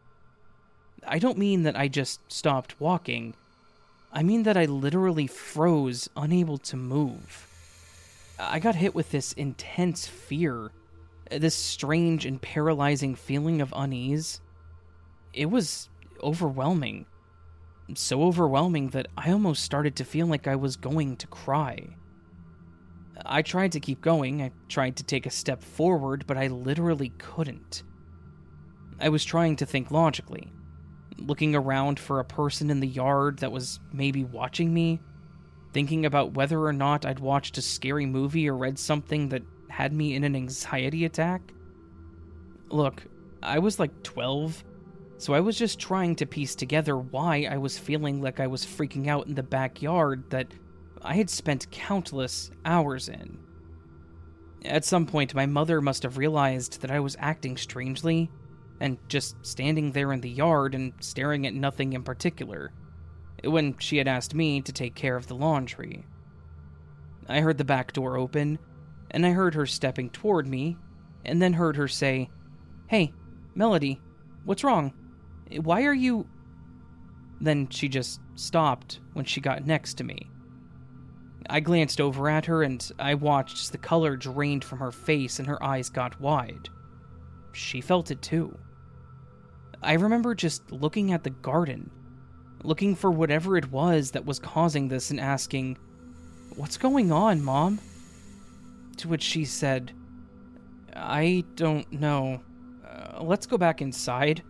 [1.06, 3.34] I don't mean that I just stopped walking.
[4.10, 7.46] I mean that I literally froze, unable to move.
[8.38, 10.70] I got hit with this intense fear,
[11.30, 14.40] this strange and paralyzing feeling of unease.
[15.34, 15.90] It was
[16.22, 17.04] overwhelming.
[17.94, 21.96] So overwhelming that I almost started to feel like I was going to cry.
[23.24, 27.12] I tried to keep going, I tried to take a step forward, but I literally
[27.18, 27.82] couldn't.
[29.00, 30.52] I was trying to think logically,
[31.18, 35.00] looking around for a person in the yard that was maybe watching me,
[35.72, 39.92] thinking about whether or not I'd watched a scary movie or read something that had
[39.92, 41.52] me in an anxiety attack.
[42.68, 43.04] Look,
[43.42, 44.64] I was like 12,
[45.18, 48.64] so I was just trying to piece together why I was feeling like I was
[48.64, 50.48] freaking out in the backyard that
[51.02, 53.38] I had spent countless hours in.
[54.64, 58.30] At some point, my mother must have realized that I was acting strangely
[58.80, 62.72] and just standing there in the yard and staring at nothing in particular
[63.44, 66.04] when she had asked me to take care of the laundry.
[67.28, 68.58] I heard the back door open,
[69.10, 70.76] and I heard her stepping toward me,
[71.24, 72.28] and then heard her say,
[72.88, 73.14] Hey,
[73.54, 74.00] Melody,
[74.44, 74.92] what's wrong?
[75.62, 76.26] Why are you.
[77.40, 80.30] Then she just stopped when she got next to me.
[81.48, 85.38] I glanced over at her and I watched as the color drained from her face
[85.38, 86.68] and her eyes got wide.
[87.52, 88.56] She felt it too.
[89.82, 91.90] I remember just looking at the garden,
[92.62, 95.78] looking for whatever it was that was causing this and asking,
[96.56, 97.78] What's going on, Mom?
[98.98, 99.92] To which she said,
[100.94, 102.42] I don't know.
[102.86, 104.42] Uh, let's go back inside.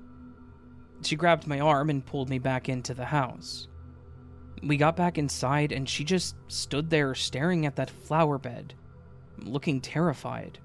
[1.02, 3.68] She grabbed my arm and pulled me back into the house.
[4.62, 8.74] We got back inside, and she just stood there staring at that flower bed,
[9.38, 10.58] looking terrified.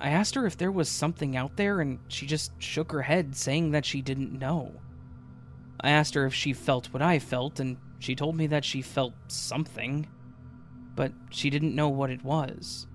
[0.00, 3.36] I asked her if there was something out there, and she just shook her head,
[3.36, 4.72] saying that she didn't know.
[5.82, 8.80] I asked her if she felt what I felt, and she told me that she
[8.80, 10.08] felt something,
[10.96, 12.86] but she didn't know what it was.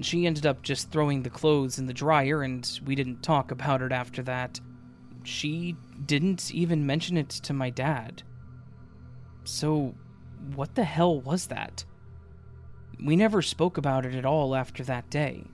[0.00, 3.82] She ended up just throwing the clothes in the dryer, and we didn't talk about
[3.82, 4.60] it after that.
[5.24, 8.22] She didn't even mention it to my dad.
[9.46, 9.94] So,
[10.56, 11.84] what the hell was that?
[13.02, 15.44] We never spoke about it at all after that day,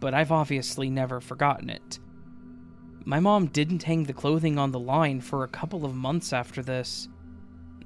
[0.00, 2.00] but I've obviously never forgotten it.
[3.04, 6.62] My mom didn't hang the clothing on the line for a couple of months after
[6.62, 7.08] this,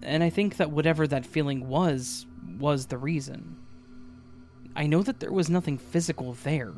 [0.02, 2.26] and I think that whatever that feeling was,
[2.58, 3.56] was the reason.
[4.74, 6.72] I know that there was nothing physical there.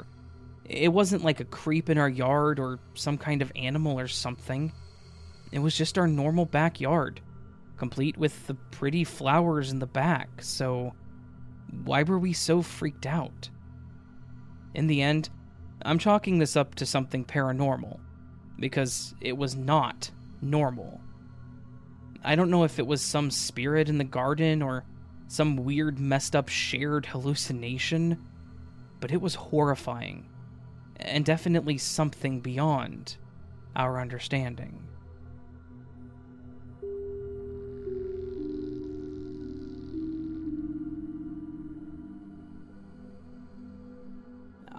[0.64, 4.72] It wasn't like a creep in our yard or some kind of animal or something.
[5.52, 7.20] It was just our normal backyard,
[7.78, 10.92] complete with the pretty flowers in the back, so
[11.84, 13.48] why were we so freaked out?
[14.74, 15.30] In the end,
[15.82, 17.98] I'm chalking this up to something paranormal,
[18.58, 20.10] because it was not
[20.42, 21.00] normal.
[22.24, 24.84] I don't know if it was some spirit in the garden or
[25.28, 28.18] some weird, messed up shared hallucination,
[28.98, 30.28] but it was horrifying,
[30.96, 33.16] and definitely something beyond
[33.76, 34.87] our understanding.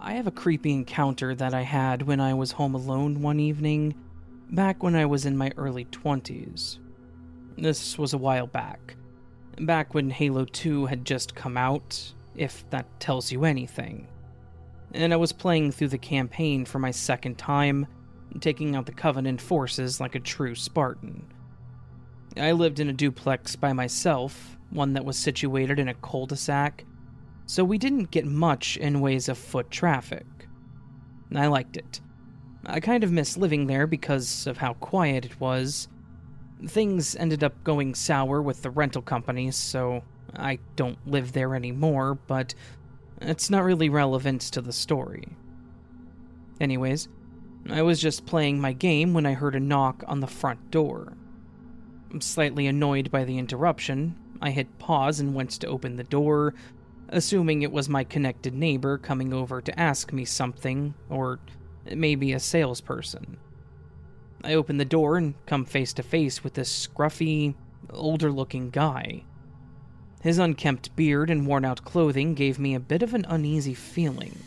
[0.10, 3.94] I have a creepy encounter that I had when I was home alone one evening,
[4.50, 6.80] back when I was in my early 20s.
[7.60, 8.96] This was a while back
[9.60, 14.08] back when Halo 2 had just come out, if that tells you anything.
[14.96, 17.86] And I was playing through the campaign for my second time,
[18.40, 21.24] taking out the Covenant forces like a true Spartan.
[22.36, 26.36] I lived in a duplex by myself, one that was situated in a cul de
[26.36, 26.84] sac,
[27.50, 30.26] so we didn't get much in ways of foot traffic.
[31.34, 32.00] I liked it.
[32.66, 35.88] I kind of miss living there because of how quiet it was,
[36.68, 40.04] Things ended up going sour with the rental companies, so
[40.36, 42.54] I don't live there anymore, but
[43.22, 45.30] it's not really relevant to the story.
[46.60, 47.08] Anyways,
[47.70, 51.14] I was just playing my game when I heard a knock on the front door.
[52.20, 56.56] Slightly annoyed by the interruption, I hit pause and went to open the door,
[57.10, 61.40] assuming it was my connected neighbor coming over to ask me something, or
[61.92, 63.38] maybe a salesperson.
[64.44, 67.56] I open the door and come face to face with this scruffy,
[67.92, 69.24] older looking guy.
[70.22, 74.38] His unkempt beard and worn out clothing gave me a bit of an uneasy feeling.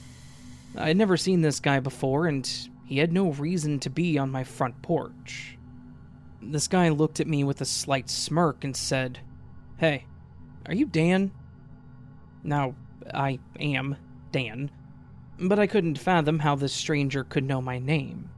[0.77, 2.49] I had never seen this guy before, and
[2.87, 5.59] he had no reason to be on my front porch.
[6.41, 9.21] This guy looked at me with a slight smirk and said,
[9.79, 10.07] Hey,
[10.67, 11.33] are you Dan?
[12.43, 12.75] Now,
[13.13, 13.97] I am
[14.33, 14.71] Dan,
[15.39, 18.31] but I couldn't fathom how this stranger could know my name.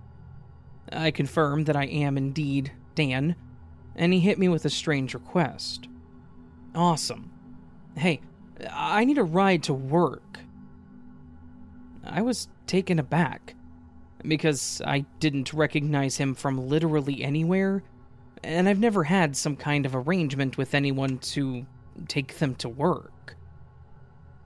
[0.92, 3.36] I confirmed that I am indeed Dan,
[3.96, 5.88] and he hit me with a strange request.
[6.74, 7.30] Awesome.
[7.96, 8.20] Hey,
[8.70, 10.40] I need a ride to work.
[12.04, 13.54] I was taken aback
[14.22, 17.82] because I didn't recognize him from literally anywhere,
[18.42, 21.66] and I've never had some kind of arrangement with anyone to
[22.08, 23.13] take them to work.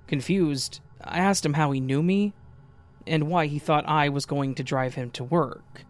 [0.09, 2.33] Confused, I asked him how he knew me
[3.07, 5.85] and why he thought I was going to drive him to work.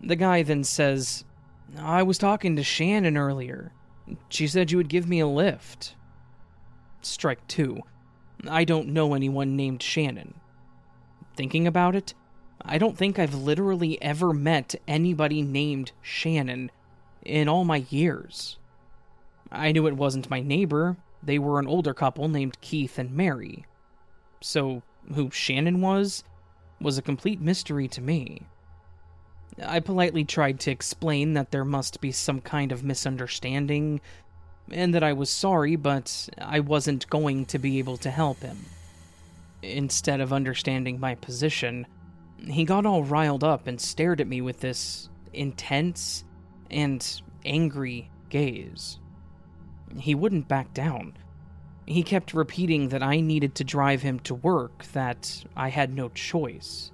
[0.00, 1.24] The guy then says,
[1.78, 3.72] I was talking to Shannon earlier.
[4.28, 5.96] She said you would give me a lift.
[7.00, 7.80] Strike two.
[8.48, 10.34] I don't know anyone named Shannon.
[11.36, 12.14] Thinking about it,
[12.64, 16.70] I don't think I've literally ever met anybody named Shannon
[17.24, 18.58] in all my years.
[19.50, 23.64] I knew it wasn't my neighbor, they were an older couple named Keith and Mary.
[24.40, 24.82] So,
[25.14, 26.24] who Shannon was,
[26.80, 28.42] was a complete mystery to me.
[29.64, 34.00] I politely tried to explain that there must be some kind of misunderstanding,
[34.70, 38.58] and that I was sorry, but I wasn't going to be able to help him.
[39.62, 41.86] Instead of understanding my position,
[42.38, 46.24] he got all riled up and stared at me with this intense
[46.70, 48.98] and angry gaze.
[49.98, 51.14] He wouldn't back down.
[51.86, 56.08] He kept repeating that I needed to drive him to work, that I had no
[56.10, 56.92] choice.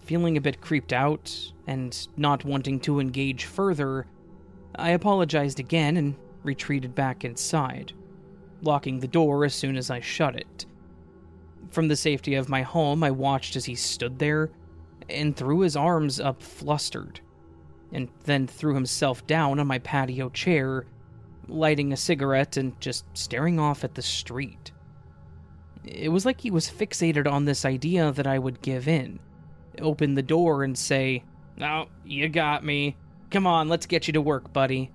[0.00, 4.06] Feeling a bit creeped out and not wanting to engage further,
[4.74, 7.92] I apologized again and retreated back inside,
[8.62, 10.66] locking the door as soon as I shut it.
[11.70, 14.50] From the safety of my home, I watched as he stood there
[15.10, 17.20] and threw his arms up flustered,
[17.92, 20.86] and then threw himself down on my patio chair,
[21.48, 24.72] lighting a cigarette and just staring off at the street.
[25.84, 29.18] It was like he was fixated on this idea that I would give in
[29.80, 31.24] open the door and say,
[31.56, 32.96] No, you got me.
[33.30, 34.90] Come on, let's get you to work, buddy.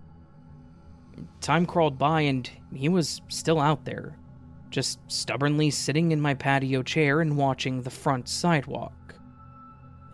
[1.41, 4.15] Time crawled by and he was still out there,
[4.69, 8.93] just stubbornly sitting in my patio chair and watching the front sidewalk.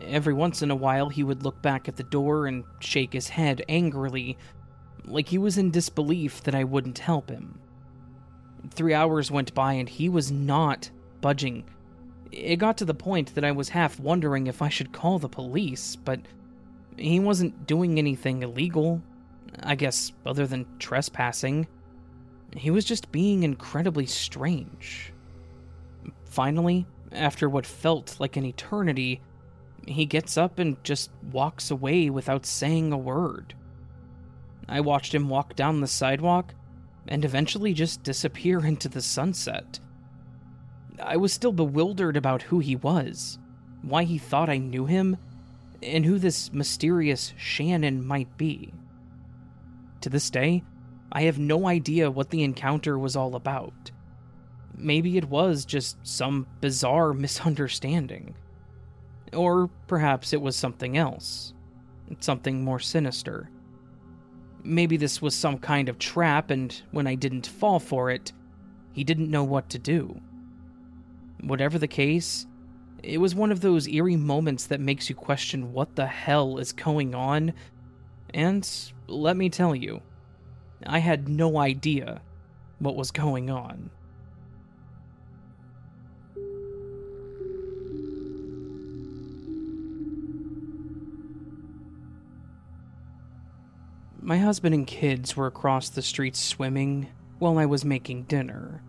[0.01, 3.29] Every once in a while, he would look back at the door and shake his
[3.29, 4.37] head angrily,
[5.05, 7.59] like he was in disbelief that I wouldn't help him.
[8.71, 10.89] Three hours went by and he was not
[11.21, 11.65] budging.
[12.31, 15.29] It got to the point that I was half wondering if I should call the
[15.29, 16.21] police, but
[16.97, 19.01] he wasn't doing anything illegal,
[19.61, 21.67] I guess, other than trespassing.
[22.55, 25.13] He was just being incredibly strange.
[26.25, 29.21] Finally, after what felt like an eternity,
[29.87, 33.53] he gets up and just walks away without saying a word.
[34.67, 36.53] I watched him walk down the sidewalk
[37.07, 39.79] and eventually just disappear into the sunset.
[41.01, 43.39] I was still bewildered about who he was,
[43.81, 45.17] why he thought I knew him,
[45.81, 48.73] and who this mysterious Shannon might be.
[50.01, 50.63] To this day,
[51.11, 53.91] I have no idea what the encounter was all about.
[54.75, 58.35] Maybe it was just some bizarre misunderstanding.
[59.33, 61.53] Or perhaps it was something else.
[62.19, 63.49] Something more sinister.
[64.63, 68.31] Maybe this was some kind of trap, and when I didn't fall for it,
[68.93, 70.21] he didn't know what to do.
[71.41, 72.47] Whatever the case,
[73.01, 76.71] it was one of those eerie moments that makes you question what the hell is
[76.71, 77.53] going on.
[78.33, 78.69] And
[79.07, 80.01] let me tell you,
[80.85, 82.21] I had no idea
[82.79, 83.89] what was going on.
[94.25, 97.09] My husband and kids were across the street swimming
[97.39, 98.81] while I was making dinner.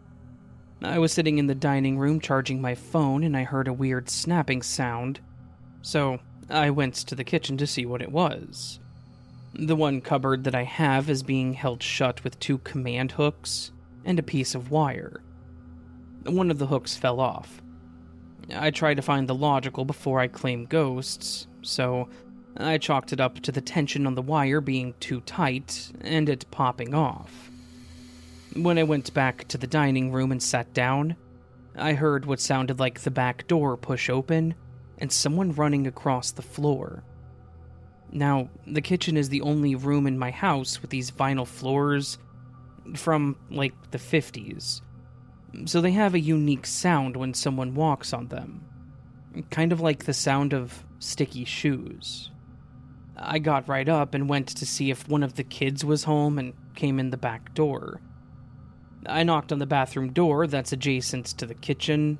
[0.80, 4.08] I was sitting in the dining room charging my phone and I heard a weird
[4.08, 5.18] snapping sound,
[5.82, 8.78] so I went to the kitchen to see what it was.
[9.54, 13.72] The one cupboard that I have is being held shut with two command hooks
[14.04, 15.20] and a piece of wire.
[16.22, 17.60] One of the hooks fell off.
[18.54, 22.08] I try to find the logical before I claim ghosts, so
[22.56, 26.50] I chalked it up to the tension on the wire being too tight and it
[26.50, 27.50] popping off.
[28.54, 31.16] When I went back to the dining room and sat down,
[31.76, 34.54] I heard what sounded like the back door push open
[34.98, 37.02] and someone running across the floor.
[38.12, 42.18] Now, the kitchen is the only room in my house with these vinyl floors
[42.94, 44.82] from, like, the 50s.
[45.64, 48.64] So they have a unique sound when someone walks on them.
[49.50, 52.30] Kind of like the sound of sticky shoes.
[53.26, 56.38] I got right up and went to see if one of the kids was home
[56.38, 58.00] and came in the back door.
[59.06, 62.18] I knocked on the bathroom door that's adjacent to the kitchen,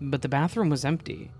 [0.00, 1.30] but the bathroom was empty.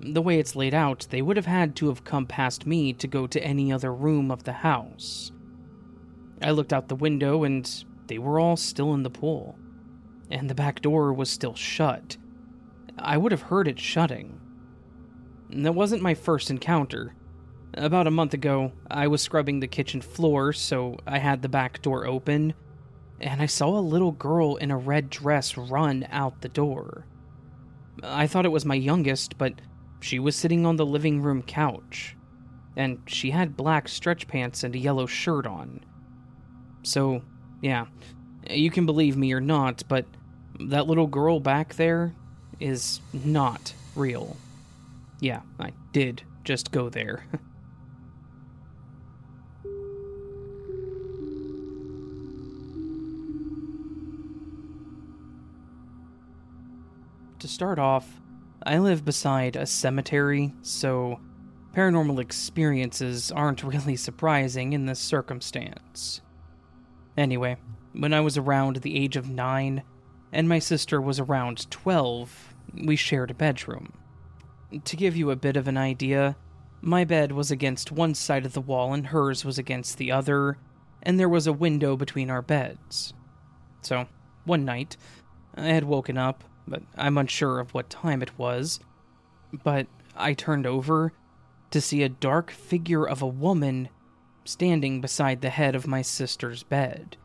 [0.00, 3.06] The way it's laid out, they would have had to have come past me to
[3.06, 5.32] go to any other room of the house.
[6.40, 9.56] I looked out the window and they were all still in the pool,
[10.30, 12.16] and the back door was still shut.
[12.98, 14.40] I would have heard it shutting.
[15.50, 17.14] That wasn't my first encounter.
[17.74, 21.80] About a month ago, I was scrubbing the kitchen floor, so I had the back
[21.80, 22.52] door open,
[23.18, 27.06] and I saw a little girl in a red dress run out the door.
[28.02, 29.54] I thought it was my youngest, but
[30.00, 32.14] she was sitting on the living room couch,
[32.76, 35.80] and she had black stretch pants and a yellow shirt on.
[36.82, 37.22] So,
[37.62, 37.86] yeah,
[38.50, 40.04] you can believe me or not, but
[40.60, 42.12] that little girl back there
[42.60, 44.36] is not real.
[45.20, 47.24] Yeah, I did just go there.
[57.42, 58.20] To start off,
[58.64, 61.18] I live beside a cemetery, so
[61.74, 66.20] paranormal experiences aren't really surprising in this circumstance.
[67.16, 67.56] Anyway,
[67.94, 69.82] when I was around the age of 9
[70.30, 72.54] and my sister was around 12,
[72.84, 73.92] we shared a bedroom.
[74.84, 76.36] To give you a bit of an idea,
[76.80, 80.58] my bed was against one side of the wall and hers was against the other,
[81.02, 83.12] and there was a window between our beds.
[83.80, 84.06] So,
[84.44, 84.96] one night,
[85.56, 88.80] I had woken up, but I'm unsure of what time it was.
[89.64, 89.86] But
[90.16, 91.12] I turned over
[91.70, 93.88] to see a dark figure of a woman
[94.44, 97.16] standing beside the head of my sister's bed.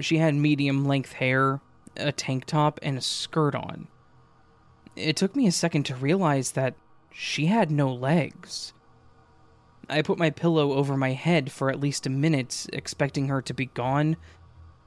[0.00, 1.60] She had medium length hair,
[1.96, 3.88] a tank top, and a skirt on.
[4.94, 6.74] It took me a second to realize that
[7.12, 8.72] she had no legs.
[9.88, 13.54] I put my pillow over my head for at least a minute, expecting her to
[13.54, 14.16] be gone,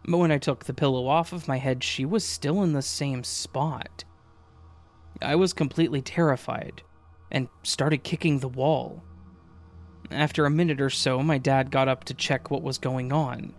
[0.05, 2.81] but when I took the pillow off of my head, she was still in the
[2.81, 4.03] same spot.
[5.21, 6.81] I was completely terrified
[7.31, 9.03] and started kicking the wall.
[10.11, 13.53] After a minute or so, my dad got up to check what was going on.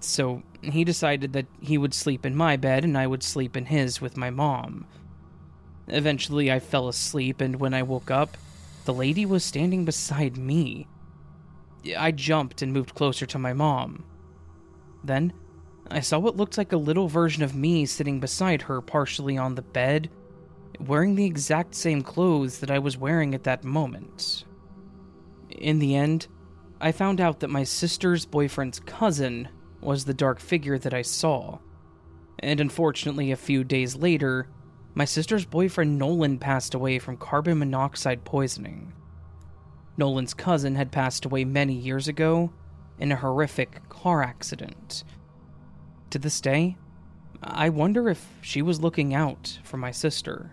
[0.00, 3.66] So he decided that he would sleep in my bed and I would sleep in
[3.66, 4.86] his with my mom.
[5.88, 8.36] Eventually, I fell asleep, and when I woke up,
[8.86, 10.88] the lady was standing beside me.
[11.96, 14.04] I jumped and moved closer to my mom.
[15.06, 15.32] Then,
[15.90, 19.54] I saw what looked like a little version of me sitting beside her, partially on
[19.54, 20.10] the bed,
[20.80, 24.44] wearing the exact same clothes that I was wearing at that moment.
[25.50, 26.26] In the end,
[26.80, 29.48] I found out that my sister's boyfriend's cousin
[29.80, 31.58] was the dark figure that I saw.
[32.40, 34.48] And unfortunately, a few days later,
[34.94, 38.92] my sister's boyfriend Nolan passed away from carbon monoxide poisoning.
[39.96, 42.52] Nolan's cousin had passed away many years ago
[42.98, 45.04] in a horrific car accident.
[46.10, 46.76] To this day,
[47.42, 50.52] I wonder if she was looking out for my sister.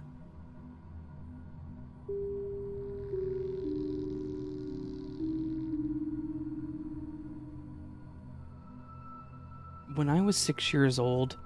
[9.95, 11.38] When I was six years old,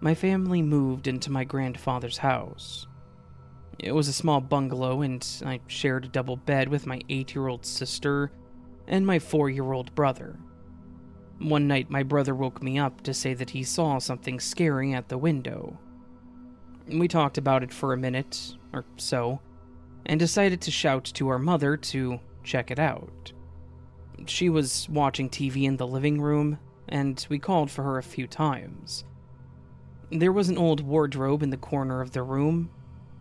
[0.00, 2.86] my family moved into my grandfather's house.
[3.78, 7.48] It was a small bungalow, and I shared a double bed with my eight year
[7.48, 8.30] old sister
[8.86, 10.38] and my four year old brother.
[11.38, 15.08] One night, my brother woke me up to say that he saw something scary at
[15.08, 15.78] the window.
[16.88, 19.40] We talked about it for a minute or so,
[20.06, 23.32] and decided to shout to our mother to check it out.
[24.26, 26.58] She was watching TV in the living room,
[26.88, 29.04] and we called for her a few times.
[30.10, 32.70] There was an old wardrobe in the corner of the room.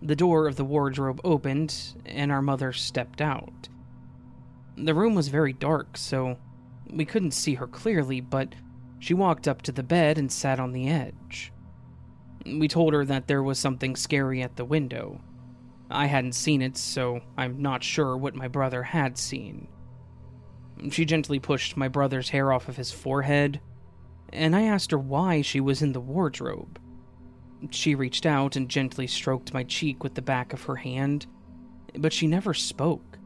[0.02, 3.68] The door of the wardrobe opened, and our mother stepped out.
[4.78, 6.38] The room was very dark, so
[6.90, 8.56] we couldn't see her clearly, but
[9.00, 11.52] she walked up to the bed and sat on the edge.
[12.46, 15.22] We told her that there was something scary at the window.
[15.90, 19.68] I hadn't seen it, so I'm not sure what my brother had seen.
[20.90, 23.62] She gently pushed my brother's hair off of his forehead,
[24.34, 26.80] and I asked her why she was in the wardrobe.
[27.72, 31.26] She reached out and gently stroked my cheek with the back of her hand,
[31.98, 33.18] but she never spoke.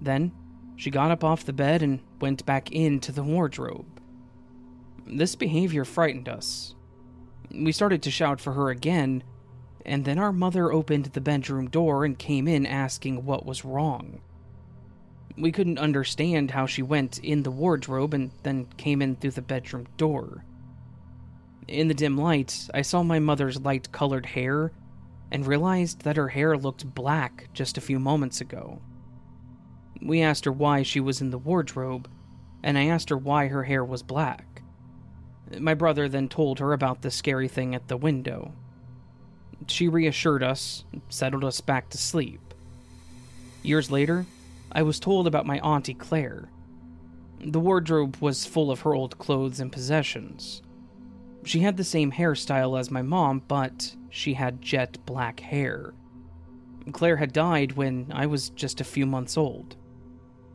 [0.00, 0.32] Then,
[0.80, 4.00] she got up off the bed and went back into the wardrobe.
[5.06, 6.74] This behavior frightened us.
[7.50, 9.22] We started to shout for her again,
[9.84, 14.22] and then our mother opened the bedroom door and came in asking what was wrong.
[15.36, 19.42] We couldn't understand how she went in the wardrobe and then came in through the
[19.42, 20.46] bedroom door.
[21.68, 24.72] In the dim light, I saw my mother's light colored hair
[25.30, 28.80] and realized that her hair looked black just a few moments ago.
[30.02, 32.08] We asked her why she was in the wardrobe,
[32.62, 34.62] and I asked her why her hair was black.
[35.58, 38.52] My brother then told her about the scary thing at the window.
[39.66, 42.54] She reassured us, settled us back to sleep.
[43.62, 44.26] Years later,
[44.72, 46.48] I was told about my Auntie Claire.
[47.40, 50.62] The wardrobe was full of her old clothes and possessions.
[51.44, 55.94] She had the same hairstyle as my mom, but she had jet black hair.
[56.92, 59.76] Claire had died when I was just a few months old.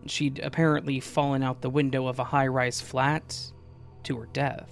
[0.08, 3.52] She'd apparently fallen out the window of a high rise flat
[4.04, 4.70] to her death.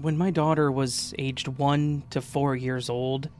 [0.00, 3.30] When my daughter was aged one to four years old,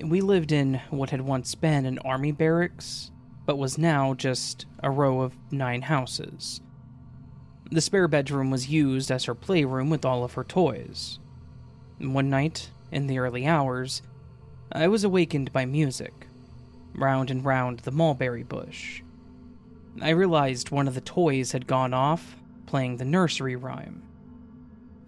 [0.00, 3.10] we lived in what had once been an army barracks,
[3.44, 6.60] but was now just a row of nine houses.
[7.70, 11.18] The spare bedroom was used as her playroom with all of her toys.
[11.98, 14.02] One night, in the early hours,
[14.70, 16.28] I was awakened by music,
[16.94, 19.02] round and round the mulberry bush.
[20.00, 22.36] I realized one of the toys had gone off,
[22.66, 24.02] playing the nursery rhyme.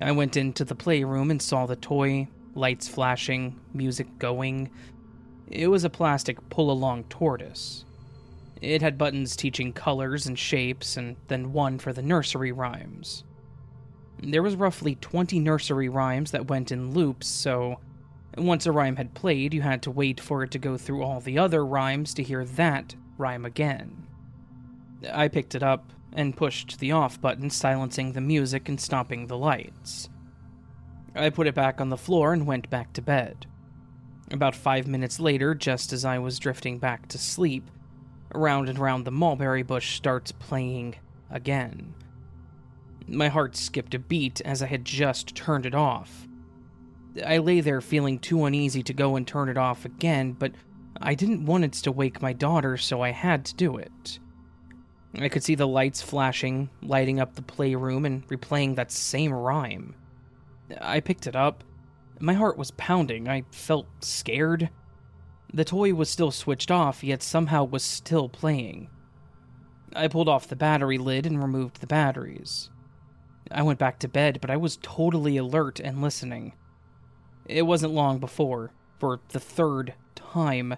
[0.00, 4.70] I went into the playroom and saw the toy, lights flashing, music going.
[5.46, 7.84] It was a plastic pull along tortoise.
[8.60, 13.24] It had buttons teaching colors and shapes, and then one for the nursery rhymes.
[14.20, 17.78] There was roughly 20 nursery rhymes that went in loops, so
[18.36, 21.20] once a rhyme had played, you had to wait for it to go through all
[21.20, 24.06] the other rhymes to hear that rhyme again.
[25.12, 29.38] I picked it up and pushed the off button, silencing the music and stopping the
[29.38, 30.08] lights.
[31.14, 33.46] I put it back on the floor and went back to bed.
[34.30, 37.70] About five minutes later, just as I was drifting back to sleep,
[38.34, 40.96] round and round the mulberry bush starts playing
[41.30, 41.94] again.
[43.06, 46.28] My heart skipped a beat as I had just turned it off.
[47.24, 50.52] I lay there feeling too uneasy to go and turn it off again, but
[51.00, 54.18] I didn't want it to wake my daughter, so I had to do it.
[55.14, 59.94] I could see the lights flashing, lighting up the playroom, and replaying that same rhyme.
[60.80, 61.64] I picked it up.
[62.20, 63.28] My heart was pounding.
[63.28, 64.68] I felt scared.
[65.52, 68.88] The toy was still switched off, yet somehow was still playing.
[69.94, 72.70] I pulled off the battery lid and removed the batteries.
[73.50, 76.52] I went back to bed, but I was totally alert and listening.
[77.46, 80.76] It wasn't long before, for the third time,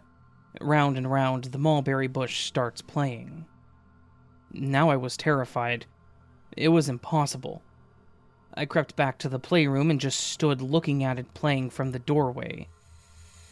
[0.61, 3.47] round and round the mulberry bush starts playing.
[4.53, 5.87] Now I was terrified.
[6.57, 7.63] It was impossible.
[8.55, 11.99] I crept back to the playroom and just stood looking at it playing from the
[11.99, 12.69] doorway.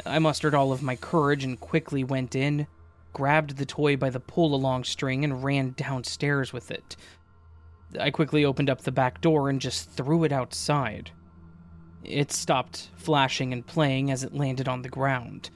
[0.06, 2.66] I mustered all of my courage and quickly went in,
[3.12, 6.96] grabbed the toy by the pull along string, and ran downstairs with it.
[7.98, 11.10] I quickly opened up the back door and just threw it outside.
[12.04, 15.50] It stopped flashing and playing as it landed on the ground.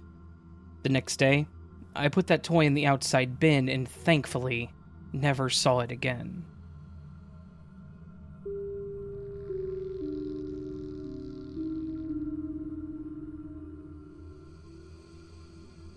[0.83, 1.47] The next day,
[1.95, 4.73] I put that toy in the outside bin and thankfully
[5.13, 6.45] never saw it again.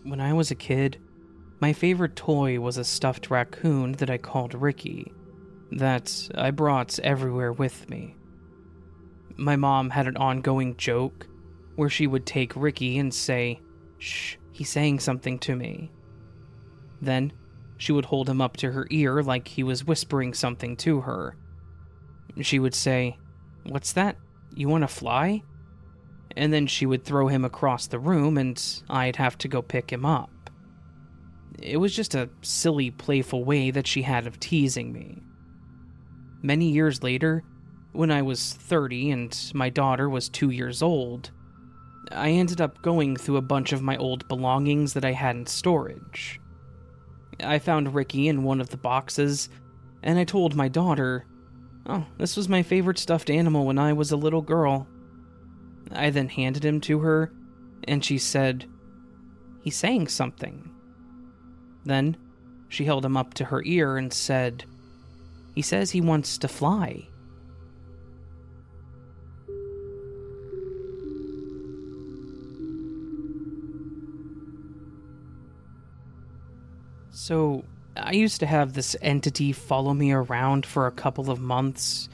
[0.05, 0.99] When I was a kid,
[1.59, 5.11] my favorite toy was a stuffed raccoon that I called Ricky,
[5.71, 8.15] that I brought everywhere with me.
[9.35, 11.25] My mom had an ongoing joke
[11.75, 13.59] where she would take Ricky and say,
[13.97, 15.91] Shh, he's saying something to me.
[17.01, 17.33] Then
[17.77, 21.35] she would hold him up to her ear like he was whispering something to her.
[22.41, 23.17] She would say,
[23.63, 24.17] What's that?
[24.53, 25.41] You want to fly?
[26.35, 29.91] And then she would throw him across the room and I'd have to go pick
[29.91, 30.29] him up.
[31.61, 35.21] It was just a silly, playful way that she had of teasing me.
[36.41, 37.43] Many years later,
[37.93, 41.31] when I was 30 and my daughter was two years old,
[42.11, 45.45] I ended up going through a bunch of my old belongings that I had in
[45.45, 46.39] storage.
[47.39, 49.49] I found Ricky in one of the boxes,
[50.03, 51.25] and I told my daughter,
[51.87, 54.87] Oh, this was my favorite stuffed animal when I was a little girl.
[55.91, 57.31] I then handed him to her,
[57.85, 58.65] and she said,
[59.61, 60.71] He's saying something.
[61.85, 62.17] Then
[62.69, 64.65] she held him up to her ear and said,
[65.53, 67.07] He says he wants to fly.
[77.11, 77.63] So,
[77.97, 82.09] I used to have this entity follow me around for a couple of months.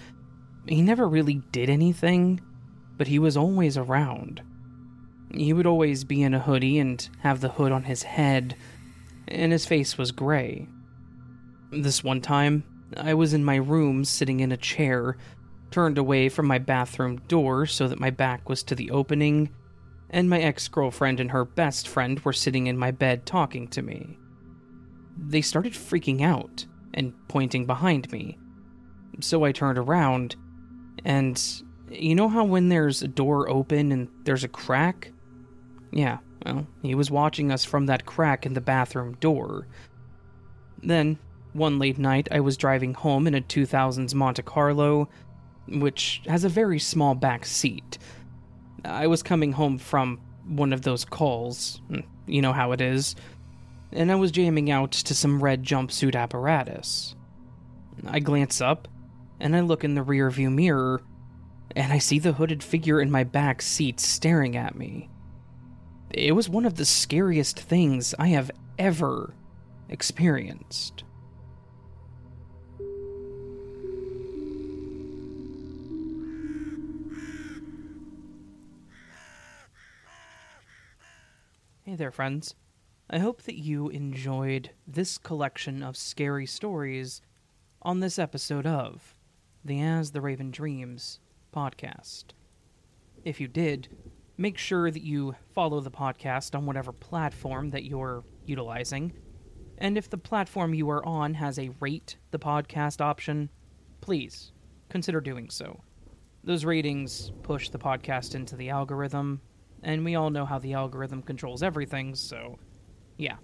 [0.68, 2.40] He never really did anything,
[3.02, 4.44] but he was always around.
[5.32, 8.56] He would always be in a hoodie and have the hood on his head,
[9.28, 10.68] and his face was gray.
[11.72, 12.64] This one time,
[12.96, 15.18] I was in my room sitting in a chair,
[15.72, 19.50] turned away from my bathroom door so that my back was to the opening,
[20.12, 23.82] and my ex girlfriend and her best friend were sitting in my bed talking to
[23.82, 24.20] me.
[25.18, 28.38] They started freaking out and pointing behind me.
[29.22, 30.36] So I turned around,
[31.04, 35.12] and you know how when there's a door open and there's a crack?
[35.92, 39.68] Yeah, well, he was watching us from that crack in the bathroom door.
[40.82, 41.20] Then,
[41.54, 45.10] one late night, I was driving home in a 2000s Monte Carlo,
[45.68, 47.98] which has a very small back seat.
[48.86, 53.16] I was coming home from one of those calls, hmm, you know how it is,
[53.92, 57.16] and I was jamming out to some red jumpsuit apparatus.
[58.08, 58.88] I glance up,
[59.40, 61.02] and I look in the rearview mirror,
[61.76, 65.10] and I see the hooded figure in my back seat staring at me.
[66.10, 69.34] It was one of the scariest things I have ever
[69.90, 71.04] experienced.
[81.84, 82.56] Hey there, friends.
[83.10, 87.22] I hope that you enjoyed this collection of scary stories
[87.82, 89.16] on this episode of
[89.66, 91.20] The As the Raven Dreams
[91.52, 92.26] podcast.
[93.24, 93.90] If you did,
[94.38, 99.14] make sure that you follow the podcast on whatever platform that you're utilizing.
[99.78, 103.50] And if the platform you are on has a rate the podcast option,
[104.00, 104.52] please
[104.90, 105.82] consider doing so.
[106.44, 109.42] Those ratings push the podcast into the algorithm,
[109.84, 112.58] and we all know how the algorithm controls everything, so
[113.18, 113.38] yeah.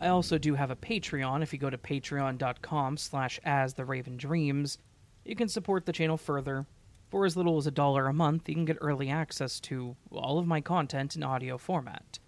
[0.00, 1.42] I also do have a Patreon.
[1.42, 4.78] If you go to patreon.com slash as the Raven Dreams,
[5.24, 6.66] you can support the channel further
[7.10, 10.38] for as little as a dollar a month, you can get early access to all
[10.38, 12.18] of my content in audio format.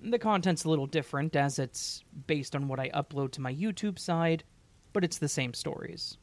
[0.00, 3.98] The content's a little different as it's based on what I upload to my YouTube
[3.98, 4.44] side,
[4.92, 6.16] but it's the same stories.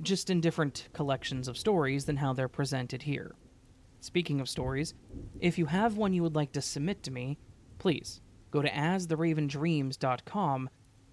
[0.00, 3.34] Just in different collections of stories than how they're presented here.
[4.00, 4.94] Speaking of stories,
[5.40, 7.38] if you have one you would like to submit to me,
[7.78, 10.70] please go to astheravendreams.com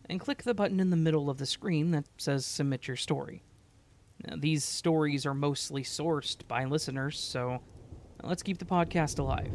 [0.10, 3.44] and click the button in the middle of the screen that says Submit Your Story.
[4.38, 7.62] These stories are mostly sourced by listeners, so
[8.24, 9.54] let's keep the podcast alive.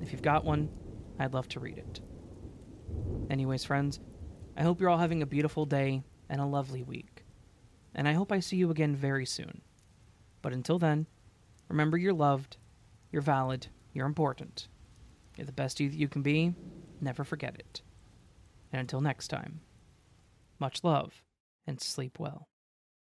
[0.00, 0.68] If you've got one,
[1.18, 2.00] I'd love to read it.
[3.30, 4.00] Anyways, friends,
[4.56, 7.24] I hope you're all having a beautiful day and a lovely week.
[7.94, 9.62] And I hope I see you again very soon.
[10.42, 11.06] But until then,
[11.68, 12.58] remember you're loved,
[13.10, 14.68] you're valid, you're important.
[15.36, 16.54] You're the best you you can be.
[17.00, 17.82] Never forget it.
[18.72, 19.60] And until next time,
[20.58, 21.22] much love
[21.66, 22.48] and sleep well.